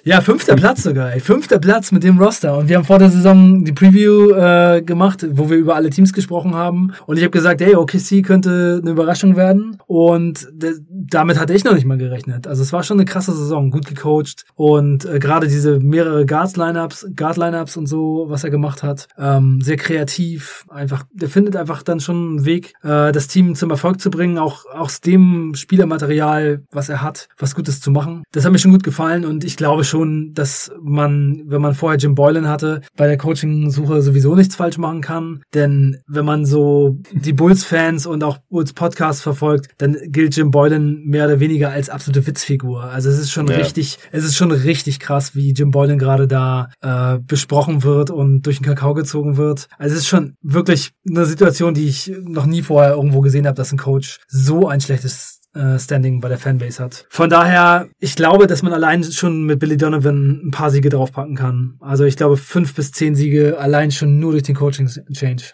[0.04, 1.12] Ja, fünfter Platz sogar.
[1.12, 1.20] Ey.
[1.20, 5.26] Fünfter Platz mit dem Roster und wir haben vor der Saison die Preview äh, gemacht,
[5.30, 8.90] wo wir über alle Teams gesprochen haben und ich habe gesagt, hey, OKC könnte eine
[8.90, 10.46] Überraschung werden und
[10.90, 12.46] damit hatte ich noch nicht mal gerechnet gerechnet.
[12.46, 17.76] Also es war schon eine krasse Saison, gut gecoacht und äh, gerade diese mehrere Guard-Lineups
[17.76, 20.66] und so, was er gemacht hat, ähm, sehr kreativ.
[20.68, 24.38] Einfach, der findet einfach dann schon einen Weg, äh, das Team zum Erfolg zu bringen,
[24.38, 28.24] auch aus dem Spielermaterial, was er hat, was Gutes zu machen.
[28.32, 31.98] Das hat mir schon gut gefallen und ich glaube schon, dass man, wenn man vorher
[31.98, 35.42] Jim Boylan hatte, bei der Coaching-Suche sowieso nichts falsch machen kann.
[35.54, 41.02] Denn wenn man so die Bulls-Fans und auch Bulls Podcast verfolgt, dann gilt Jim Boylan
[41.04, 42.84] mehr oder weniger als absolute Witzfigur.
[42.84, 43.56] Also es ist schon ja.
[43.56, 48.42] richtig, es ist schon richtig krass, wie Jim Boylan gerade da äh, besprochen wird und
[48.42, 49.68] durch den Kakao gezogen wird.
[49.76, 53.56] Also es ist schon wirklich eine Situation, die ich noch nie vorher irgendwo gesehen habe,
[53.56, 57.04] dass ein Coach so ein schlechtes äh, Standing bei der Fanbase hat.
[57.10, 61.36] Von daher, ich glaube, dass man allein schon mit Billy Donovan ein paar Siege draufpacken
[61.36, 61.74] kann.
[61.80, 65.52] Also ich glaube, fünf bis zehn Siege allein schon nur durch den Coaching-Change.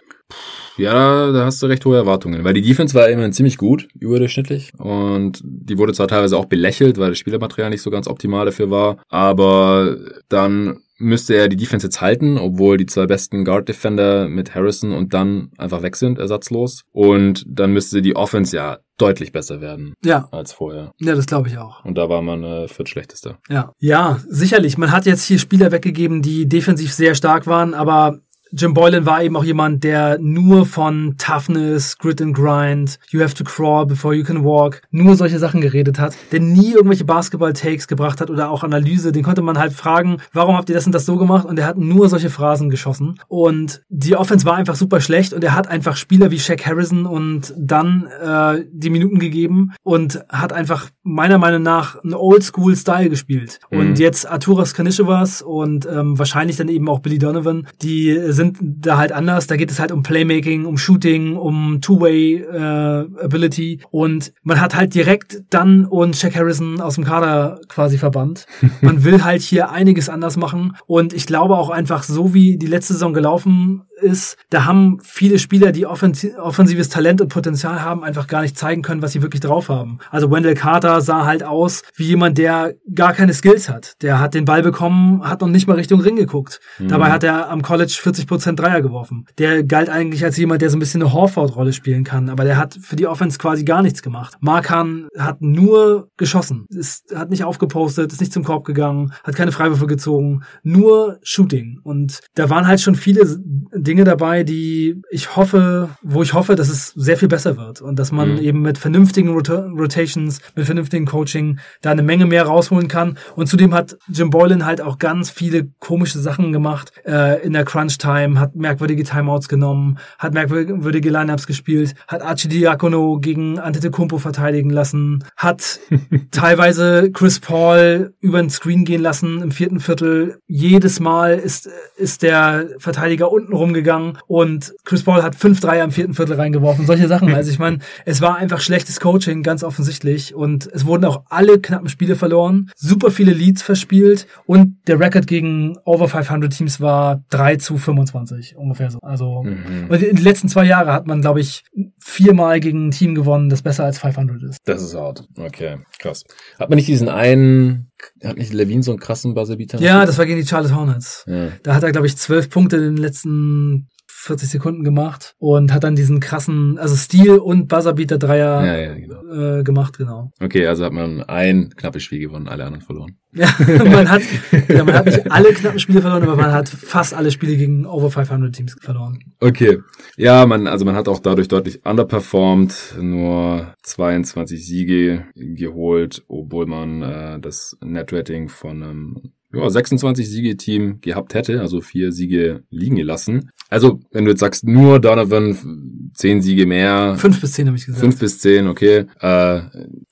[0.76, 4.72] Ja, da hast du recht hohe Erwartungen, weil die Defense war immerhin ziemlich gut, überdurchschnittlich
[4.78, 8.70] und die wurde zwar teilweise auch belächelt, weil das Spielermaterial nicht so ganz optimal dafür
[8.70, 9.96] war, aber
[10.28, 14.92] dann müsste er die Defense jetzt halten, obwohl die zwei besten Guard Defender mit Harrison
[14.92, 16.82] und dann einfach weg sind, ersatzlos.
[16.92, 20.26] Und dann müsste die Offense ja deutlich besser werden ja.
[20.30, 20.92] als vorher.
[20.98, 21.84] Ja, das glaube ich auch.
[21.84, 23.38] Und da war man äh, viertschlechtester.
[23.50, 23.72] Ja.
[23.78, 24.78] ja, sicherlich.
[24.78, 28.20] Man hat jetzt hier Spieler weggegeben, die defensiv sehr stark waren, aber
[28.53, 33.34] Jim Boylan war eben auch jemand, der nur von Toughness, Grit and Grind, You have
[33.34, 37.88] to crawl before you can walk, nur solche Sachen geredet hat, der nie irgendwelche Basketball-Takes
[37.88, 39.12] gebracht hat oder auch Analyse.
[39.12, 41.44] Den konnte man halt fragen, warum habt ihr das und das so gemacht?
[41.44, 43.18] Und er hat nur solche Phrasen geschossen.
[43.28, 47.07] Und die Offense war einfach super schlecht und er hat einfach Spieler wie Shaq Harrison
[47.07, 53.59] und dann äh, die Minuten gegeben und hat einfach meiner Meinung nach einen Oldschool-Style gespielt.
[53.70, 53.78] Mhm.
[53.78, 58.99] Und jetzt Arturas Kanishevas und ähm, wahrscheinlich dann eben auch Billy Donovan, die sind da
[58.99, 59.46] halt anders.
[59.46, 64.76] Da geht es halt um Playmaking, um Shooting, um Two-Way äh, Ability und man hat
[64.76, 68.46] halt direkt dann und Shaq Harrison aus dem Kader quasi verbannt.
[68.80, 72.67] Man will halt hier einiges anders machen und ich glaube auch einfach so wie die
[72.67, 78.26] letzte Saison gelaufen ist, da haben viele Spieler, die offensives Talent und Potenzial haben, einfach
[78.26, 79.99] gar nicht zeigen können, was sie wirklich drauf haben.
[80.11, 83.95] Also Wendell Carter sah halt aus wie jemand, der gar keine Skills hat.
[84.03, 86.61] Der hat den Ball bekommen, hat noch nicht mal Richtung Ring geguckt.
[86.79, 86.88] Mhm.
[86.88, 89.26] Dabei hat er am College 40% Dreier geworfen.
[89.38, 92.57] Der galt eigentlich als jemand, der so ein bisschen eine Horford-Rolle spielen kann, aber der
[92.57, 94.36] hat für die Offense quasi gar nichts gemacht.
[94.40, 99.53] Markan hat nur geschossen, ist, hat nicht aufgepostet, ist nicht zum Korb gegangen, hat keine
[99.53, 101.80] Freiwürfe gezogen, nur Shooting.
[101.82, 103.38] Und da waren halt schon viele
[103.74, 107.98] Dinge dabei, die ich hoffe, wo ich hoffe, dass es sehr viel besser wird und
[107.98, 108.38] dass man mhm.
[108.38, 113.18] eben mit vernünftigen Rot Rotations, mit vernünftigen Coaching da eine Menge mehr rausholen kann.
[113.36, 117.64] Und zudem hat Jim Boylan halt auch ganz viele komische Sachen gemacht äh, in der
[117.64, 124.71] Crunch Time, hat merkwürdige Timeouts genommen, hat merkwürdige Lineups gespielt, hat Archidiakono gegen Antetokounmpo verteidigen
[124.71, 125.80] lassen, hat
[126.30, 130.38] teilweise Chris Paul über den Screen gehen lassen im vierten Viertel.
[130.47, 135.84] Jedes Mal ist ist der Verteidiger unten rum gegangen und Chris Paul hat fünf Dreier
[135.84, 136.87] im vierten Viertel reingeworfen.
[136.87, 137.33] Solche Sachen.
[137.34, 140.34] Also ich meine, es war einfach schlechtes Coaching, ganz offensichtlich.
[140.34, 145.26] Und es wurden auch alle knappen Spiele verloren, super viele Leads verspielt und der Record
[145.26, 148.99] gegen Over 500 Teams war 3 zu 25 ungefähr so.
[149.00, 149.92] Also mhm.
[149.92, 151.64] in den letzten zwei Jahren hat man, glaube ich,
[151.99, 154.58] viermal gegen ein Team gewonnen, das besser als 500 ist.
[154.64, 155.26] Das ist hart.
[155.38, 156.24] Okay, krass.
[156.58, 157.91] Hat man nicht diesen einen
[158.22, 159.80] hat nicht Levine so einen krassen Buzzerbeater?
[159.80, 161.24] Ja, das war gegen die Charlotte Hornets.
[161.26, 161.49] Ja.
[161.62, 163.88] Da hat er, glaube ich, zwölf Punkte in den letzten
[164.26, 168.94] 40 Sekunden gemacht und hat dann diesen krassen, also Stil und Buzzerbeater Dreier ja, ja,
[168.94, 169.58] genau.
[169.58, 170.32] äh, gemacht, genau.
[170.40, 173.16] Okay, also hat man ein knappes Spiel gewonnen, alle anderen verloren.
[173.32, 174.22] Ja, man hat,
[174.68, 177.86] ja, man hat nicht alle knappen Spiele verloren, aber man hat fast alle Spiele gegen
[177.86, 179.18] over 500 Teams verloren.
[179.40, 179.78] Okay.
[180.16, 187.03] Ja, man, also man hat auch dadurch deutlich underperformed, nur 22 Siege geholt, obwohl man
[187.03, 192.96] äh, das Netrating von einem ja, 26 Siege Team gehabt hätte, also vier Siege liegen
[192.96, 193.50] gelassen.
[193.68, 197.16] Also, wenn du jetzt sagst, nur Donovan, zehn Siege mehr.
[197.16, 198.00] Fünf bis zehn habe ich gesagt.
[198.00, 199.07] Fünf bis zehn, okay.
[199.20, 199.61] Äh,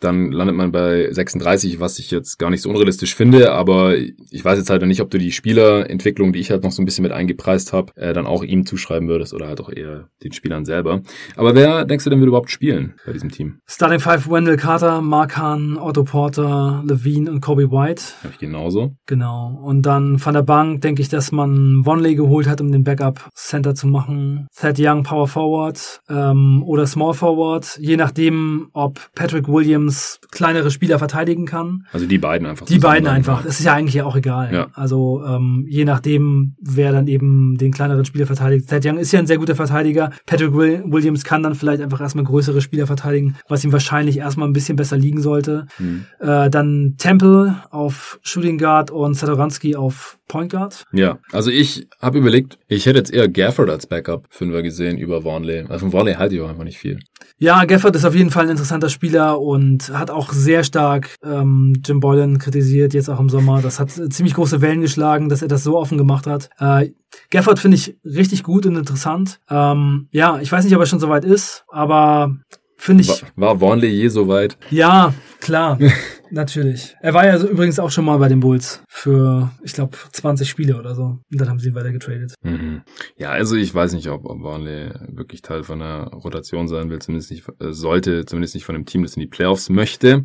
[0.01, 4.45] dann landet man bei 36, was ich jetzt gar nicht so unrealistisch finde, aber ich
[4.45, 7.03] weiß jetzt halt nicht, ob du die Spielerentwicklung, die ich halt noch so ein bisschen
[7.03, 10.65] mit eingepreist habe, äh, dann auch ihm zuschreiben würdest oder halt auch eher den Spielern
[10.65, 11.03] selber.
[11.37, 13.61] Aber wer denkst du denn wird überhaupt spielen bei diesem Team?
[13.66, 18.03] Starting Five, Wendell Carter, Mark Hahn, Otto Porter, Levine und Kobe White.
[18.23, 18.97] Habe ich genauso.
[19.07, 19.34] Genau.
[19.43, 23.31] Und dann von der Bank denke ich, dass man Vonley geholt hat, um den Backup
[23.35, 24.47] Center zu machen.
[24.56, 30.98] Thad Young Power Forward ähm, oder Small Forward, je nachdem, ob Patrick Williams kleinere Spieler
[30.98, 31.86] verteidigen kann.
[31.93, 32.66] Also die beiden einfach.
[32.66, 33.44] Die beiden einfach.
[33.44, 34.52] Es ist ja eigentlich auch egal.
[34.52, 34.66] Ja.
[34.74, 38.69] Also ähm, je nachdem, wer dann eben den kleineren Spieler verteidigt.
[38.69, 40.11] Thad Young ist ja ein sehr guter Verteidiger.
[40.27, 44.52] Patrick Williams kann dann vielleicht einfach erstmal größere Spieler verteidigen, was ihm wahrscheinlich erstmal ein
[44.52, 45.66] bisschen besser liegen sollte.
[45.77, 46.05] Hm.
[46.20, 50.85] Äh, dann Temple auf Shooting Guard und Satoransky auf Point Guard.
[50.93, 55.25] Ja, also ich habe überlegt, ich hätte jetzt eher Gafford als Backup Fünfer gesehen über
[55.25, 55.65] Warnley.
[55.69, 57.01] Also von Warnley halte ich auch einfach nicht viel.
[57.39, 61.75] Ja, Gafford ist auf jeden Fall ein interessanter Spieler und hat auch sehr stark ähm,
[61.85, 63.61] Jim Boylan kritisiert, jetzt auch im Sommer.
[63.61, 66.51] Das hat ziemlich große Wellen geschlagen, dass er das so offen gemacht hat.
[66.59, 66.91] Äh,
[67.31, 69.41] Gafford finde ich richtig gut und interessant.
[69.51, 72.37] Ähm, ja, ich weiß nicht, ob er schon soweit ist, aber
[72.77, 73.09] finde ich.
[73.09, 74.57] War, war Warnley je so weit?
[74.71, 75.79] Ja, klar.
[76.35, 76.97] Natürlich.
[77.01, 80.48] Er war ja so übrigens auch schon mal bei den Bulls für, ich glaube, 20
[80.48, 81.02] Spiele oder so.
[81.05, 82.35] Und dann haben sie ihn weiter getradet.
[82.43, 82.82] Mhm.
[83.16, 86.98] Ja, also ich weiß nicht, ob, ob Barnley wirklich Teil von einer Rotation sein will,
[86.98, 90.24] zumindest nicht, äh, sollte, zumindest nicht von einem Team, das in die Playoffs möchte.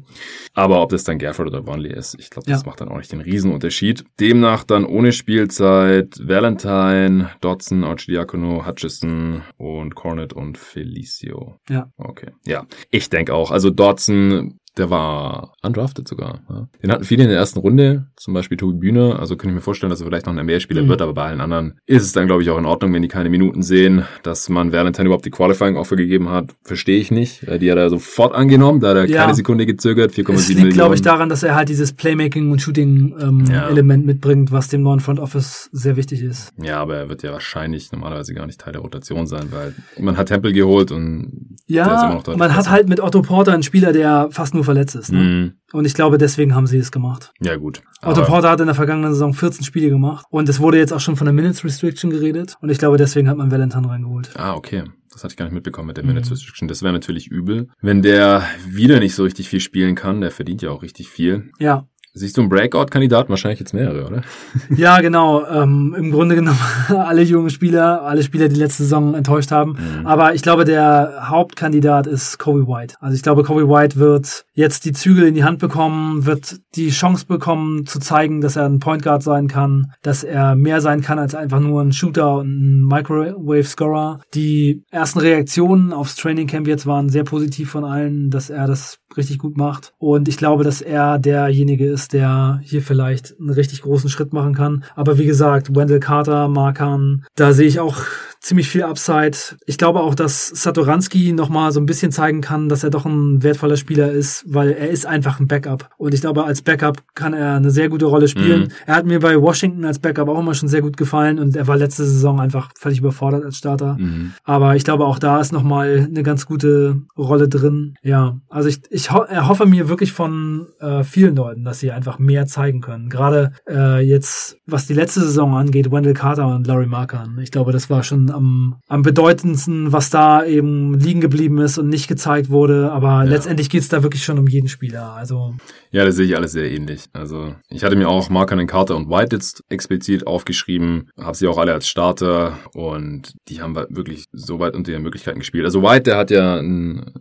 [0.55, 2.67] Aber ob das dann Gafford oder Barnley ist, ich glaube, das ja.
[2.67, 4.03] macht dann auch nicht den Riesenunterschied.
[4.19, 11.59] Demnach dann ohne Spielzeit Valentine, Dodson, Archidiakono, Hutchison und Cornet und Felicio.
[11.69, 11.91] Ja.
[11.97, 12.31] Okay.
[12.47, 12.65] Ja.
[12.89, 13.51] Ich denke auch.
[13.51, 16.41] Also Dodson der war undrafted sogar.
[16.49, 16.67] Ja.
[16.81, 19.19] Den hatten viele in der ersten Runde, zum Beispiel Tobi Bühner.
[19.19, 20.89] Also könnte ich mir vorstellen, dass er vielleicht noch ein NBA-Spieler mhm.
[20.89, 23.07] wird, aber bei allen anderen ist es dann, glaube ich, auch in Ordnung, wenn die
[23.07, 24.05] keine Minuten sehen.
[24.23, 27.41] Dass man Valentine überhaupt die Qualifying-Offer gegeben hat, verstehe ich nicht.
[27.41, 29.21] Die hat er sofort angenommen, da hat er ja.
[29.21, 30.39] keine Sekunde gezögert, 4,7 Millionen.
[30.39, 34.13] Es liegt, glaube ich, daran, dass er halt dieses Playmaking- und Shooting-Element ähm, ja.
[34.13, 36.53] mitbringt, was dem neuen Front Office sehr wichtig ist.
[36.61, 40.17] Ja, aber er wird ja wahrscheinlich normalerweise gar nicht Teil der Rotation sein, weil man
[40.17, 44.55] hat Tempel geholt und ja, man hat halt mit Otto Porter einen Spieler, der fast
[44.59, 45.11] nur verletzt ist.
[45.11, 45.19] Ne?
[45.19, 45.53] Mhm.
[45.71, 47.31] Und ich glaube, deswegen haben sie es gemacht.
[47.41, 47.81] Ja, gut.
[48.01, 50.25] Otto Porter hat in der vergangenen Saison 14 Spiele gemacht.
[50.29, 52.57] Und es wurde jetzt auch schon von der Minutes Restriction geredet.
[52.61, 54.31] Und ich glaube, deswegen hat man Valentine reingeholt.
[54.35, 54.83] Ah, okay.
[55.11, 56.09] Das hatte ich gar nicht mitbekommen mit der mhm.
[56.09, 56.67] Minutes Restriction.
[56.67, 57.67] Das wäre natürlich übel.
[57.81, 61.51] Wenn der wieder nicht so richtig viel spielen kann, der verdient ja auch richtig viel.
[61.59, 61.87] Ja.
[62.13, 63.29] Siehst du einen Breakout-Kandidaten?
[63.29, 64.21] Wahrscheinlich jetzt mehrere, oder?
[64.75, 65.45] Ja, genau.
[65.45, 66.59] Ähm, Im Grunde genommen
[66.89, 69.71] alle jungen Spieler, alle Spieler, die letzte Saison enttäuscht haben.
[69.71, 70.07] Mhm.
[70.07, 72.95] Aber ich glaube, der Hauptkandidat ist Kobe White.
[72.99, 76.89] Also ich glaube, Kobe White wird jetzt die Zügel in die Hand bekommen, wird die
[76.89, 81.01] Chance bekommen zu zeigen, dass er ein Point Guard sein kann, dass er mehr sein
[81.01, 84.21] kann als einfach nur ein Shooter und ein Microwave-Scorer.
[84.33, 88.98] Die ersten Reaktionen aufs Training Camp jetzt waren sehr positiv von allen, dass er das
[89.17, 89.93] richtig gut macht.
[89.97, 94.53] Und ich glaube, dass er derjenige ist, der hier vielleicht einen richtig großen Schritt machen
[94.53, 94.83] kann.
[94.95, 97.97] Aber wie gesagt, Wendell Carter, Markan, da sehe ich auch
[98.39, 99.37] ziemlich viel Upside.
[99.65, 103.43] Ich glaube auch, dass Satoranski nochmal so ein bisschen zeigen kann, dass er doch ein
[103.43, 105.89] wertvoller Spieler ist, weil er ist einfach ein Backup.
[105.97, 108.61] Und ich glaube, als Backup kann er eine sehr gute Rolle spielen.
[108.61, 108.67] Mhm.
[108.85, 111.67] Er hat mir bei Washington als Backup auch immer schon sehr gut gefallen und er
[111.67, 113.97] war letzte Saison einfach völlig überfordert als Starter.
[113.99, 114.33] Mhm.
[114.45, 117.95] Aber ich glaube, auch da ist nochmal eine ganz gute Rolle drin.
[118.03, 122.19] Ja, also ich, ich ho erhoffe mir wirklich von äh, vielen Leuten, dass sie einfach
[122.19, 123.09] mehr zeigen können.
[123.09, 127.37] Gerade äh, jetzt, was die letzte Saison angeht, Wendell Carter und Larry Markan.
[127.41, 131.89] Ich glaube, das war schon am, am bedeutendsten, was da eben liegen geblieben ist und
[131.89, 132.91] nicht gezeigt wurde.
[132.91, 133.23] Aber ja.
[133.23, 135.13] letztendlich geht es da wirklich schon um jeden Spieler.
[135.13, 135.55] Also
[135.91, 137.05] ja, das sehe ich alles sehr ähnlich.
[137.13, 141.57] Also ich hatte mir auch Markanen, Carter und White jetzt explizit aufgeschrieben, habe sie auch
[141.57, 145.65] alle als Starter und die haben wirklich so weit unter ihren Möglichkeiten gespielt.
[145.65, 147.11] Also White, der hat ja einen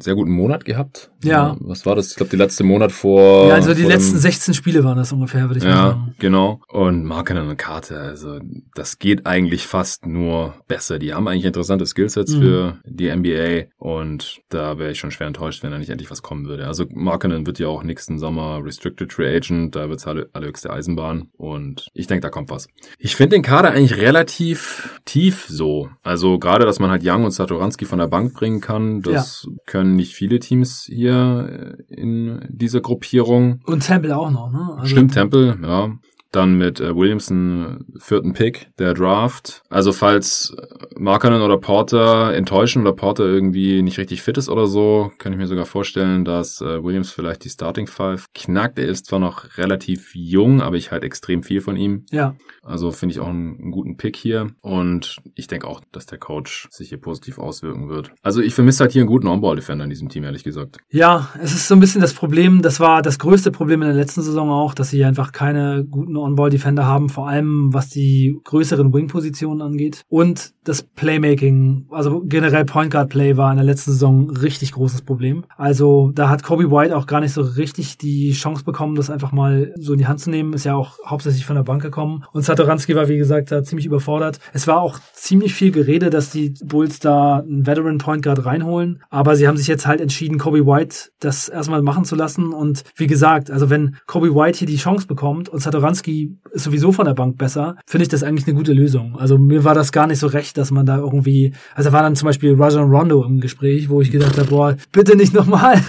[0.00, 1.10] sehr guten Monat gehabt.
[1.22, 1.56] Ja.
[1.60, 2.10] Was war das?
[2.10, 3.48] Ich glaube, die letzte Monat vor.
[3.48, 6.04] Ja, also die letzten 16 Spiele waren das ungefähr, würde ich ja, mal sagen.
[6.08, 6.60] Ja, genau.
[6.68, 8.38] Und Marken eine Karte, also
[8.74, 10.98] das geht eigentlich fast nur besser.
[10.98, 12.40] Die haben eigentlich interessante Skillsets mhm.
[12.40, 16.22] für die NBA und da wäre ich schon schwer enttäuscht, wenn da nicht endlich was
[16.22, 16.66] kommen würde.
[16.66, 21.28] Also Markenen wird ja auch nächsten Sommer Restricted Free Agent, da wird's alle, allerhöchste Eisenbahn
[21.36, 22.68] und ich denke, da kommt was.
[22.98, 25.88] Ich finde den Kader eigentlich relativ tief so.
[26.02, 29.56] Also gerade, dass man halt Young und Satoranski von der Bank bringen kann, das ja.
[29.66, 33.60] können nicht viele Teams hier äh, in dieser Gruppierung.
[33.64, 34.74] Und Temple auch noch, ne?
[34.76, 35.90] Also Stimmt, Temple, ja.
[36.36, 39.62] Dann mit äh, Williamson vierten Pick der Draft.
[39.70, 40.54] Also falls
[40.94, 45.38] Markkanen oder Porter enttäuschen oder Porter irgendwie nicht richtig fit ist oder so, kann ich
[45.38, 48.78] mir sogar vorstellen, dass äh, Williams vielleicht die Starting Five knackt.
[48.78, 52.04] Er ist zwar noch relativ jung, aber ich halte extrem viel von ihm.
[52.10, 52.36] Ja.
[52.62, 54.48] Also finde ich auch einen, einen, guten Pick hier.
[54.60, 58.10] Und ich denke auch, dass der Coach sich hier positiv auswirken wird.
[58.22, 60.78] Also ich vermisse halt hier einen guten On-Ball-Defender in diesem Team, ehrlich gesagt.
[60.90, 63.96] Ja, es ist so ein bisschen das Problem, das war das größte Problem in der
[63.96, 68.92] letzten Saison auch, dass sie einfach keine guten On-Ball-Defender haben, vor allem was die größeren
[68.92, 70.02] Wing-Positionen angeht.
[70.08, 75.02] Und das Playmaking, also generell Point Guard Play war in der letzten Saison richtig großes
[75.02, 75.44] Problem.
[75.56, 79.32] Also da hat Kobe White auch gar nicht so richtig die Chance bekommen, das einfach
[79.32, 80.52] mal so in die Hand zu nehmen.
[80.52, 82.24] Ist ja auch hauptsächlich von der Bank gekommen.
[82.32, 84.40] Und Satoranski war, wie gesagt, da ziemlich überfordert.
[84.52, 89.02] Es war auch ziemlich viel Gerede, dass die Bulls da einen Veteran Point Guard reinholen.
[89.08, 92.52] Aber sie haben sich jetzt halt entschieden, Kobe White das erstmal machen zu lassen.
[92.52, 96.05] Und wie gesagt, also wenn Kobe White hier die Chance bekommt und Satoranski
[96.52, 99.16] ist sowieso von der Bank besser, finde ich das eigentlich eine gute Lösung.
[99.18, 102.02] Also mir war das gar nicht so recht, dass man da irgendwie, also da war
[102.02, 105.80] dann zum Beispiel Rajon Rondo im Gespräch, wo ich gedacht habe, boah, bitte nicht nochmal.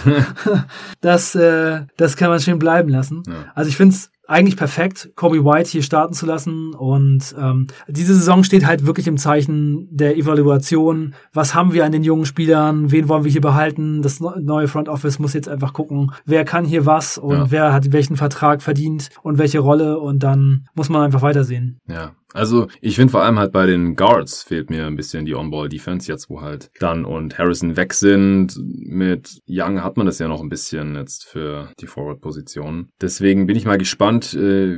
[1.00, 3.22] das, äh, das kann man schön bleiben lassen.
[3.26, 3.34] Ja.
[3.54, 6.74] Also ich finde es eigentlich perfekt, Kobe White hier starten zu lassen.
[6.74, 11.14] Und ähm, diese Saison steht halt wirklich im Zeichen der Evaluation.
[11.32, 12.92] Was haben wir an den jungen Spielern?
[12.92, 14.02] Wen wollen wir hier behalten?
[14.02, 17.50] Das neue Front Office muss jetzt einfach gucken, wer kann hier was und ja.
[17.50, 19.98] wer hat welchen Vertrag verdient und welche Rolle.
[19.98, 21.80] Und dann muss man einfach weitersehen.
[21.88, 25.34] Ja, also ich finde vor allem halt bei den Guards fehlt mir ein bisschen die
[25.34, 28.54] On-Ball-Defense jetzt, wo halt Dunn und Harrison weg sind.
[28.62, 32.88] Mit Young hat man das ja noch ein bisschen jetzt für die Forward-Position.
[33.00, 34.76] Deswegen bin ich mal gespannt, äh,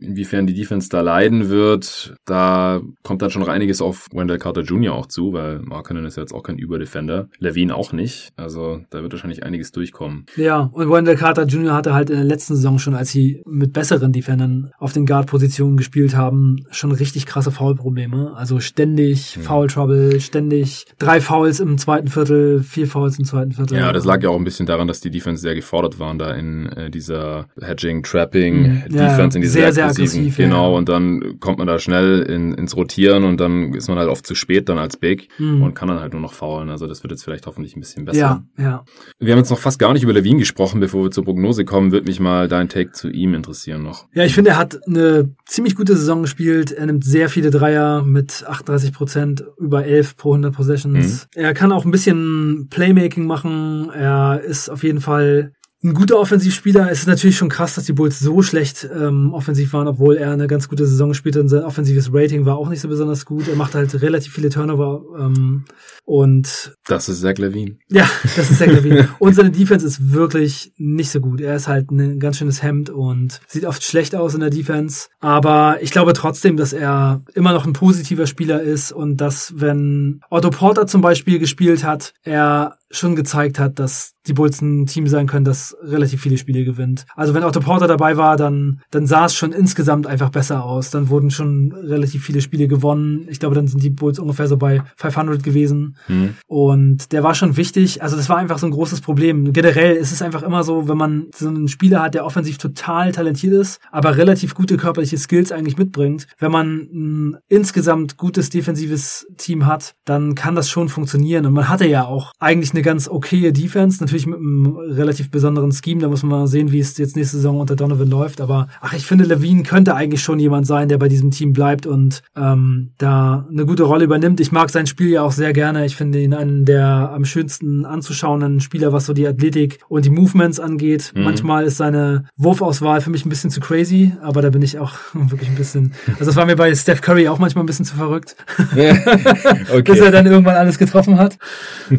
[0.00, 2.14] inwiefern die Defense da leiden wird.
[2.24, 4.94] Da kommt dann schon noch einiges auf Wendell Carter Jr.
[4.94, 7.28] auch zu, weil Markkanen ist ja jetzt auch kein Überdefender.
[7.38, 8.30] Levine auch nicht.
[8.36, 10.26] Also da wird wahrscheinlich einiges durchkommen.
[10.36, 11.74] Ja, und Wendell Carter Jr.
[11.74, 15.76] hatte halt in der letzten Saison schon, als sie mit besseren Defendern auf den Guard-Positionen
[15.76, 18.32] gespielt haben, schon richtig krasse Foul-Probleme.
[18.34, 19.42] Also ständig mhm.
[19.42, 23.78] Foul-Trouble, ständig drei Fouls im zweiten Viertel, vier Fouls im zweiten Viertel.
[23.78, 26.32] Ja, das lag ja auch ein bisschen daran, dass die Defense sehr gefordert waren da
[26.32, 28.82] in äh, dieser Hedging, Trapping, mhm.
[28.88, 30.36] Defense, in dieser sehr, sehr aggressiv.
[30.36, 30.78] Genau, ja.
[30.78, 34.26] und dann kommt man da schnell in, ins Rotieren und dann ist man halt oft
[34.26, 35.62] zu spät dann als Big mhm.
[35.62, 36.70] und kann dann halt nur noch faulen.
[36.70, 38.18] Also das wird jetzt vielleicht hoffentlich ein bisschen besser.
[38.18, 38.84] Ja, ja.
[39.18, 41.92] Wir haben jetzt noch fast gar nicht über Levine gesprochen, bevor wir zur Prognose kommen,
[41.92, 44.06] würde mich mal dein Take zu ihm interessieren noch.
[44.14, 46.69] Ja, ich finde, er hat eine ziemlich gute Saison gespielt.
[46.72, 51.28] Er nimmt sehr viele Dreier mit 38 Prozent, über 11 pro 100 Possessions.
[51.34, 51.42] Mhm.
[51.42, 53.90] Er kann auch ein bisschen Playmaking machen.
[53.90, 55.52] Er ist auf jeden Fall
[55.82, 56.90] ein guter Offensivspieler.
[56.90, 60.32] Es ist natürlich schon krass, dass die Bulls so schlecht ähm, offensiv waren, obwohl er
[60.32, 61.42] eine ganz gute Saison gespielt hat.
[61.42, 63.48] Und sein offensives Rating war auch nicht so besonders gut.
[63.48, 65.64] Er macht halt relativ viele Turnover ähm,
[66.04, 67.78] und das ist Zach Levine.
[67.88, 69.08] Ja, das ist Zach Levine.
[69.18, 71.40] und seine Defense ist wirklich nicht so gut.
[71.40, 75.08] Er ist halt ein ganz schönes Hemd und sieht oft schlecht aus in der Defense.
[75.20, 80.20] Aber ich glaube trotzdem, dass er immer noch ein positiver Spieler ist und dass, wenn
[80.28, 85.06] Otto Porter zum Beispiel gespielt hat, er schon gezeigt hat, dass die Bulls ein Team
[85.06, 87.06] sein können, das relativ viele Spiele gewinnt.
[87.16, 90.90] Also wenn Otto Porter dabei war, dann, dann sah es schon insgesamt einfach besser aus.
[90.90, 93.26] Dann wurden schon relativ viele Spiele gewonnen.
[93.30, 95.96] Ich glaube, dann sind die Bulls ungefähr so bei 500 gewesen.
[96.08, 96.34] Mhm.
[96.46, 98.02] Und der war schon wichtig.
[98.02, 99.52] Also das war einfach so ein großes Problem.
[99.52, 103.12] Generell ist es einfach immer so, wenn man so einen Spieler hat, der offensiv total
[103.12, 106.26] talentiert ist, aber relativ gute körperliche Skills eigentlich mitbringt.
[106.38, 111.46] Wenn man ein insgesamt gutes defensives Team hat, dann kann das schon funktionieren.
[111.46, 114.00] Und man hatte ja auch eigentlich eine ganz okaye Defense.
[114.00, 116.00] Natürlich mit einem relativ besonderen Scheme.
[116.00, 118.40] Da muss man mal sehen, wie es jetzt nächste Saison unter Donovan läuft.
[118.40, 121.86] Aber ach, ich finde, Levine könnte eigentlich schon jemand sein, der bei diesem Team bleibt
[121.86, 124.40] und ähm, da eine gute Rolle übernimmt.
[124.40, 125.84] Ich mag sein Spiel ja auch sehr gerne.
[125.86, 130.10] Ich finde ihn einen der am schönsten anzuschauenden Spieler, was so die Athletik und die
[130.10, 131.12] Movements angeht.
[131.14, 131.24] Mhm.
[131.24, 134.94] Manchmal ist seine Wurfauswahl für mich ein bisschen zu crazy, aber da bin ich auch
[135.12, 135.92] wirklich ein bisschen.
[136.12, 138.36] Also das war mir bei Steph Curry auch manchmal ein bisschen zu verrückt.
[138.72, 139.82] okay.
[139.82, 141.38] Bis er dann irgendwann alles getroffen hat.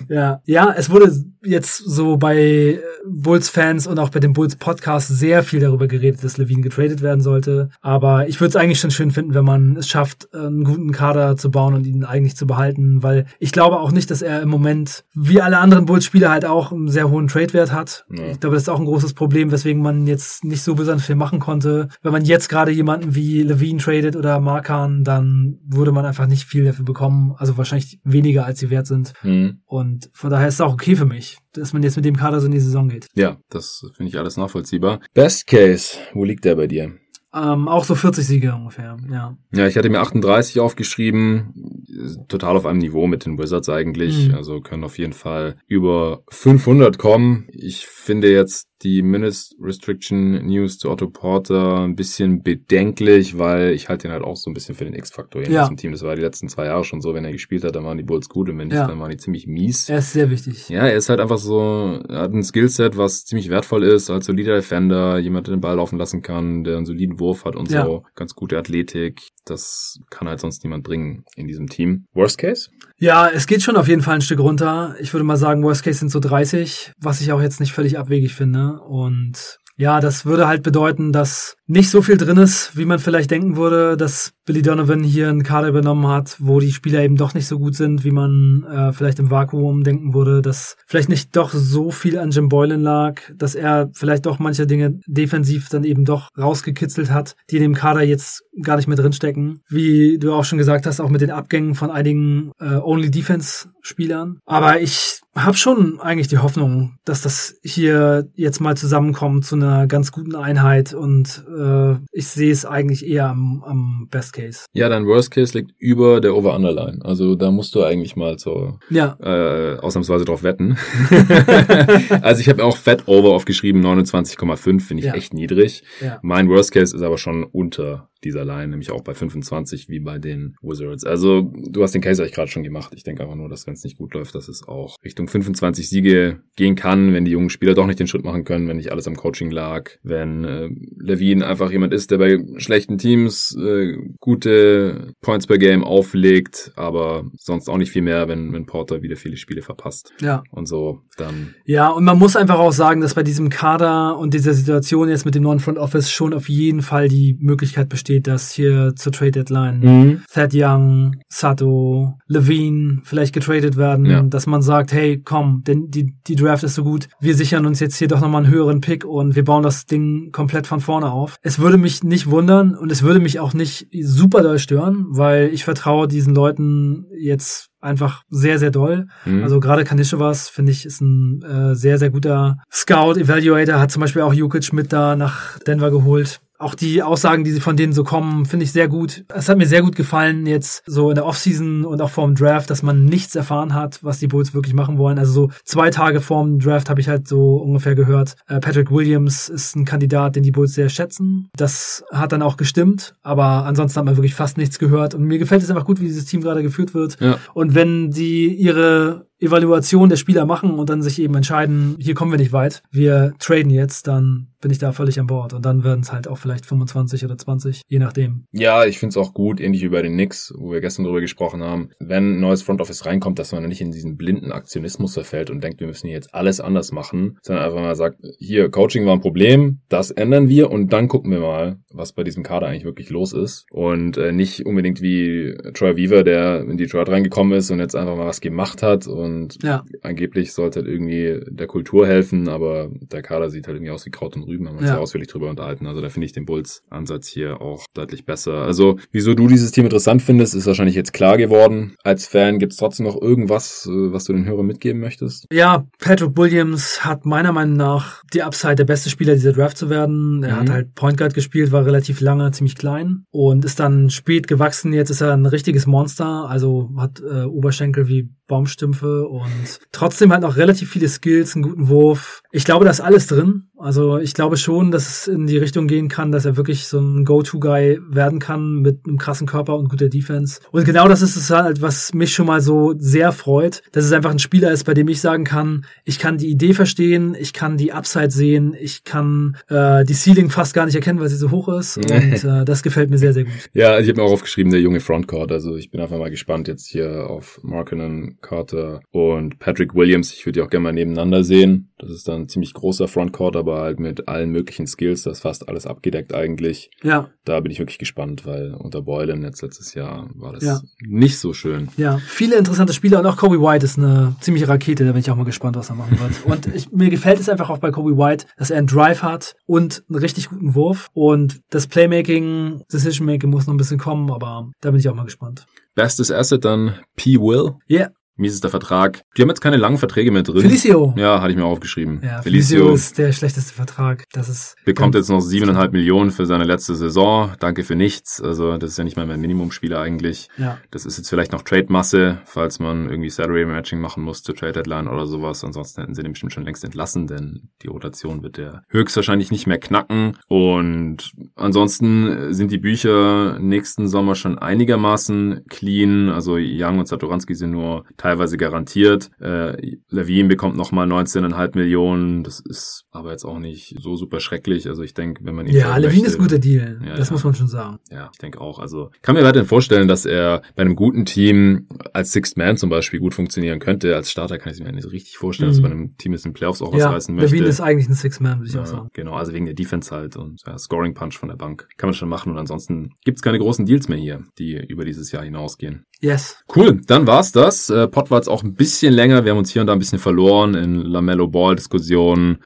[0.07, 1.11] Ja, ja, es wurde
[1.43, 6.61] jetzt so bei Bulls-Fans und auch bei dem Bulls-Podcast sehr viel darüber geredet, dass Levine
[6.61, 7.69] getradet werden sollte.
[7.81, 11.37] Aber ich würde es eigentlich schon schön finden, wenn man es schafft, einen guten Kader
[11.37, 14.49] zu bauen und ihn eigentlich zu behalten, weil ich glaube auch nicht, dass er im
[14.49, 18.05] Moment, wie alle anderen Bulls-Spieler, halt auch einen sehr hohen Trade-Wert hat.
[18.11, 18.31] Ja.
[18.31, 21.15] Ich glaube, das ist auch ein großes Problem, weswegen man jetzt nicht so besonders viel
[21.15, 21.89] machen konnte.
[22.01, 26.45] Wenn man jetzt gerade jemanden wie Levine tradet oder Markan, dann würde man einfach nicht
[26.45, 27.33] viel dafür bekommen.
[27.37, 29.13] Also wahrscheinlich weniger, als sie wert sind.
[29.23, 29.59] Mhm.
[29.65, 32.39] Und von daher ist es auch okay für mich, dass man jetzt mit dem Kader
[32.39, 33.07] so in die Saison geht.
[33.15, 34.99] Ja, das finde ich alles nachvollziehbar.
[35.13, 36.93] Best Case, wo liegt der bei dir?
[37.33, 39.37] Ähm, auch so 40 Siege ungefähr, ja.
[39.53, 41.85] Ja, ich hatte mir 38 aufgeschrieben,
[42.27, 44.35] total auf einem Niveau mit den Wizards eigentlich, mhm.
[44.35, 47.47] also können auf jeden Fall über 500 kommen.
[47.51, 53.89] Ich finde jetzt die Minutes Restriction News zu Otto Porter ein bisschen bedenklich, weil ich
[53.89, 55.61] halte ihn halt auch so ein bisschen für den X-Faktor in ja.
[55.61, 55.91] diesem Team.
[55.91, 58.03] Das war die letzten zwei Jahre schon so, wenn er gespielt hat, dann waren die
[58.03, 58.87] Bulls gut und wenn nicht, ja.
[58.87, 59.89] dann waren die ziemlich mies.
[59.89, 60.69] Er ist sehr wichtig.
[60.69, 64.25] Ja, er ist halt einfach so, er hat ein Skillset, was ziemlich wertvoll ist, als
[64.25, 67.71] solider Defender, jemand, der den Ball laufen lassen kann, der einen soliden Wurf hat und
[67.71, 67.85] ja.
[67.85, 69.29] so, ganz gute Athletik.
[69.45, 72.05] Das kann halt sonst niemand bringen in diesem Team.
[72.13, 72.69] Worst Case?
[72.97, 74.95] Ja, es geht schon auf jeden Fall ein Stück runter.
[74.99, 77.97] Ich würde mal sagen, Worst Case sind so 30, was ich auch jetzt nicht völlig
[77.97, 78.81] abwegig finde.
[78.81, 83.31] Und ja, das würde halt bedeuten, dass nicht so viel drin ist, wie man vielleicht
[83.31, 87.33] denken würde, dass Billy Donovan hier einen Kader übernommen hat, wo die Spieler eben doch
[87.33, 91.33] nicht so gut sind, wie man äh, vielleicht im Vakuum denken würde, dass vielleicht nicht
[91.37, 95.85] doch so viel an Jim Boylan lag, dass er vielleicht doch manche Dinge defensiv dann
[95.85, 99.61] eben doch rausgekitzelt hat, die in dem Kader jetzt gar nicht mehr drinstecken.
[99.69, 104.39] Wie du auch schon gesagt hast, auch mit den Abgängen von einigen äh, Only-Defense-Spielern.
[104.45, 109.87] Aber ich habe schon eigentlich die Hoffnung, dass das hier jetzt mal zusammenkommt zu einer
[109.87, 114.65] ganz guten Einheit und äh, äh, ich sehe es eigentlich eher am, am Best Case.
[114.73, 116.99] Ja, dein Worst Case liegt über der Over-Underline.
[117.03, 119.17] Also da musst du eigentlich mal so ja.
[119.21, 120.77] äh, ausnahmsweise drauf wetten.
[122.21, 125.13] also ich habe auch Fat Over aufgeschrieben, 29,5 finde ich ja.
[125.13, 125.83] echt niedrig.
[126.01, 126.19] Ja.
[126.21, 130.19] Mein Worst Case ist aber schon unter dieser Line, nämlich auch bei 25 wie bei
[130.19, 131.05] den Wizards.
[131.05, 132.93] Also du hast den Case eigentlich gerade schon gemacht.
[132.95, 135.89] Ich denke einfach nur, dass wenn es nicht gut läuft, dass es auch Richtung 25
[135.89, 138.91] Siege gehen kann, wenn die jungen Spieler doch nicht den Schritt machen können, wenn nicht
[138.91, 143.97] alles am Coaching lag, wenn äh, Levine einfach jemand ist, der bei schlechten Teams äh,
[144.19, 149.15] gute Points per Game auflegt, aber sonst auch nicht viel mehr, wenn, wenn Porter wieder
[149.15, 150.13] viele Spiele verpasst.
[150.21, 150.43] Ja.
[150.51, 151.55] Und so dann.
[151.65, 155.25] Ja, und man muss einfach auch sagen, dass bei diesem Kader und dieser Situation jetzt
[155.25, 158.93] mit dem neuen Front Office schon auf jeden Fall die Möglichkeit besteht, steht, dass hier
[158.95, 160.21] zur Trade Deadline mhm.
[160.33, 164.21] Thad Young, Sato, Levine vielleicht getradet werden, ja.
[164.21, 167.79] dass man sagt, hey, komm, denn die, die Draft ist so gut, wir sichern uns
[167.79, 171.09] jetzt hier doch nochmal einen höheren Pick und wir bauen das Ding komplett von vorne
[171.11, 171.37] auf.
[171.41, 175.49] Es würde mich nicht wundern und es würde mich auch nicht super doll stören, weil
[175.53, 179.07] ich vertraue diesen Leuten jetzt einfach sehr, sehr doll.
[179.25, 179.43] Mhm.
[179.43, 179.85] Also gerade
[180.19, 184.33] was finde ich, ist ein äh, sehr, sehr guter Scout, Evaluator, hat zum Beispiel auch
[184.33, 188.65] Jukic mit da nach Denver geholt auch die Aussagen, die von denen so kommen, finde
[188.65, 189.25] ich sehr gut.
[189.33, 192.69] Es hat mir sehr gut gefallen jetzt so in der Offseason und auch vorm Draft,
[192.69, 195.19] dass man nichts erfahren hat, was die Bulls wirklich machen wollen.
[195.19, 199.49] Also so zwei Tage vorm Draft habe ich halt so ungefähr gehört, äh, Patrick Williams
[199.49, 201.49] ist ein Kandidat, den die Bulls sehr schätzen.
[201.55, 205.15] Das hat dann auch gestimmt, aber ansonsten hat man wirklich fast nichts gehört.
[205.15, 207.19] Und mir gefällt es einfach gut, wie dieses Team gerade geführt wird.
[207.19, 207.37] Ja.
[207.53, 212.31] Und wenn die ihre Evaluation der Spieler machen und dann sich eben entscheiden, hier kommen
[212.31, 215.53] wir nicht weit, wir traden jetzt, dann bin ich da völlig an Bord.
[215.53, 218.45] Und dann werden es halt auch vielleicht 25 oder 20, je nachdem.
[218.51, 221.19] Ja, ich finde es auch gut, ähnlich wie bei den Knicks, wo wir gestern drüber
[221.19, 225.15] gesprochen haben, wenn ein neues Front Office reinkommt, dass man nicht in diesen blinden Aktionismus
[225.15, 228.69] verfällt und denkt, wir müssen hier jetzt alles anders machen, sondern einfach mal sagt, hier,
[228.69, 232.43] Coaching war ein Problem, das ändern wir und dann gucken wir mal, was bei diesem
[232.43, 233.65] Kader eigentlich wirklich los ist.
[233.71, 238.15] Und äh, nicht unbedingt wie Troy Weaver, der in Detroit reingekommen ist und jetzt einfach
[238.15, 239.30] mal was gemacht hat und
[239.61, 239.83] ja.
[240.01, 244.11] angeblich sollte halt irgendwie der Kultur helfen, aber der Kader sieht halt irgendwie aus wie
[244.11, 244.95] Kraut und Rüben, haben wir uns ja.
[244.95, 245.87] ja ausführlich drüber unterhalten.
[245.87, 248.53] Also da finde ich den Bulls-Ansatz hier auch deutlich besser.
[248.53, 251.95] Also wieso du dieses Team interessant findest, ist wahrscheinlich jetzt klar geworden.
[252.03, 255.45] Als Fan gibt es trotzdem noch irgendwas, äh, was du den Hörern mitgeben möchtest?
[255.51, 259.89] Ja, Patrick Williams hat meiner Meinung nach die Upside, der beste Spieler dieser Draft zu
[259.89, 260.43] werden.
[260.43, 260.59] Er mhm.
[260.59, 264.93] hat halt Point Guard gespielt, war relativ lange, ziemlich klein und ist dann spät gewachsen.
[264.93, 270.41] Jetzt ist er ein richtiges Monster, also hat äh, Oberschenkel wie Baumstümpfe und trotzdem halt
[270.41, 272.40] noch relativ viele Skills, einen guten Wurf.
[272.51, 273.63] Ich glaube, da ist alles drin.
[273.77, 276.99] Also ich glaube schon, dass es in die Richtung gehen kann, dass er wirklich so
[276.99, 280.59] ein Go-To-Guy werden kann mit einem krassen Körper und guter Defense.
[280.71, 284.11] Und genau das ist es halt, was mich schon mal so sehr freut, dass es
[284.11, 287.53] einfach ein Spieler ist, bei dem ich sagen kann, ich kann die Idee verstehen, ich
[287.53, 291.37] kann die Upside sehen, ich kann äh, die Ceiling fast gar nicht erkennen, weil sie
[291.37, 291.97] so hoch ist.
[292.11, 293.53] Und äh, das gefällt mir sehr, sehr gut.
[293.73, 295.51] Ja, ich habe mir auch aufgeschrieben, der junge Frontcourt.
[295.51, 300.33] Also ich bin einfach mal gespannt jetzt hier auf Markinen Carter und Patrick Williams.
[300.33, 301.89] Ich würde die auch gerne mal nebeneinander sehen.
[301.97, 305.23] Das ist dann ein ziemlich großer Frontcourt, aber halt mit allen möglichen Skills.
[305.23, 306.91] Das ist fast alles abgedeckt eigentlich.
[307.03, 307.29] Ja.
[307.45, 310.81] Da bin ich wirklich gespannt, weil unter Boylan jetzt letztes Jahr war das ja.
[311.01, 311.89] nicht so schön.
[311.97, 315.05] Ja, viele interessante Spieler und auch Kobe White ist eine ziemliche Rakete.
[315.05, 316.45] Da bin ich auch mal gespannt, was er machen wird.
[316.45, 319.55] und ich, mir gefällt es einfach auch bei Kobe White, dass er einen Drive hat
[319.65, 321.09] und einen richtig guten Wurf.
[321.13, 325.15] Und das Playmaking, Decision Making muss noch ein bisschen kommen, aber da bin ich auch
[325.15, 325.65] mal gespannt.
[325.95, 327.37] Bestes Asset dann P.
[327.37, 327.73] Will.
[327.87, 327.99] Ja.
[327.99, 328.11] Yeah.
[328.41, 329.21] Mies ist der Vertrag.
[329.37, 330.61] Die haben jetzt keine langen Verträge mehr drin.
[330.61, 331.13] Felicio.
[331.17, 332.19] Ja, hatte ich mir aufgeschrieben.
[332.23, 334.25] Ja, Felicio, Felicio ist der schlechteste Vertrag.
[334.33, 337.51] Das ist bekommt jetzt noch siebeneinhalb Millionen für seine letzte Saison.
[337.59, 338.41] Danke für nichts.
[338.41, 340.49] Also das ist ja nicht mal mehr ein Minimumspieler eigentlich.
[340.57, 340.77] Ja.
[340.91, 344.73] Das ist jetzt vielleicht noch Trade-Masse, falls man irgendwie Salary Matching machen muss zur Trade
[344.73, 345.63] Deadline oder sowas.
[345.63, 349.67] Ansonsten hätten sie den bestimmt schon längst entlassen, denn die Rotation wird der höchstwahrscheinlich nicht
[349.67, 350.37] mehr knacken.
[350.47, 356.29] Und ansonsten sind die Bücher nächsten Sommer schon einigermaßen clean.
[356.29, 359.29] Also Young und Satoranski sind nur teilweise garantiert.
[359.39, 362.43] Äh, Levine bekommt nochmal 19,5 Millionen.
[362.43, 364.87] Das ist aber jetzt auch nicht so super schrecklich.
[364.87, 366.99] Also ich denke, wenn man ihn Ja, Levine ist ein guter Deal.
[367.05, 367.33] Ja, das ja.
[367.33, 367.99] muss man schon sagen.
[368.09, 368.79] Ja, ich denke auch.
[368.79, 372.89] Also kann mir weiterhin vorstellen, dass er bei einem guten Team als Sixth Man zum
[372.89, 374.15] Beispiel gut funktionieren könnte.
[374.15, 375.75] Als Starter kann ich es mir nicht so richtig vorstellen, mhm.
[375.75, 377.55] dass bei einem Team, das in Playoffs auch was ja, reißen möchte.
[377.55, 379.09] Levine ist eigentlich ein Sixth Man, würde ich auch sagen.
[379.13, 381.87] Genau, also wegen der Defense halt und Scoring Punch von der Bank.
[381.97, 382.51] Kann man schon machen.
[382.51, 386.05] Und ansonsten gibt's keine großen Deals mehr hier, die über dieses Jahr hinausgehen.
[386.21, 386.63] Yes.
[386.75, 387.89] Cool, dann war's das.
[387.89, 389.43] Äh, Pot war jetzt auch ein bisschen länger.
[389.45, 392.59] Wir haben uns hier und da ein bisschen verloren in Lamello Ball Diskussionen.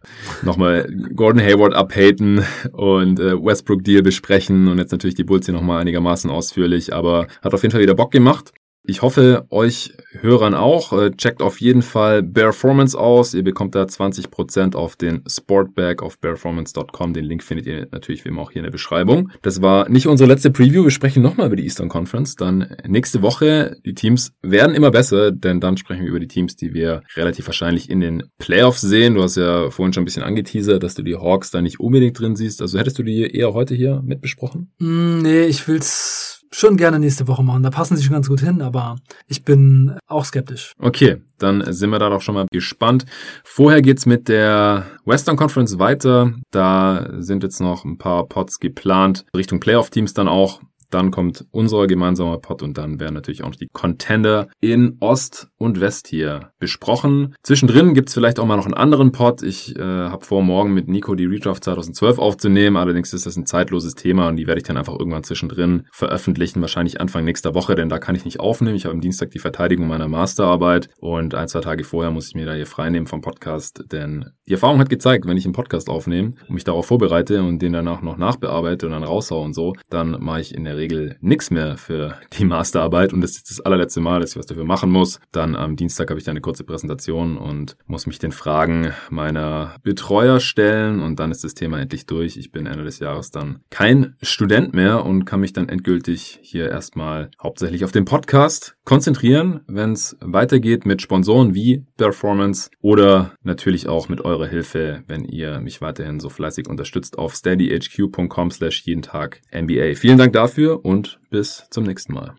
[0.44, 5.56] Nochmal Gordon Hayward abhaten und äh, Westbrook Deal besprechen und jetzt natürlich die Bulls hier
[5.56, 8.52] nochmal einigermaßen ausführlich, aber hat auf jeden Fall wieder Bock gemacht.
[8.88, 10.94] Ich hoffe, euch Hörern auch.
[10.94, 13.34] Äh, checkt auf jeden Fall Performance aus.
[13.34, 17.14] Ihr bekommt da 20% auf den Sportbag auf performance.com.
[17.14, 19.32] Den Link findet ihr natürlich wie immer auch hier in der Beschreibung.
[19.42, 20.84] Das war nicht unsere letzte Preview.
[20.84, 22.36] Wir sprechen nochmal über die Eastern Conference.
[22.36, 23.78] Dann nächste Woche.
[23.86, 27.48] Die Teams werden immer besser, denn dann sprechen wir über die Teams, die wir relativ
[27.48, 29.16] wahrscheinlich in den Playoffs sehen.
[29.16, 32.20] Du hast ja vorhin schon ein bisschen angeteasert, dass du die Hawks da nicht unbedingt
[32.20, 32.62] drin siehst.
[32.62, 34.72] Also hättest du die eher heute hier mitbesprochen?
[34.80, 37.64] Mm, nee, ich will's schon gerne nächste Woche machen.
[37.64, 40.74] Da passen sie schon ganz gut hin, aber ich bin auch skeptisch.
[40.80, 43.06] Okay, dann sind wir da doch schon mal gespannt.
[43.44, 46.34] Vorher geht's mit der Western Conference weiter.
[46.52, 49.26] Da sind jetzt noch ein paar Pots geplant.
[49.36, 50.62] Richtung Playoff-Teams dann auch.
[50.96, 55.50] Dann kommt unser gemeinsamer Pot und dann werden natürlich auch noch die Contender in Ost
[55.58, 57.36] und West hier besprochen.
[57.44, 59.44] Zwischendrin gibt's vielleicht auch mal noch einen anderen Pot.
[59.44, 62.78] Ich äh, habe vor, morgen mit Nico die Redraft 2012 aufzunehmen.
[62.78, 66.62] Allerdings ist das ein zeitloses Thema und die werde ich dann einfach irgendwann zwischendrin veröffentlichen.
[66.62, 68.78] Wahrscheinlich Anfang nächster Woche, denn da kann ich nicht aufnehmen.
[68.78, 72.36] Ich habe am Dienstag die Verteidigung meiner Masterarbeit und ein, zwei Tage vorher muss ich
[72.36, 75.90] mir da hier freinehmen vom Podcast, denn die Erfahrung hat gezeigt, wenn ich einen Podcast
[75.90, 79.74] aufnehme und mich darauf vorbereite und den danach noch nachbearbeite und dann raushau und so,
[79.90, 80.85] dann mache ich in der Regel
[81.22, 84.66] nichts mehr für die Masterarbeit und das ist das allerletzte Mal, dass ich was dafür
[84.66, 85.20] machen muss.
[85.32, 89.76] Dann am Dienstag habe ich dann eine kurze Präsentation und muss mich den Fragen meiner
[89.84, 92.38] Betreuer stellen und dann ist das Thema endlich durch.
[92.38, 96.70] Ich bin Ende des Jahres dann kein Student mehr und kann mich dann endgültig hier
[96.70, 103.88] erstmal hauptsächlich auf den Podcast konzentrieren, wenn es weitergeht mit Sponsoren wie Performance oder natürlich
[103.88, 109.02] auch mit eurer Hilfe, wenn ihr mich weiterhin so fleißig unterstützt auf steadyhq.com slash jeden
[109.02, 109.96] Tag NBA.
[109.96, 110.34] Vielen Dank
[110.66, 112.36] dafür und bis zum nächsten Mal.